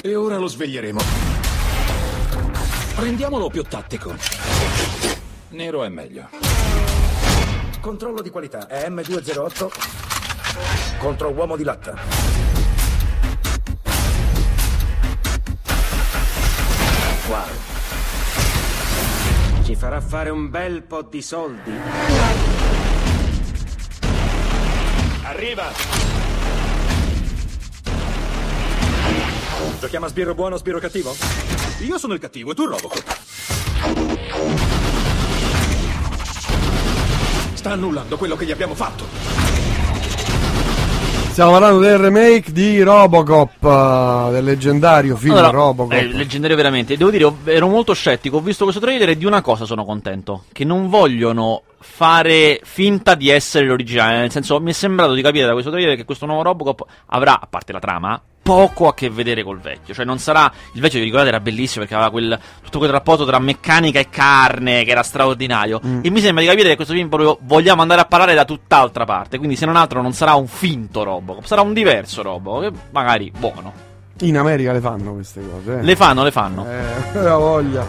E 0.01 0.15
ora 0.15 0.37
lo 0.37 0.47
sveglieremo. 0.47 0.99
Rendiamolo 2.95 3.49
più 3.49 3.63
tattico. 3.63 4.15
Nero 5.49 5.83
è 5.83 5.89
meglio. 5.89 6.29
Controllo 7.79 8.21
di 8.21 8.29
qualità. 8.29 8.67
È 8.67 8.89
M208 8.89 9.69
contro 10.99 11.29
uomo 11.29 11.55
di 11.55 11.63
latta. 11.63 12.50
Farà 19.81 19.99
fare 19.99 20.29
un 20.29 20.51
bel 20.51 20.83
po' 20.83 21.01
di 21.01 21.23
soldi. 21.23 21.71
Arriva! 25.23 25.71
Giochiamo 29.79 30.05
a 30.05 30.09
sbirro 30.09 30.35
buono, 30.35 30.57
sbirro 30.57 30.77
cattivo? 30.77 31.15
Io 31.79 31.97
sono 31.97 32.13
il 32.13 32.19
cattivo 32.19 32.51
e 32.51 32.53
tu 32.53 32.65
Robocop. 32.65 33.17
Sta 37.53 37.71
annullando 37.71 38.17
quello 38.17 38.35
che 38.35 38.45
gli 38.45 38.51
abbiamo 38.51 38.75
fatto. 38.75 39.50
Stiamo 41.31 41.51
parlando 41.51 41.79
del 41.79 41.97
remake 41.97 42.51
di 42.51 42.81
Robocop, 42.83 43.63
eh, 43.63 44.31
del 44.33 44.43
leggendario 44.43 45.15
film 45.15 45.31
Allora, 45.31 45.49
Robocop. 45.49 45.93
È 45.93 46.03
leggendario 46.03 46.57
veramente. 46.57 46.97
Devo 46.97 47.09
dire, 47.09 47.31
ero 47.45 47.69
molto 47.69 47.93
scettico. 47.93 48.37
Ho 48.37 48.41
visto 48.41 48.65
questo 48.65 48.81
trailer 48.81 49.07
e 49.07 49.17
di 49.17 49.23
una 49.23 49.41
cosa 49.41 49.63
sono 49.63 49.85
contento: 49.85 50.43
che 50.51 50.65
non 50.65 50.89
vogliono 50.89 51.63
fare 51.79 52.59
finta 52.63 53.15
di 53.15 53.29
essere 53.29 53.65
l'originale. 53.65 54.17
Nel 54.17 54.29
senso, 54.31 54.59
mi 54.59 54.71
è 54.71 54.73
sembrato 54.73 55.13
di 55.13 55.21
capire 55.21 55.45
da 55.45 55.53
questo 55.53 55.71
trailer 55.71 55.95
che 55.95 56.03
questo 56.03 56.25
nuovo 56.25 56.41
Robocop 56.43 56.85
avrà, 57.05 57.39
a 57.39 57.47
parte 57.49 57.71
la 57.71 57.79
trama, 57.79 58.21
poco 58.55 58.87
a 58.87 58.93
che 58.93 59.09
vedere 59.09 59.43
col 59.43 59.59
vecchio. 59.59 59.93
Cioè, 59.93 60.03
non 60.05 60.19
sarà. 60.19 60.51
Il 60.73 60.81
vecchio, 60.81 60.99
vi 60.99 61.05
ricordate, 61.05 61.29
era 61.29 61.39
bellissimo 61.39 61.79
perché 61.85 61.95
aveva 61.95 62.11
quel, 62.11 62.39
tutto 62.63 62.79
quel 62.79 62.91
rapporto 62.91 63.25
tra 63.25 63.39
meccanica 63.39 63.99
e 63.99 64.09
carne 64.09 64.83
che 64.83 64.91
era 64.91 65.03
straordinario. 65.03 65.79
E 66.01 66.09
mi 66.09 66.19
sembra 66.19 66.43
di 66.43 66.49
capire 66.49 66.69
che 66.69 66.75
questo 66.75 66.93
film 66.93 67.07
proprio 67.07 67.37
vogliamo 67.41 67.81
andare 67.81 68.01
a 68.01 68.05
parlare 68.05 68.33
da 68.33 68.45
tutt'altra 68.45 69.05
parte. 69.05 69.37
Quindi, 69.37 69.55
se 69.55 69.65
non 69.65 69.75
altro, 69.75 70.01
non 70.01 70.13
sarà 70.13 70.33
un 70.35 70.47
finto 70.47 71.03
Robocop, 71.03 71.45
sarà 71.45 71.61
un 71.61 71.73
diverso 71.73 72.21
Robocop, 72.21 72.71
che 72.71 72.77
magari 72.91 73.31
buono. 73.37 73.73
In 74.21 74.37
America 74.37 74.71
le 74.71 74.81
fanno 74.81 75.13
queste 75.13 75.41
cose. 75.41 75.79
eh. 75.79 75.81
Le 75.81 75.95
fanno, 75.95 76.23
le 76.23 76.31
fanno. 76.31 76.65
Eh, 76.69 77.17
la 77.21 77.37
voglia. 77.37 77.85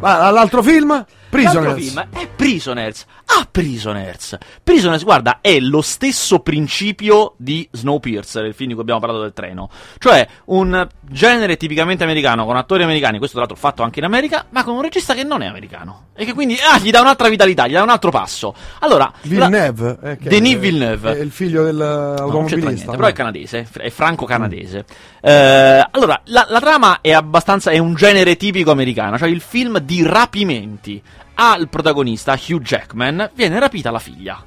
Ma 0.00 0.30
l'altro 0.30 0.62
film? 0.62 1.04
Prisoners. 1.30 1.76
Film 1.76 2.06
è 2.10 2.28
Prisoners. 2.34 3.04
Ah, 3.26 3.46
Prisoners. 3.50 4.36
Prisoners, 4.64 5.04
guarda, 5.04 5.38
è 5.40 5.58
lo 5.60 5.80
stesso 5.80 6.40
principio 6.40 7.34
di 7.36 7.66
Snowpiercer, 7.70 8.44
il 8.44 8.54
film 8.54 8.68
di 8.68 8.74
cui 8.74 8.82
abbiamo 8.82 9.00
parlato 9.00 9.22
del 9.22 9.32
treno. 9.32 9.70
Cioè, 9.98 10.26
un 10.46 10.86
genere 11.02 11.56
tipicamente 11.56 12.02
americano, 12.02 12.44
con 12.44 12.56
attori 12.56 12.82
americani, 12.82 13.18
questo 13.18 13.36
tra 13.38 13.46
l'altro 13.46 13.60
fatto 13.60 13.82
anche 13.84 14.00
in 14.00 14.04
America, 14.04 14.46
ma 14.50 14.64
con 14.64 14.74
un 14.74 14.82
regista 14.82 15.14
che 15.14 15.22
non 15.22 15.42
è 15.42 15.46
americano. 15.46 16.06
E 16.16 16.24
che 16.24 16.34
quindi, 16.34 16.56
ah, 16.60 16.78
gli 16.78 16.90
dà 16.90 17.00
un'altra 17.00 17.28
vitalità, 17.28 17.66
gli 17.68 17.72
dà 17.72 17.82
un 17.82 17.88
altro 17.90 18.10
passo. 18.10 18.52
Allora, 18.80 19.12
Villeneuve. 19.22 19.98
eh, 20.02 20.16
che 20.18 20.28
Denis 20.28 20.54
è- 20.54 20.58
Villeneuve. 20.58 21.16
È 21.16 21.20
il 21.20 21.30
figlio 21.30 21.60
No, 21.60 21.66
dell'automobilista. 21.66 22.68
niente, 22.70 22.96
però 22.96 23.06
è 23.06 23.12
canadese, 23.12 23.68
è 23.78 23.90
franco-canadese. 23.90 24.84
Eh, 25.20 25.86
allora, 25.92 26.20
la, 26.24 26.46
la 26.48 26.60
trama 26.60 26.98
è 27.00 27.12
abbastanza. 27.12 27.70
è 27.70 27.78
un 27.78 27.94
genere 27.94 28.36
tipico 28.36 28.70
americano, 28.72 29.16
cioè 29.16 29.28
il 29.28 29.40
film 29.40 29.78
di 29.78 30.02
rapimenti. 30.02 31.00
Al 31.34 31.68
protagonista, 31.68 32.32
Hugh 32.32 32.62
Jackman, 32.62 33.30
viene 33.34 33.58
rapita 33.58 33.90
la 33.90 33.98
figlia. 33.98 34.44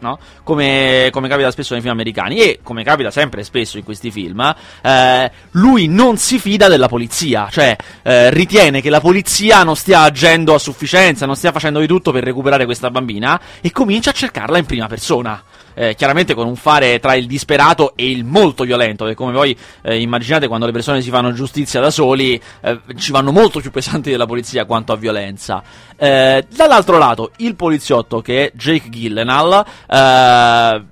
No? 0.00 0.16
Come, 0.44 1.08
come 1.10 1.28
capita 1.28 1.50
spesso 1.50 1.72
nei 1.72 1.82
film 1.82 1.92
americani 1.92 2.38
e 2.38 2.60
come 2.62 2.84
capita 2.84 3.10
sempre 3.10 3.42
spesso 3.42 3.78
in 3.78 3.84
questi 3.84 4.12
film, 4.12 4.54
eh, 4.80 5.30
lui 5.52 5.88
non 5.88 6.16
si 6.18 6.38
fida 6.38 6.68
della 6.68 6.86
polizia, 6.86 7.48
cioè 7.50 7.76
eh, 8.02 8.30
ritiene 8.30 8.80
che 8.80 8.90
la 8.90 9.00
polizia 9.00 9.64
non 9.64 9.74
stia 9.74 10.02
agendo 10.02 10.54
a 10.54 10.58
sufficienza, 10.58 11.26
non 11.26 11.34
stia 11.34 11.50
facendo 11.50 11.80
di 11.80 11.88
tutto 11.88 12.12
per 12.12 12.22
recuperare 12.22 12.64
questa 12.64 12.90
bambina 12.90 13.40
e 13.60 13.72
comincia 13.72 14.10
a 14.10 14.12
cercarla 14.12 14.58
in 14.58 14.66
prima 14.66 14.86
persona. 14.86 15.42
Eh, 15.80 15.94
chiaramente 15.94 16.34
con 16.34 16.48
un 16.48 16.56
fare 16.56 16.98
tra 16.98 17.14
il 17.14 17.28
disperato 17.28 17.92
e 17.94 18.10
il 18.10 18.24
molto 18.24 18.64
violento, 18.64 19.04
che 19.04 19.14
come 19.14 19.30
voi 19.30 19.56
eh, 19.82 20.00
immaginate 20.00 20.48
quando 20.48 20.66
le 20.66 20.72
persone 20.72 21.02
si 21.02 21.10
fanno 21.10 21.32
giustizia 21.32 21.80
da 21.80 21.92
soli, 21.92 22.40
eh, 22.62 22.80
ci 22.96 23.12
vanno 23.12 23.30
molto 23.30 23.60
più 23.60 23.70
pesanti 23.70 24.10
della 24.10 24.26
polizia 24.26 24.64
quanto 24.64 24.90
a 24.92 24.96
violenza. 24.96 25.62
Eh, 25.96 26.44
dall'altro 26.52 26.98
lato, 26.98 27.30
il 27.36 27.54
poliziotto 27.54 28.20
che 28.20 28.46
è 28.46 28.52
Jake 28.56 28.88
Gyllenhaal, 28.88 29.64
eh, 29.88 30.84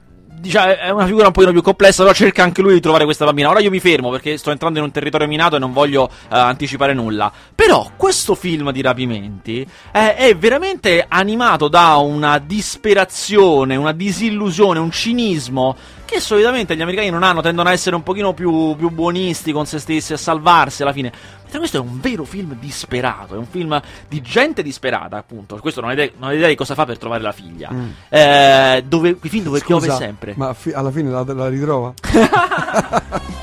diciamo, 0.47 0.77
è 0.77 0.91
una 0.91 1.07
figura 1.07 1.27
un 1.27 1.33
pochino 1.33 1.53
più 1.53 1.63
complessa, 1.63 2.03
però 2.03 2.15
cerca 2.15 2.43
anche 2.43 2.63
lui 2.63 2.75
di 2.75 2.81
trovare 2.81 3.05
questa 3.05 3.25
bambina. 3.25 3.51
Ora 3.51 3.61
io 3.61 3.71
mi 3.71 3.81
fermo 3.81 4.11
perché 4.11 4.37
sto 4.39 4.51
entrando 4.51 4.79
in 4.79 4.85
un 4.85 4.91
territorio 4.91 5.27
minato 5.27 5.57
e 5.57 5.59
non 5.59 5.73
voglio 5.73 6.09
eh, 6.09 6.37
anticipare 6.37 6.95
nulla. 6.95 7.31
Però 7.55 7.91
questo 7.97 8.35
film 8.35 8.73
di 8.73 8.81
rapimenti 8.81 9.67
eh, 9.93 10.15
è 10.15 10.37
veramente 10.37 11.05
animato 11.07 11.69
da 11.69 11.97
una 11.97 12.39
disperazione, 12.39 13.77
una 13.77 13.93
disillusione, 13.93 14.79
un 14.79 14.91
cinismo 14.91 15.77
che 16.07 16.21
solitamente 16.21 16.75
gli 16.75 16.81
americani 16.81 17.11
non 17.11 17.23
hanno, 17.23 17.43
tendono 17.43 17.69
a 17.69 17.73
essere 17.73 17.95
un 17.95 18.03
pochino 18.03 18.33
più, 18.33 18.75
più 18.77 18.91
buonisti 18.91 19.53
con 19.53 19.67
se 19.67 19.79
stessi, 19.79 20.15
a 20.15 20.17
salvarsi 20.17 20.81
alla 20.83 20.93
fine. 20.93 21.13
Mentre 21.43 21.59
questo 21.59 21.77
è 21.77 21.81
un 21.81 22.01
vero 22.01 22.25
film 22.25 22.57
disperato, 22.59 23.35
è 23.35 23.39
un 23.39 23.47
film 23.47 23.81
di 24.09 24.23
gente 24.23 24.63
disperata, 24.63 25.19
appunto. 25.19 25.57
Questo 25.59 25.81
non 25.83 25.91
ha 25.91 25.93
idea, 25.93 26.09
non 26.17 26.31
ha 26.31 26.33
idea 26.33 26.49
di 26.49 26.55
cosa 26.55 26.75
fa 26.75 26.87
per 26.87 26.97
trovare 26.97 27.23
la 27.23 27.33
figlia. 27.33 27.69
Mm. 27.71 27.89
Eh, 28.09 28.85
dove, 28.87 29.19
film 29.21 29.45
dove 29.45 29.61
piove 29.61 29.87
Scusa, 29.87 29.99
sempre. 29.99 30.33
Ma 30.37 30.55
fi- 30.55 30.73
alla 30.73 30.91
fine 30.91 31.11
la, 31.11 31.25
la 31.27 31.49
ritrova? 31.49 31.93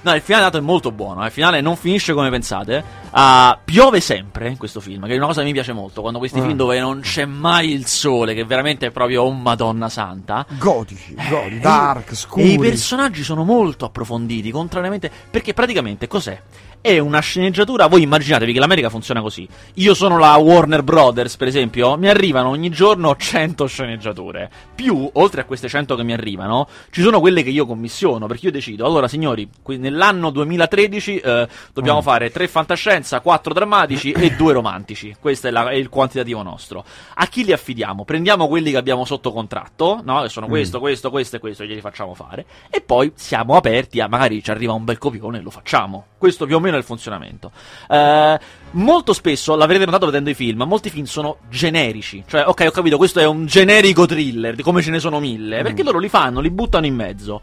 No, 0.00 0.14
il 0.14 0.20
finale 0.22 0.44
dato 0.44 0.58
è 0.58 0.60
molto 0.60 0.92
buono. 0.92 1.22
eh. 1.22 1.26
Il 1.26 1.32
finale 1.32 1.60
non 1.60 1.76
finisce 1.76 2.12
come 2.12 2.30
pensate. 2.30 2.82
Ah, 3.10 3.58
piove 3.64 4.00
sempre 4.00 4.48
in 4.48 4.56
questo 4.56 4.80
film, 4.80 5.06
che 5.06 5.14
è 5.14 5.16
una 5.16 5.26
cosa 5.26 5.40
che 5.40 5.46
mi 5.46 5.52
piace 5.52 5.72
molto. 5.72 6.00
Quando 6.02 6.18
questi 6.18 6.38
Ah. 6.38 6.42
film 6.42 6.56
dove 6.56 6.78
non 6.78 7.00
c'è 7.00 7.24
mai 7.24 7.72
il 7.72 7.86
sole, 7.86 8.34
che 8.34 8.44
veramente 8.44 8.86
è 8.86 8.90
proprio 8.90 9.22
oh 9.24 9.32
madonna 9.32 9.88
santa. 9.88 10.46
Gotici, 10.58 11.14
godi, 11.28 11.56
Eh, 11.56 11.60
dark, 11.60 12.14
scuri. 12.14 12.42
E 12.44 12.52
i 12.52 12.58
personaggi 12.58 13.22
sono 13.24 13.44
molto 13.44 13.84
approfonditi, 13.86 14.50
contrariamente. 14.50 15.10
Perché 15.30 15.52
praticamente 15.52 16.06
cos'è? 16.06 16.40
È 16.80 16.96
una 16.98 17.18
sceneggiatura. 17.20 17.86
Voi 17.88 18.02
immaginatevi 18.02 18.52
che 18.52 18.60
l'America 18.60 18.88
funziona 18.88 19.20
così. 19.20 19.46
Io 19.74 19.94
sono 19.94 20.16
la 20.16 20.36
Warner 20.36 20.82
Brothers, 20.84 21.36
per 21.36 21.48
esempio. 21.48 21.96
Mi 21.96 22.08
arrivano 22.08 22.50
ogni 22.50 22.70
giorno 22.70 23.14
100 23.16 23.66
sceneggiature. 23.66 24.48
Più, 24.74 25.10
oltre 25.14 25.40
a 25.40 25.44
queste 25.44 25.68
100 25.68 25.96
che 25.96 26.04
mi 26.04 26.12
arrivano, 26.12 26.68
ci 26.90 27.02
sono 27.02 27.18
quelle 27.20 27.42
che 27.42 27.50
io 27.50 27.66
commissiono. 27.66 28.26
Perché 28.26 28.46
io 28.46 28.52
decido, 28.52 28.86
allora 28.86 29.08
signori, 29.08 29.46
nell'anno 29.76 30.30
2013 30.30 31.16
eh, 31.18 31.48
dobbiamo 31.74 31.98
Mm. 31.98 32.02
fare 32.02 32.30
3 32.30 32.46
fantascienza, 32.48 33.20
4 33.20 33.52
drammatici 33.52 34.12
e 34.12 34.30
2 34.36 34.52
romantici. 34.52 35.14
Questo 35.20 35.48
è, 35.48 35.50
la- 35.50 35.68
è 35.70 35.74
il 35.74 35.88
quantitativo 35.88 36.42
nostro. 36.42 36.84
A 37.14 37.26
chi 37.26 37.44
li 37.44 37.52
affidiamo? 37.52 38.04
Prendiamo 38.04 38.46
quelli 38.46 38.70
che 38.70 38.76
abbiamo 38.76 39.04
sotto 39.04 39.32
contratto, 39.32 40.00
no? 40.04 40.22
Che 40.22 40.28
sono 40.28 40.46
Mm. 40.46 40.50
questo, 40.50 40.78
questo, 40.78 41.10
questo 41.10 41.36
e 41.36 41.38
questo, 41.40 41.64
glieli 41.64 41.80
facciamo 41.80 42.14
fare. 42.14 42.46
E 42.70 42.80
poi 42.80 43.10
siamo 43.16 43.56
aperti 43.56 44.00
a 44.00 44.06
magari 44.08 44.42
ci 44.42 44.50
arriva 44.52 44.72
un 44.72 44.84
bel 44.84 44.96
copione 44.98 45.38
e 45.38 45.40
lo 45.42 45.50
facciamo. 45.50 46.06
Questo 46.16 46.46
più 46.46 46.56
o 46.56 46.60
meno 46.60 46.67
meno 46.68 46.78
il 46.78 46.84
funzionamento. 46.84 47.50
Eh, 47.88 48.38
molto 48.72 49.12
spesso, 49.12 49.56
l'avrete 49.56 49.84
notato 49.84 50.06
vedendo 50.06 50.30
i 50.30 50.34
film, 50.34 50.62
molti 50.62 50.90
film 50.90 51.04
sono 51.04 51.38
generici. 51.48 52.22
Cioè, 52.26 52.44
ok, 52.46 52.64
ho 52.68 52.70
capito, 52.70 52.96
questo 52.96 53.20
è 53.20 53.26
un 53.26 53.46
generico 53.46 54.06
thriller, 54.06 54.54
di 54.54 54.62
come 54.62 54.82
ce 54.82 54.90
ne 54.90 54.98
sono 55.00 55.20
mille. 55.20 55.62
Perché 55.62 55.82
loro 55.82 55.98
li 55.98 56.08
fanno, 56.08 56.40
li 56.40 56.50
buttano 56.50 56.86
in 56.86 56.94
mezzo. 56.94 57.40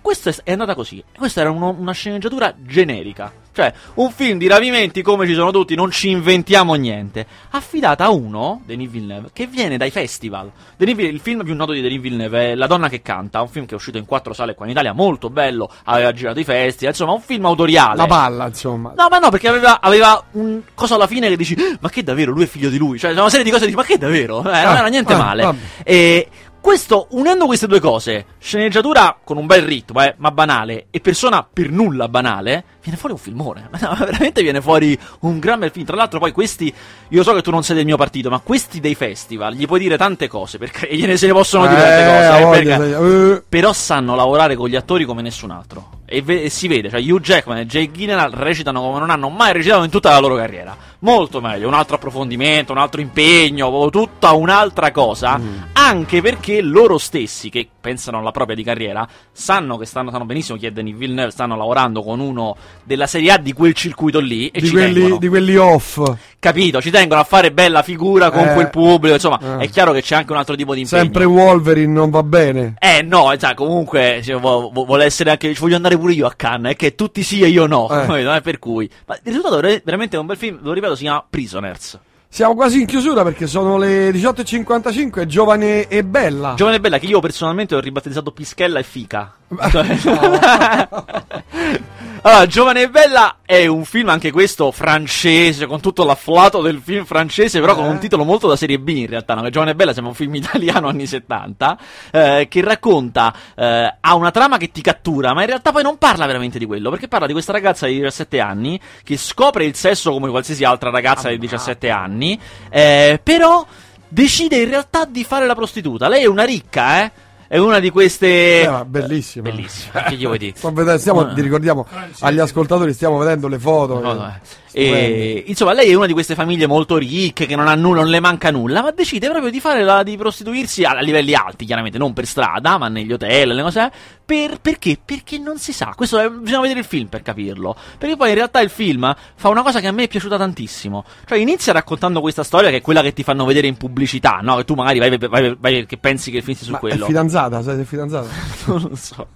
Questa 0.00 0.30
è- 0.30 0.34
è 0.44 0.52
andata 0.52 0.74
così. 0.74 1.02
Questa 1.16 1.40
era 1.40 1.50
uno- 1.50 1.74
una 1.78 1.92
sceneggiatura 1.92 2.54
generica. 2.58 3.32
Cioè, 3.54 3.72
un 3.94 4.10
film 4.10 4.36
di 4.38 4.48
rapimenti 4.48 5.00
come 5.00 5.26
ci 5.28 5.34
sono 5.34 5.52
tutti, 5.52 5.76
non 5.76 5.90
ci 5.92 6.10
inventiamo 6.10 6.74
niente. 6.74 7.24
Affidata 7.50 8.04
a 8.06 8.10
uno, 8.10 8.60
Denis 8.66 8.90
Villeneuve, 8.90 9.28
che 9.32 9.46
viene 9.46 9.76
dai 9.76 9.90
festival. 9.92 10.50
Denis 10.76 10.94
Villeneuve- 10.96 11.16
il 11.16 11.20
film 11.20 11.44
più 11.44 11.54
noto 11.54 11.70
di 11.72 11.80
Denis 11.80 12.00
Villeneuve 12.00 12.50
è 12.50 12.54
La 12.56 12.66
donna 12.66 12.88
che 12.88 13.00
canta, 13.00 13.40
un 13.40 13.48
film 13.48 13.64
che 13.66 13.72
è 13.72 13.74
uscito 13.76 13.96
in 13.96 14.06
quattro 14.06 14.32
sale 14.32 14.54
qua 14.56 14.64
in 14.66 14.72
Italia, 14.72 14.92
molto 14.92 15.30
bello, 15.30 15.70
aveva 15.84 16.12
girato 16.12 16.40
i 16.40 16.44
festival, 16.44 16.92
insomma, 16.92 17.12
un 17.12 17.20
film 17.20 17.44
autoriale. 17.46 17.96
La 17.96 18.06
palla, 18.06 18.46
insomma. 18.48 18.92
No, 18.96 19.06
ma 19.08 19.18
no, 19.18 19.30
perché 19.30 19.46
aveva, 19.48 19.80
aveva 19.80 20.20
un 20.32 20.60
cosa 20.74 20.96
alla 20.96 21.06
fine 21.06 21.28
che 21.28 21.36
dici, 21.36 21.54
"Ah, 21.56 21.76
ma 21.80 21.88
che 21.90 22.02
davvero, 22.02 22.32
lui 22.32 22.42
è 22.42 22.46
figlio 22.48 22.70
di 22.70 22.76
lui. 22.78 22.98
Cioè, 22.98 23.12
una 23.12 23.28
serie 23.28 23.44
di 23.44 23.50
cose 23.50 23.66
che 23.66 23.70
dici, 23.70 23.78
ma 23.80 23.84
che 23.86 23.98
davvero? 23.98 24.40
Eh, 24.40 24.42
non 24.42 24.52
Ah, 24.52 24.78
era 24.78 24.86
niente 24.88 25.12
ah, 25.12 25.16
male. 25.18 25.42
vabbè. 25.44 25.58
E 25.84 26.28
questo, 26.64 27.08
unendo 27.10 27.44
queste 27.44 27.66
due 27.66 27.78
cose, 27.78 28.24
sceneggiatura 28.38 29.18
con 29.22 29.36
un 29.36 29.44
bel 29.44 29.62
ritmo, 29.64 30.02
eh, 30.02 30.14
ma 30.16 30.30
banale, 30.30 30.86
e 30.90 31.00
persona 31.00 31.46
per 31.50 31.68
nulla 31.68 32.08
banale, 32.08 32.64
viene 32.82 32.98
fuori 32.98 33.14
un 33.14 33.20
filmone. 33.20 33.68
Ma 33.78 33.94
veramente 33.98 34.40
viene 34.40 34.62
fuori 34.62 34.98
un 35.20 35.38
gran 35.40 35.58
bel 35.58 35.70
film. 35.70 35.84
Tra 35.84 35.94
l'altro, 35.96 36.18
poi 36.18 36.32
questi, 36.32 36.72
io 37.08 37.22
so 37.22 37.34
che 37.34 37.42
tu 37.42 37.50
non 37.50 37.62
sei 37.62 37.76
del 37.76 37.84
mio 37.84 37.98
partito, 37.98 38.30
ma 38.30 38.38
questi 38.38 38.80
dei 38.80 38.94
festival, 38.94 39.52
gli 39.52 39.66
puoi 39.66 39.78
dire 39.78 39.98
tante 39.98 40.26
cose, 40.26 40.56
perché 40.56 40.88
gliene 40.96 41.18
se 41.18 41.26
ne 41.26 41.34
possono 41.34 41.66
dire 41.66 41.80
tante 41.82 42.00
Eh, 42.00 42.06
cose. 42.06 42.38
eh, 42.38 42.44
voglia, 42.44 42.76
perché- 42.78 43.32
eh. 43.36 43.42
però 43.46 43.72
sanno 43.74 44.14
lavorare 44.14 44.56
con 44.56 44.68
gli 44.70 44.76
attori 44.76 45.04
come 45.04 45.20
nessun 45.20 45.50
altro. 45.50 45.90
E, 46.06 46.22
ve- 46.22 46.44
e 46.44 46.48
si 46.48 46.66
vede, 46.66 46.88
cioè 46.88 47.00
Hugh 47.00 47.20
Jackman 47.20 47.58
e 47.58 47.66
Jake 47.66 47.90
Gyllenhaal 47.90 48.30
recitano 48.32 48.80
come 48.80 48.98
non 49.00 49.10
hanno 49.10 49.28
mai 49.28 49.52
recitato 49.52 49.84
in 49.84 49.90
tutta 49.90 50.10
la 50.10 50.18
loro 50.18 50.36
carriera. 50.36 50.74
Molto 51.04 51.42
meglio, 51.42 51.68
un 51.68 51.74
altro 51.74 51.96
approfondimento, 51.96 52.72
un 52.72 52.78
altro 52.78 53.02
impegno, 53.02 53.90
tutta 53.90 54.32
un'altra 54.32 54.90
cosa. 54.90 55.38
Anche 55.72 56.22
perché 56.22 56.62
loro 56.62 56.96
stessi, 56.96 57.50
che 57.50 57.68
pensano 57.78 58.18
alla 58.20 58.30
propria 58.30 58.56
di 58.56 58.62
carriera, 58.64 59.06
sanno 59.30 59.76
che 59.76 59.84
stanno, 59.84 60.10
sanno 60.10 60.24
benissimo 60.24 60.56
chi 60.56 60.64
è 60.64 60.70
Denis 60.70 60.96
Villeneuve, 60.96 61.30
stanno 61.30 61.56
lavorando 61.56 62.02
con 62.02 62.20
uno 62.20 62.56
della 62.84 63.06
Serie 63.06 63.32
A 63.32 63.36
di 63.36 63.52
quel 63.52 63.74
circuito 63.74 64.18
lì 64.18 64.48
e 64.48 64.60
Di 64.60 64.66
ci 64.68 64.72
quelli, 64.72 64.94
tengono. 64.94 65.16
di 65.18 65.28
quelli 65.28 65.56
off. 65.56 66.00
Capito? 66.38 66.80
Ci 66.80 66.90
tengono 66.90 67.20
a 67.20 67.24
fare 67.24 67.52
bella 67.52 67.82
figura 67.82 68.30
con 68.30 68.48
Eh, 68.48 68.54
quel 68.54 68.70
pubblico. 68.70 69.12
Insomma, 69.14 69.58
eh. 69.58 69.64
è 69.64 69.68
chiaro 69.68 69.92
che 69.92 70.00
c'è 70.00 70.14
anche 70.16 70.32
un 70.32 70.38
altro 70.38 70.54
tipo 70.56 70.72
di 70.74 70.80
impegno. 70.80 71.02
Sempre 71.02 71.24
Wolverine 71.24 71.92
non 71.92 72.08
va 72.08 72.22
bene. 72.22 72.76
Eh 72.78 73.02
no, 73.02 73.30
sai, 73.38 73.54
comunque 73.54 74.20
cioè, 74.24 74.38
vo- 74.40 74.70
vo- 74.72 74.84
vuole 74.86 75.04
essere 75.04 75.30
anche. 75.30 75.52
ci 75.52 75.60
voglio 75.60 75.76
andare 75.76 75.98
pure 75.98 76.14
io 76.14 76.26
a 76.26 76.32
Cannes, 76.34 76.72
è 76.72 76.76
che 76.76 76.94
tutti 76.94 77.22
sì 77.22 77.42
e 77.42 77.48
io 77.48 77.66
no. 77.66 77.88
Eh. 77.90 78.22
Eh, 78.34 78.40
per 78.40 78.58
cui. 78.58 78.88
Ma 79.06 79.14
il 79.16 79.20
risultato 79.24 79.58
è 79.60 79.82
veramente 79.84 80.16
un 80.16 80.24
bel 80.26 80.36
film, 80.38 80.58
lo 80.62 80.72
ripeto, 80.72 80.93
si 80.94 81.02
chiama 81.02 81.24
Prisoners. 81.28 81.98
Siamo 82.28 82.54
quasi 82.56 82.80
in 82.80 82.86
chiusura 82.86 83.22
perché 83.22 83.46
sono 83.46 83.78
le 83.78 84.10
18.55, 84.10 85.26
giovane 85.26 85.86
e 85.86 86.02
bella. 86.02 86.54
Giovane 86.56 86.76
e 86.76 86.80
bella 86.80 86.98
che 86.98 87.06
io 87.06 87.20
personalmente 87.20 87.76
ho 87.76 87.80
ribattezzato 87.80 88.32
Pischella 88.32 88.80
e 88.80 88.82
Fica. 88.82 89.32
Allora, 92.26 92.46
Giovane 92.46 92.80
e 92.80 92.88
Bella 92.88 93.40
è 93.44 93.66
un 93.66 93.84
film 93.84 94.08
anche 94.08 94.32
questo 94.32 94.70
francese, 94.70 95.66
con 95.66 95.82
tutto 95.82 96.04
l'afflato 96.04 96.62
del 96.62 96.80
film 96.82 97.04
francese, 97.04 97.60
però 97.60 97.74
con 97.74 97.84
un 97.84 97.98
titolo 97.98 98.24
molto 98.24 98.48
da 98.48 98.56
serie 98.56 98.78
B 98.78 98.88
in 98.88 99.08
realtà, 99.08 99.34
no? 99.34 99.46
Giovane 99.50 99.72
e 99.72 99.74
Bella 99.74 99.92
sembra 99.92 100.12
un 100.12 100.16
film 100.16 100.32
italiano 100.42 100.88
anni 100.88 101.04
70, 101.06 101.78
eh, 102.12 102.46
che 102.48 102.62
racconta, 102.62 103.34
eh, 103.54 103.96
ha 104.00 104.14
una 104.14 104.30
trama 104.30 104.56
che 104.56 104.70
ti 104.70 104.80
cattura, 104.80 105.34
ma 105.34 105.42
in 105.42 105.48
realtà 105.48 105.70
poi 105.70 105.82
non 105.82 105.98
parla 105.98 106.24
veramente 106.24 106.58
di 106.58 106.64
quello, 106.64 106.88
perché 106.88 107.08
parla 107.08 107.26
di 107.26 107.34
questa 107.34 107.52
ragazza 107.52 107.86
di 107.86 107.96
17 107.96 108.40
anni 108.40 108.80
che 109.02 109.18
scopre 109.18 109.66
il 109.66 109.74
sesso 109.74 110.10
come 110.10 110.30
qualsiasi 110.30 110.64
altra 110.64 110.88
ragazza 110.88 111.28
di 111.28 111.36
17 111.36 111.90
anni, 111.90 112.40
eh, 112.70 113.20
però 113.22 113.66
decide 114.08 114.56
in 114.62 114.70
realtà 114.70 115.04
di 115.04 115.24
fare 115.24 115.44
la 115.44 115.54
prostituta. 115.54 116.08
Lei 116.08 116.22
è 116.22 116.26
una 116.26 116.44
ricca, 116.44 117.02
eh? 117.02 117.12
È 117.54 117.58
una 117.58 117.78
di 117.78 117.90
queste... 117.90 118.62
Eh, 118.62 118.68
ma 118.68 118.84
bellissima. 118.84 119.48
Bellissima, 119.48 120.02
che 120.02 120.16
gli 120.16 120.24
vuoi 120.26 120.38
dire? 120.38 120.54
Sto 120.58 120.72
vedendo- 120.72 120.98
stiamo, 120.98 121.32
ti 121.34 121.40
ricordiamo 121.40 121.86
agli 122.18 122.40
ascoltatori, 122.40 122.92
stiamo 122.92 123.16
vedendo 123.16 123.46
le 123.46 123.60
foto. 123.60 124.00
No, 124.00 124.12
no, 124.12 124.26
eh. 124.26 124.40
E, 124.76 125.44
insomma, 125.46 125.72
lei 125.72 125.90
è 125.90 125.94
una 125.94 126.06
di 126.06 126.12
queste 126.12 126.34
famiglie 126.34 126.66
molto 126.66 126.96
ricche 126.96 127.46
che 127.46 127.54
non 127.54 127.68
ha 127.68 127.74
nulla, 127.74 128.00
non 128.00 128.10
le 128.10 128.20
manca 128.20 128.50
nulla, 128.50 128.82
ma 128.82 128.90
decide 128.90 129.28
proprio 129.28 129.50
di 129.50 129.60
fare 129.60 129.84
la, 129.84 130.02
di 130.02 130.16
prostituirsi 130.16 130.82
a, 130.82 130.90
a 130.90 131.00
livelli 131.00 131.34
alti, 131.34 131.64
chiaramente, 131.64 131.96
non 131.96 132.12
per 132.12 132.26
strada, 132.26 132.76
ma 132.76 132.88
negli 132.88 133.12
hotel, 133.12 133.54
le 133.54 133.62
cose. 133.62 133.92
Per, 134.24 134.58
perché? 134.60 134.98
Perché 135.04 135.38
non 135.38 135.58
si 135.58 135.72
sa. 135.72 135.92
Questo 135.94 136.18
è- 136.18 136.28
bisogna 136.28 136.60
vedere 136.62 136.80
il 136.80 136.86
film 136.86 137.06
per 137.06 137.22
capirlo. 137.22 137.76
Perché 137.98 138.16
poi 138.16 138.30
in 138.30 138.34
realtà 138.34 138.60
il 138.60 138.70
film 138.70 139.14
fa 139.36 139.48
una 139.48 139.62
cosa 139.62 139.80
che 139.80 139.86
a 139.86 139.92
me 139.92 140.04
è 140.04 140.08
piaciuta 140.08 140.36
tantissimo. 140.36 141.04
Cioè, 141.26 141.38
inizia 141.38 141.72
raccontando 141.72 142.20
questa 142.20 142.42
storia 142.42 142.70
che 142.70 142.76
è 142.78 142.80
quella 142.80 143.02
che 143.02 143.12
ti 143.12 143.22
fanno 143.22 143.44
vedere 143.44 143.66
in 143.68 143.76
pubblicità, 143.76 144.40
no? 144.42 144.56
Che 144.56 144.64
tu 144.64 144.74
magari 144.74 144.98
vai, 144.98 145.16
vai, 145.16 145.28
vai- 145.28 145.56
vai- 145.58 145.86
che 145.86 145.98
pensi 145.98 146.30
che 146.30 146.38
il 146.38 146.42
film 146.42 146.56
sia 146.56 146.66
su 146.66 146.72
Ma 146.72 146.78
è 146.78 146.80
quello. 146.80 147.06
fidanzata, 147.06 147.62
sai 147.62 147.76
se 147.76 147.82
è 147.82 147.84
fidanzata? 147.84 148.28
non 148.66 148.80
lo 148.90 148.96
so. 148.96 149.28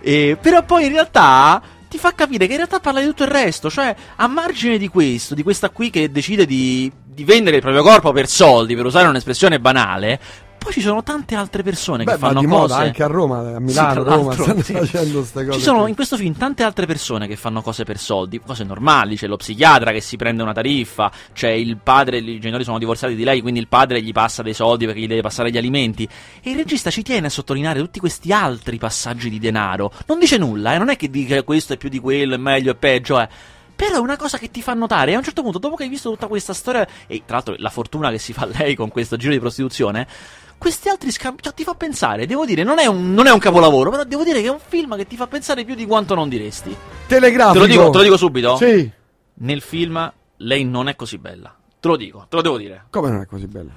E, 0.00 0.38
però 0.40 0.62
poi 0.62 0.84
in 0.86 0.92
realtà 0.92 1.60
ti 1.94 2.00
fa 2.00 2.12
capire 2.12 2.46
che 2.46 2.52
in 2.52 2.58
realtà 2.58 2.80
parla 2.80 2.98
di 2.98 3.06
tutto 3.06 3.22
il 3.22 3.28
resto. 3.28 3.70
Cioè, 3.70 3.94
a 4.16 4.26
margine 4.26 4.78
di 4.78 4.88
questo, 4.88 5.36
di 5.36 5.44
questa 5.44 5.70
qui 5.70 5.90
che 5.90 6.10
decide 6.10 6.44
di, 6.44 6.90
di 7.04 7.22
vendere 7.22 7.56
il 7.56 7.62
proprio 7.62 7.84
corpo 7.84 8.10
per 8.10 8.26
soldi, 8.26 8.74
per 8.74 8.84
usare 8.84 9.06
un'espressione 9.06 9.60
banale. 9.60 10.18
Poi 10.64 10.72
ci 10.72 10.80
sono 10.80 11.02
tante 11.02 11.34
altre 11.34 11.62
persone 11.62 12.04
Beh, 12.04 12.12
che 12.12 12.18
fanno 12.18 12.40
di 12.40 12.46
cose. 12.46 12.58
moda 12.58 12.76
anche 12.76 13.02
a 13.02 13.06
Roma, 13.06 13.40
a 13.56 13.60
Milano, 13.60 14.02
tra 14.02 14.14
Roma, 14.14 14.32
stanno 14.32 14.62
sì. 14.62 14.72
facendo 14.72 15.18
queste 15.18 15.44
cose. 15.44 15.58
Ci 15.58 15.62
sono 15.62 15.86
in 15.86 15.94
questo 15.94 16.16
film 16.16 16.34
tante 16.34 16.62
altre 16.62 16.86
persone 16.86 17.26
che 17.26 17.36
fanno 17.36 17.60
cose 17.60 17.84
per 17.84 17.98
soldi, 17.98 18.40
cose 18.40 18.64
normali. 18.64 19.16
C'è 19.16 19.26
lo 19.26 19.36
psichiatra 19.36 19.92
che 19.92 20.00
si 20.00 20.16
prende 20.16 20.42
una 20.42 20.54
tariffa, 20.54 21.12
c'è 21.34 21.50
il 21.50 21.76
padre, 21.76 22.16
i 22.16 22.40
genitori 22.40 22.64
sono 22.64 22.78
divorziati 22.78 23.14
di 23.14 23.24
lei, 23.24 23.42
quindi 23.42 23.60
il 23.60 23.68
padre 23.68 24.00
gli 24.00 24.12
passa 24.12 24.42
dei 24.42 24.54
soldi 24.54 24.86
perché 24.86 25.00
gli 25.00 25.06
deve 25.06 25.20
passare 25.20 25.50
gli 25.50 25.58
alimenti. 25.58 26.08
E 26.42 26.52
il 26.52 26.56
regista 26.56 26.88
ci 26.88 27.02
tiene 27.02 27.26
a 27.26 27.30
sottolineare 27.30 27.78
tutti 27.80 28.00
questi 28.00 28.32
altri 28.32 28.78
passaggi 28.78 29.28
di 29.28 29.38
denaro. 29.38 29.92
Non 30.06 30.18
dice 30.18 30.38
nulla, 30.38 30.72
eh, 30.72 30.78
non 30.78 30.88
è 30.88 30.96
che 30.96 31.10
dice 31.10 31.44
questo 31.44 31.74
è 31.74 31.76
più 31.76 31.90
di 31.90 32.00
quello, 32.00 32.36
è 32.36 32.38
meglio, 32.38 32.72
è 32.72 32.74
peggio, 32.74 33.20
eh. 33.20 33.28
Però 33.76 33.96
è 33.96 33.98
una 33.98 34.16
cosa 34.16 34.38
che 34.38 34.50
ti 34.50 34.62
fa 34.62 34.72
notare. 34.72 35.10
E 35.10 35.14
a 35.14 35.18
un 35.18 35.24
certo 35.24 35.42
punto, 35.42 35.58
dopo 35.58 35.74
che 35.74 35.82
hai 35.82 35.88
visto 35.90 36.08
tutta 36.08 36.26
questa 36.26 36.54
storia, 36.54 36.86
e 37.06 37.22
tra 37.26 37.34
l'altro 37.36 37.54
la 37.58 37.70
fortuna 37.70 38.10
che 38.10 38.18
si 38.18 38.32
fa 38.32 38.46
lei 38.46 38.74
con 38.74 38.88
questo 38.88 39.16
giro 39.16 39.32
di 39.32 39.40
prostituzione, 39.40 40.06
questi 40.58 40.88
altri 40.88 41.10
scambi. 41.10 41.42
Cioè, 41.42 41.54
ti 41.54 41.64
fa 41.64 41.74
pensare, 41.74 42.26
devo 42.26 42.44
dire, 42.44 42.62
non 42.62 42.78
è, 42.78 42.86
un, 42.86 43.12
non 43.12 43.26
è 43.26 43.30
un 43.30 43.38
capolavoro, 43.38 43.90
però 43.90 44.04
devo 44.04 44.24
dire 44.24 44.40
che 44.40 44.48
è 44.48 44.50
un 44.50 44.60
film 44.64 44.96
che 44.96 45.06
ti 45.06 45.16
fa 45.16 45.26
pensare 45.26 45.64
più 45.64 45.74
di 45.74 45.86
quanto 45.86 46.14
non 46.14 46.28
diresti. 46.28 46.74
Telegrafico. 47.06 47.52
Te 47.52 47.58
lo 47.58 47.66
dico, 47.66 47.90
te 47.90 47.98
lo 47.98 48.04
dico 48.04 48.16
subito? 48.16 48.56
Sì. 48.56 48.90
Nel 49.34 49.60
film 49.60 50.12
lei 50.38 50.64
non 50.64 50.88
è 50.88 50.96
così 50.96 51.18
bella. 51.18 51.54
Te 51.80 51.88
lo 51.88 51.96
dico, 51.96 52.26
te 52.28 52.36
lo 52.36 52.42
devo 52.42 52.56
dire. 52.56 52.86
Come 52.90 53.10
non 53.10 53.20
è 53.20 53.26
così 53.26 53.46
bella? 53.46 53.70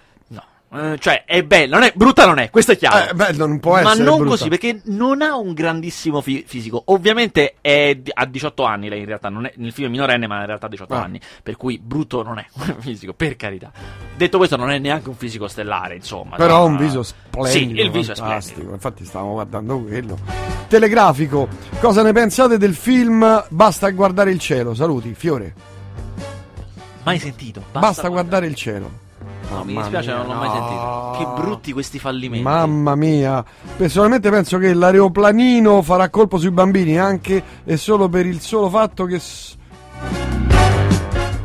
Eh, 0.70 0.97
cioè, 0.99 1.24
è 1.26 1.43
bella, 1.43 1.78
non 1.78 1.86
è 1.88 1.93
brutta, 1.95 2.26
non 2.26 2.39
è, 2.39 2.49
questo 2.49 2.74
è 2.74 2.78
chiaro. 2.78 3.09
Eh, 3.09 3.13
beh, 3.13 3.32
non 3.34 3.57
può 3.59 3.74
Ma 3.82 3.91
essere 3.91 4.03
non 4.03 4.15
brutta. 4.18 4.30
così, 4.32 4.49
perché 4.49 4.82
non 4.86 5.22
ha 5.22 5.38
un 5.38 5.53
grandissimo 5.53 6.20
fi- 6.20 6.43
fisico. 6.45 6.82
Ovviamente 6.88 7.55
è 7.61 7.97
ha 8.13 8.26
18 8.26 8.63
anni 8.65 8.89
lei 8.89 8.99
in 8.99 9.05
realtà, 9.05 9.30
non 9.30 9.45
è, 9.45 9.53
nel 9.55 9.72
film 9.72 9.88
è 9.88 9.91
minorenne, 9.91 10.28
ma 10.28 10.39
in 10.41 10.45
realtà 10.45 10.65
ha 10.65 10.70
18 10.70 10.93
Ah. 10.93 11.03
anni. 11.03 11.22
Per 11.41 11.55
cui 11.55 11.80
brutto 11.80 12.22
non 12.22 12.38
è 12.39 12.45
un 12.68 12.76
fisico, 12.80 13.13
per 13.13 13.38
carità. 13.38 13.72
Detto 14.18 14.38
questo, 14.38 14.57
non 14.57 14.70
è 14.70 14.78
neanche 14.78 15.07
un 15.07 15.15
fisico 15.15 15.47
stellare, 15.47 15.95
insomma. 15.95 16.36
Però 16.36 16.57
ha 16.57 16.63
un 16.63 16.76
viso 16.78 17.01
splendido. 17.01 17.47
Sì, 17.49 17.80
il 17.86 17.89
viso 17.91 18.11
è 18.11 18.15
fantastico. 18.15 18.41
splendido. 18.59 18.74
Infatti 18.74 19.05
stavamo 19.05 19.32
guardando 19.34 19.80
quello. 19.80 20.18
Telegrafico. 20.68 21.47
Cosa 21.80 22.03
ne 22.03 22.11
pensate 22.11 22.57
del 22.57 22.76
film 22.76 23.45
Basta 23.49 23.89
guardare 23.91 24.32
il 24.32 24.39
cielo? 24.39 24.74
Saluti, 24.74 25.13
Fiore. 25.13 25.53
Mai 27.03 27.20
sentito. 27.20 27.63
Basta, 27.72 28.09
guardare 28.09 28.47
il 28.47 28.55
cielo. 28.55 29.05
No, 29.49 29.63
mi 29.63 29.73
dispiace, 29.75 30.07
mia, 30.09 30.17
non 30.17 30.27
l'ho 30.27 30.33
mai 30.33 30.47
no. 30.49 30.53
sentito. 30.53 31.31
Che 31.35 31.41
brutti 31.41 31.71
questi 31.73 31.99
fallimenti. 31.99 32.43
Mamma 32.43 32.95
mia, 32.95 33.43
personalmente 33.77 34.29
penso 34.29 34.57
che 34.57 34.73
l'aeroplanino 34.73 35.81
farà 35.81 36.09
colpo 36.09 36.37
sui 36.37 36.51
bambini 36.51 36.97
anche 36.99 37.41
e 37.63 37.77
solo 37.77 38.09
per 38.09 38.25
il 38.25 38.41
solo 38.41 38.69
fatto 38.69 39.05
che 39.05 39.21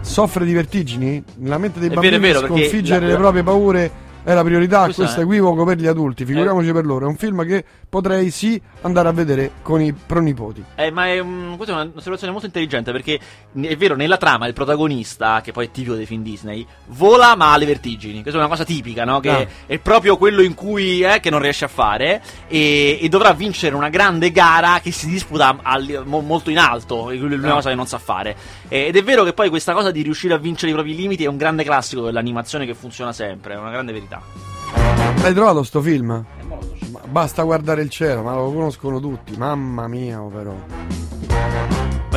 soffre 0.00 0.44
di 0.44 0.52
vertigini. 0.52 1.22
Nella 1.36 1.58
mente 1.58 1.78
dei 1.78 1.88
È 1.88 1.92
bambini 1.92 2.18
vero, 2.18 2.38
è 2.38 2.42
vero, 2.42 2.46
perché 2.46 2.68
sconfiggere 2.68 3.06
la- 3.06 3.12
le 3.12 3.18
proprie 3.18 3.42
paure 3.42 3.90
è 4.24 4.34
la 4.34 4.42
priorità. 4.44 4.84
Questo 4.84 5.02
Questo 5.02 5.18
è 5.20 5.22
è- 5.22 5.26
equivoco 5.26 5.64
per 5.64 5.78
gli 5.78 5.86
adulti, 5.86 6.24
figuriamoci 6.24 6.72
per 6.72 6.84
loro. 6.84 7.06
È 7.06 7.08
un 7.08 7.16
film 7.16 7.44
che 7.46 7.64
potrei 7.88 8.30
sì 8.30 8.60
andare 8.82 9.08
a 9.08 9.12
vedere 9.12 9.50
con 9.62 9.80
i 9.80 9.92
pronipoti. 9.92 10.64
Eh, 10.76 10.90
ma 10.90 11.06
è, 11.08 11.18
un- 11.18 11.54
questa 11.56 11.80
è 11.80 11.84
un'osservazione 11.84 12.32
molto 12.32 12.46
intelligente 12.46 12.92
perché 12.92 13.18
è 13.60 13.76
vero, 13.76 13.94
nella 13.96 14.16
trama 14.16 14.46
il 14.46 14.52
protagonista, 14.52 15.40
che 15.42 15.52
poi 15.52 15.66
è 15.66 15.70
tipico 15.70 15.94
dei 15.94 16.06
film 16.06 16.22
Disney, 16.22 16.66
vola 16.88 17.34
ma 17.36 17.52
ha 17.52 17.56
le 17.56 17.66
vertigini. 17.66 18.20
Questa 18.22 18.38
è 18.38 18.42
una 18.42 18.48
cosa 18.50 18.64
tipica, 18.64 19.04
no? 19.04 19.20
Che 19.20 19.30
Ah. 19.30 19.46
è 19.66 19.78
proprio 19.78 20.16
quello 20.16 20.42
in 20.42 20.54
cui 20.54 21.02
eh, 21.02 21.20
che 21.20 21.30
non 21.30 21.40
riesce 21.40 21.64
a 21.64 21.68
fare 21.68 22.22
e, 22.48 22.98
e 23.00 23.08
dovrà 23.08 23.32
vincere 23.32 23.74
una 23.74 23.88
grande 23.88 24.30
gara 24.30 24.80
che 24.80 24.90
si 24.92 25.08
disputa 25.08 25.58
al- 25.62 26.02
mo- 26.06 26.20
molto 26.20 26.50
in 26.50 26.58
alto, 26.58 27.10
è 27.10 27.14
l'unica 27.16 27.48
Ah. 27.48 27.52
cosa 27.54 27.68
che 27.70 27.74
non 27.76 27.86
sa 27.86 27.98
fare. 27.98 28.36
Eh, 28.68 28.86
ed 28.86 28.96
è 28.96 29.02
vero 29.02 29.24
che 29.24 29.32
poi 29.32 29.48
questa 29.48 29.72
cosa 29.72 29.90
di 29.90 30.02
riuscire 30.02 30.34
a 30.34 30.38
vincere 30.38 30.70
i 30.70 30.74
propri 30.74 30.94
limiti 30.94 31.24
è 31.24 31.28
un 31.28 31.36
grande 31.36 31.64
classico 31.64 32.02
dell'animazione 32.02 32.66
che 32.66 32.74
funziona 32.74 33.12
sempre, 33.12 33.54
è 33.54 33.56
una 33.58 33.70
grande 33.70 33.92
verità. 33.92 34.11
L'hai 35.22 35.34
trovato 35.34 35.62
sto 35.62 35.80
film? 35.80 36.24
Ma 36.90 37.00
basta 37.06 37.42
guardare 37.42 37.82
il 37.82 37.90
cielo, 37.90 38.22
ma 38.22 38.34
lo 38.34 38.52
conoscono 38.52 39.00
tutti. 39.00 39.36
Mamma 39.36 39.86
mia, 39.88 40.20
oh, 40.20 40.28
però. 40.28 40.54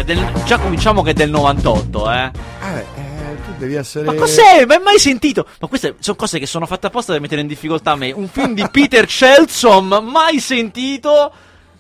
Del- 0.04 0.32
già 0.46 0.60
cominciamo 0.60 1.02
che 1.02 1.12
è 1.12 1.14
del 1.14 1.30
98, 1.32 2.12
eh. 2.12 2.32
Eh, 2.62 2.78
eh, 2.78 3.36
tu 3.44 3.52
devi 3.58 3.76
essere. 3.76 4.06
Ma 4.06 4.14
cos'è? 4.14 4.66
Ma 4.66 4.76
hai 4.76 4.82
mai 4.82 5.00
sentito? 5.00 5.48
Ma 5.60 5.68
queste 5.68 5.96
sono 6.00 6.16
cose 6.16 6.38
che 6.38 6.46
sono 6.46 6.66
fatte 6.66 6.88
apposta 6.88 7.12
per 7.12 7.22
mettere 7.22 7.42
in 7.42 7.48
difficoltà 7.48 7.96
me. 7.96 8.12
Un 8.12 8.28
film 8.28 8.54
di 8.54 8.66
Peter 8.70 9.10
Shelsom, 9.10 10.00
mai 10.04 10.40
sentito, 10.40 11.32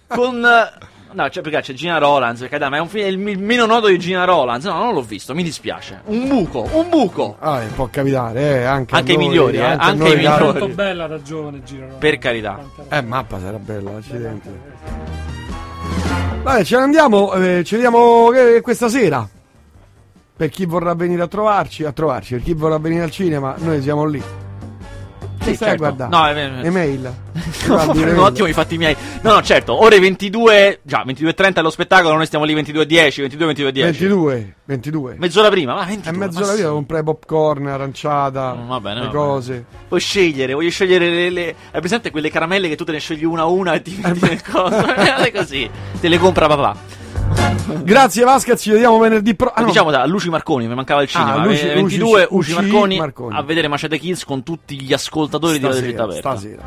con... 0.08 0.44
eh, 1.16 1.22
No, 1.22 1.30
cioè, 1.30 1.42
perché 1.42 1.62
c'è 1.62 1.74
Gina 1.74 1.98
Rollins, 1.98 2.42
perché 2.42 2.58
dai, 2.58 2.70
ma 2.70 2.78
è 2.78 2.80
un 2.82 2.90
film, 2.90 3.06
è 3.06 3.30
il 3.30 3.40
meno 3.40 3.66
noto 3.66 3.88
di 3.88 3.98
Gina 3.98 4.26
Rollins. 4.26 4.66
No, 4.66 4.78
non 4.78 4.94
l'ho 4.94 5.02
visto, 5.02 5.34
mi 5.34 5.44
dispiace. 5.44 6.02
Un 6.06 6.28
buco, 6.28 6.68
un 6.74 6.90
buco. 6.90 7.38
Ah, 7.40 7.64
eh, 7.64 7.68
può 7.68 7.88
capitare, 7.90 8.42
eh, 8.42 8.64
anche, 8.64 8.96
Anche 8.96 9.14
i 9.14 9.16
noi, 9.16 9.28
migliori, 9.28 9.58
eh, 9.58 9.64
a 9.64 9.78
anche 9.78 10.04
noi, 10.04 10.12
i 10.12 10.16
migliori. 10.18 10.44
Molto 10.44 10.68
bella 10.68 11.08
da 11.08 11.22
giovane 11.22 11.64
girano. 11.64 11.96
Per 11.98 12.18
carità. 12.18 12.60
Eh, 12.90 13.02
mappa 13.02 13.40
sarà 13.40 13.58
bella, 13.58 13.96
accidenti. 13.96 14.50
Vabbè, 16.44 16.64
ce 16.64 16.76
ne 16.78 16.84
andiamo, 16.84 17.34
eh, 17.34 17.64
ci 17.64 17.76
vediamo 17.76 18.32
eh, 18.34 18.62
questa 18.62 18.90
sera. 18.90 19.28
Per 20.38 20.50
chi 20.50 20.66
vorrà 20.66 20.94
venire 20.94 21.22
a 21.22 21.28
trovarci, 21.28 21.86
a 21.86 21.94
trovarci, 21.94 22.36
per 22.36 22.44
chi 22.44 22.54
vorrà 22.54 22.78
venire 22.78 23.04
al 23.04 23.12
cinema, 23.12 23.56
noi 23.58 23.82
siamo 23.82 24.06
lì. 24.06 24.22
Sì, 25.50 25.56
stai 25.56 25.68
certo. 25.70 25.76
guardare? 25.78 26.10
No, 26.10 26.28
è- 26.62 26.66
Email. 26.66 27.02
No, 27.02 27.42
Guardi 27.68 28.00
un 28.00 28.06
l'email. 28.06 28.24
attimo 28.26 28.48
i 28.48 28.54
fatti 28.54 28.78
miei. 28.78 28.96
No, 29.22 29.34
no, 29.34 29.42
certo, 29.42 29.82
ore 29.82 30.00
22, 30.00 30.80
già 30.84 31.04
22.30 31.06 31.54
è 31.56 31.62
lo 31.62 31.70
spettacolo, 31.70 32.16
noi 32.16 32.26
stiamo 32.26 32.46
lì 32.46 32.54
22.10, 32.56 33.22
22, 33.22 33.54
22.10. 33.54 33.82
22, 33.84 34.56
22. 34.66 35.16
Mezz'ora 35.18 35.50
prima, 35.50 35.74
ma 35.74 35.84
22. 35.86 36.12
È 36.12 36.18
mezz'ora 36.28 36.46
ma 36.48 36.54
via, 36.54 36.66
sì. 36.66 36.72
comprai 36.72 37.04
popcorn, 37.04 37.68
aranciata, 37.68 38.58
va 38.68 38.80
bene, 38.80 39.00
le 39.02 39.06
va 39.08 39.12
cose. 39.12 39.66
Puoi 39.88 40.00
scegliere, 40.00 40.54
voglio 40.54 40.70
scegliere 40.70 41.10
le, 41.10 41.30
le... 41.30 41.56
Hai 41.72 41.80
presente 41.80 42.12
quelle 42.12 42.30
caramelle 42.30 42.68
che 42.70 42.76
tu 42.76 42.84
te 42.84 42.92
ne 42.92 43.00
scegli 43.00 43.24
una 43.26 43.42
a 43.42 43.46
una 43.46 43.74
e 43.74 43.82
ti 43.82 44.00
Eh, 44.04 44.08
metti 44.08 44.20
nel 44.28 44.42
coso? 44.44 44.86
Così, 45.34 45.70
te 46.00 46.08
le 46.08 46.18
compra 46.18 46.48
papà. 46.48 47.04
Grazie 47.84 48.24
Vasquez, 48.24 48.62
ci 48.62 48.72
vediamo 48.72 48.98
venerdì 49.00 49.36
prossimo. 49.36 49.66
Diciamo 49.68 49.92
da 49.92 50.06
Luci 50.06 50.30
Marconi, 50.30 50.68
mi 50.68 50.76
mancava 50.76 51.02
il 51.02 51.08
cinema. 51.08 51.34
Ah, 51.42 51.46
Luci- 51.46 51.68
Eh, 51.68 51.74
22 51.74 52.28
Luci- 52.30 52.34
Luci 52.34 52.52
Luci 52.54 52.54
Marconi, 52.72 52.98
Marconi. 52.98 53.38
a 53.38 53.42
vedere 53.42 53.68
Machete 53.68 53.98
Kills 53.98 54.24
con 54.24 54.44
tutti 54.44 54.80
gli 54.82 54.94
ascoltatori 54.94 55.60
di 55.60 55.66
Radio 55.66 55.82
Città 55.82 56.04
Aperta. 56.04 56.32
stasera. 56.38 56.64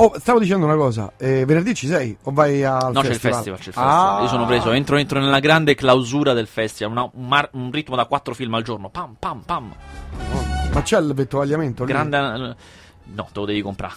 Oh, 0.00 0.12
stavo 0.18 0.38
dicendo 0.38 0.64
una 0.64 0.76
cosa, 0.76 1.12
eh, 1.16 1.44
venerdì 1.44 1.74
ci 1.74 1.86
sei 1.86 2.16
o 2.22 2.30
vai 2.32 2.62
al 2.64 2.92
No, 2.92 3.00
c'è 3.00 3.08
il 3.08 3.14
festival, 3.16 3.42
c'è 3.58 3.68
il 3.68 3.72
festival. 3.74 4.22
Io 4.22 4.28
sono 4.28 4.46
preso, 4.46 4.70
entro, 4.70 4.96
entro 4.96 5.18
nella 5.20 5.40
grande 5.40 5.74
clausura 5.74 6.32
del 6.34 6.46
festival, 6.46 6.92
una- 6.92 7.10
un, 7.12 7.26
mar- 7.26 7.50
un 7.52 7.70
ritmo 7.72 7.96
da 7.96 8.04
4 8.04 8.34
film 8.34 8.54
al 8.54 8.62
giorno. 8.62 8.88
Pam, 8.90 9.16
pam, 9.18 9.40
pam. 9.44 9.72
Ma 10.72 10.82
c'è 10.82 10.98
il 11.00 11.12
vettuagliamento 11.14 11.84
lì? 11.84 11.92
Grande. 11.92 12.56
No, 13.14 13.24
te 13.32 13.40
lo 13.40 13.44
devi 13.46 13.62
comprare. 13.62 13.94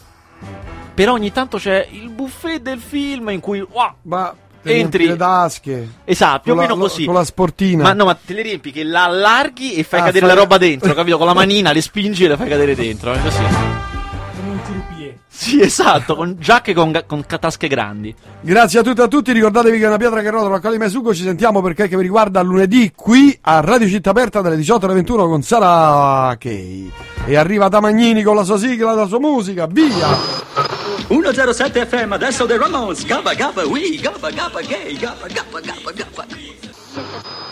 Però 0.94 1.14
ogni 1.14 1.32
tanto 1.32 1.58
c'è 1.58 1.88
il 1.92 2.10
buffet 2.10 2.62
del 2.62 2.80
film 2.80 3.30
in 3.30 3.40
cui. 3.40 3.60
Wow, 3.62 3.94
Ma 4.04 4.34
entri. 4.64 5.08
le 5.08 5.16
tasche. 5.16 5.88
Esatto, 6.06 6.42
più 6.44 6.52
o 6.52 6.56
Con 6.56 6.64
la- 6.64 6.70
meno 6.70 6.82
così. 6.82 7.06
Con 7.06 7.14
la 7.16 7.24
sportina. 7.24 7.84
Ma 7.84 7.94
no, 7.94 8.06
ma 8.06 8.16
te 8.16 8.34
le 8.34 8.42
riempi 8.42 8.72
che 8.72 8.84
la 8.84 9.06
allarghi 9.06 9.74
e 9.74 9.84
fai 9.84 10.00
Ah, 10.02 10.04
cadere 10.06 10.26
fai- 10.28 10.36
la 10.36 10.42
roba 10.42 10.58
dentro, 10.58 10.94
capito? 10.96 11.18
Con 11.18 11.28
la 11.28 11.34
manina 11.34 11.72
le 11.72 11.82
spingi 11.82 12.26
e 12.26 12.28
le 12.28 12.38
fai 12.38 12.48
cadere 12.50 12.76
dentro. 12.76 13.12
È 13.14 13.22
così. 13.22 13.38
Come 13.38 14.50
un 14.52 14.60
croupier. 14.64 15.14
Sì, 15.34 15.60
esatto, 15.62 16.16
con 16.16 16.36
giacche 16.40 16.74
con, 16.74 17.04
con 17.08 17.26
tasche 17.26 17.68
grandi. 17.68 18.14
Grazie 18.42 18.80
a 18.80 18.84
tutti 18.84 19.00
e 19.00 19.04
a 19.04 19.08
tutti, 19.08 19.32
ricordatevi 19.32 19.78
che 19.80 19.86
è 19.86 19.88
una 19.88 19.98
pietra 19.98 20.22
che 20.22 20.30
rotola 20.30 20.58
a 20.58 20.60
Calime 20.60 20.88
Sugo, 20.90 21.16
ci 21.16 21.24
sentiamo 21.24 21.62
perché 21.62 21.88
che 21.88 21.96
vi 21.96 22.04
riguarda 22.04 22.42
lunedì 22.42 22.92
qui 22.96 23.36
a 23.42 23.60
Radio 23.62 23.88
Città 23.88 24.12
Aperta 24.12 24.42
dalle 24.42 24.58
18 24.58 24.86
alle 24.86 24.94
21 24.96 25.28
con 25.28 25.42
Sara 25.42 26.36
Kay. 26.38 26.92
E 27.26 27.36
arriva 27.38 27.70
Tamagnini 27.70 28.22
con 28.24 28.36
la 28.36 28.44
sua 28.44 28.58
sigla, 28.58 28.94
la 28.94 29.08
sua 29.08 29.20
musica, 29.20 29.66
via! 29.68 30.81
107 31.10 31.86
FM, 31.86 32.14
adesso 32.14 32.46
The 32.48 32.58
Ramones, 32.58 33.06
Gabba 33.06 33.34
Gabba 33.36 33.64
Wee, 33.66 33.98
Gabba 33.98 34.32
Gabba 34.32 34.62
Gay, 34.62 34.98
Gabba 34.98 35.28
Gabba 35.28 35.62
Gabba 35.62 35.92
Gabba. 35.92 36.26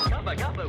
Gabba 0.10 0.36
Gabba 0.36 0.64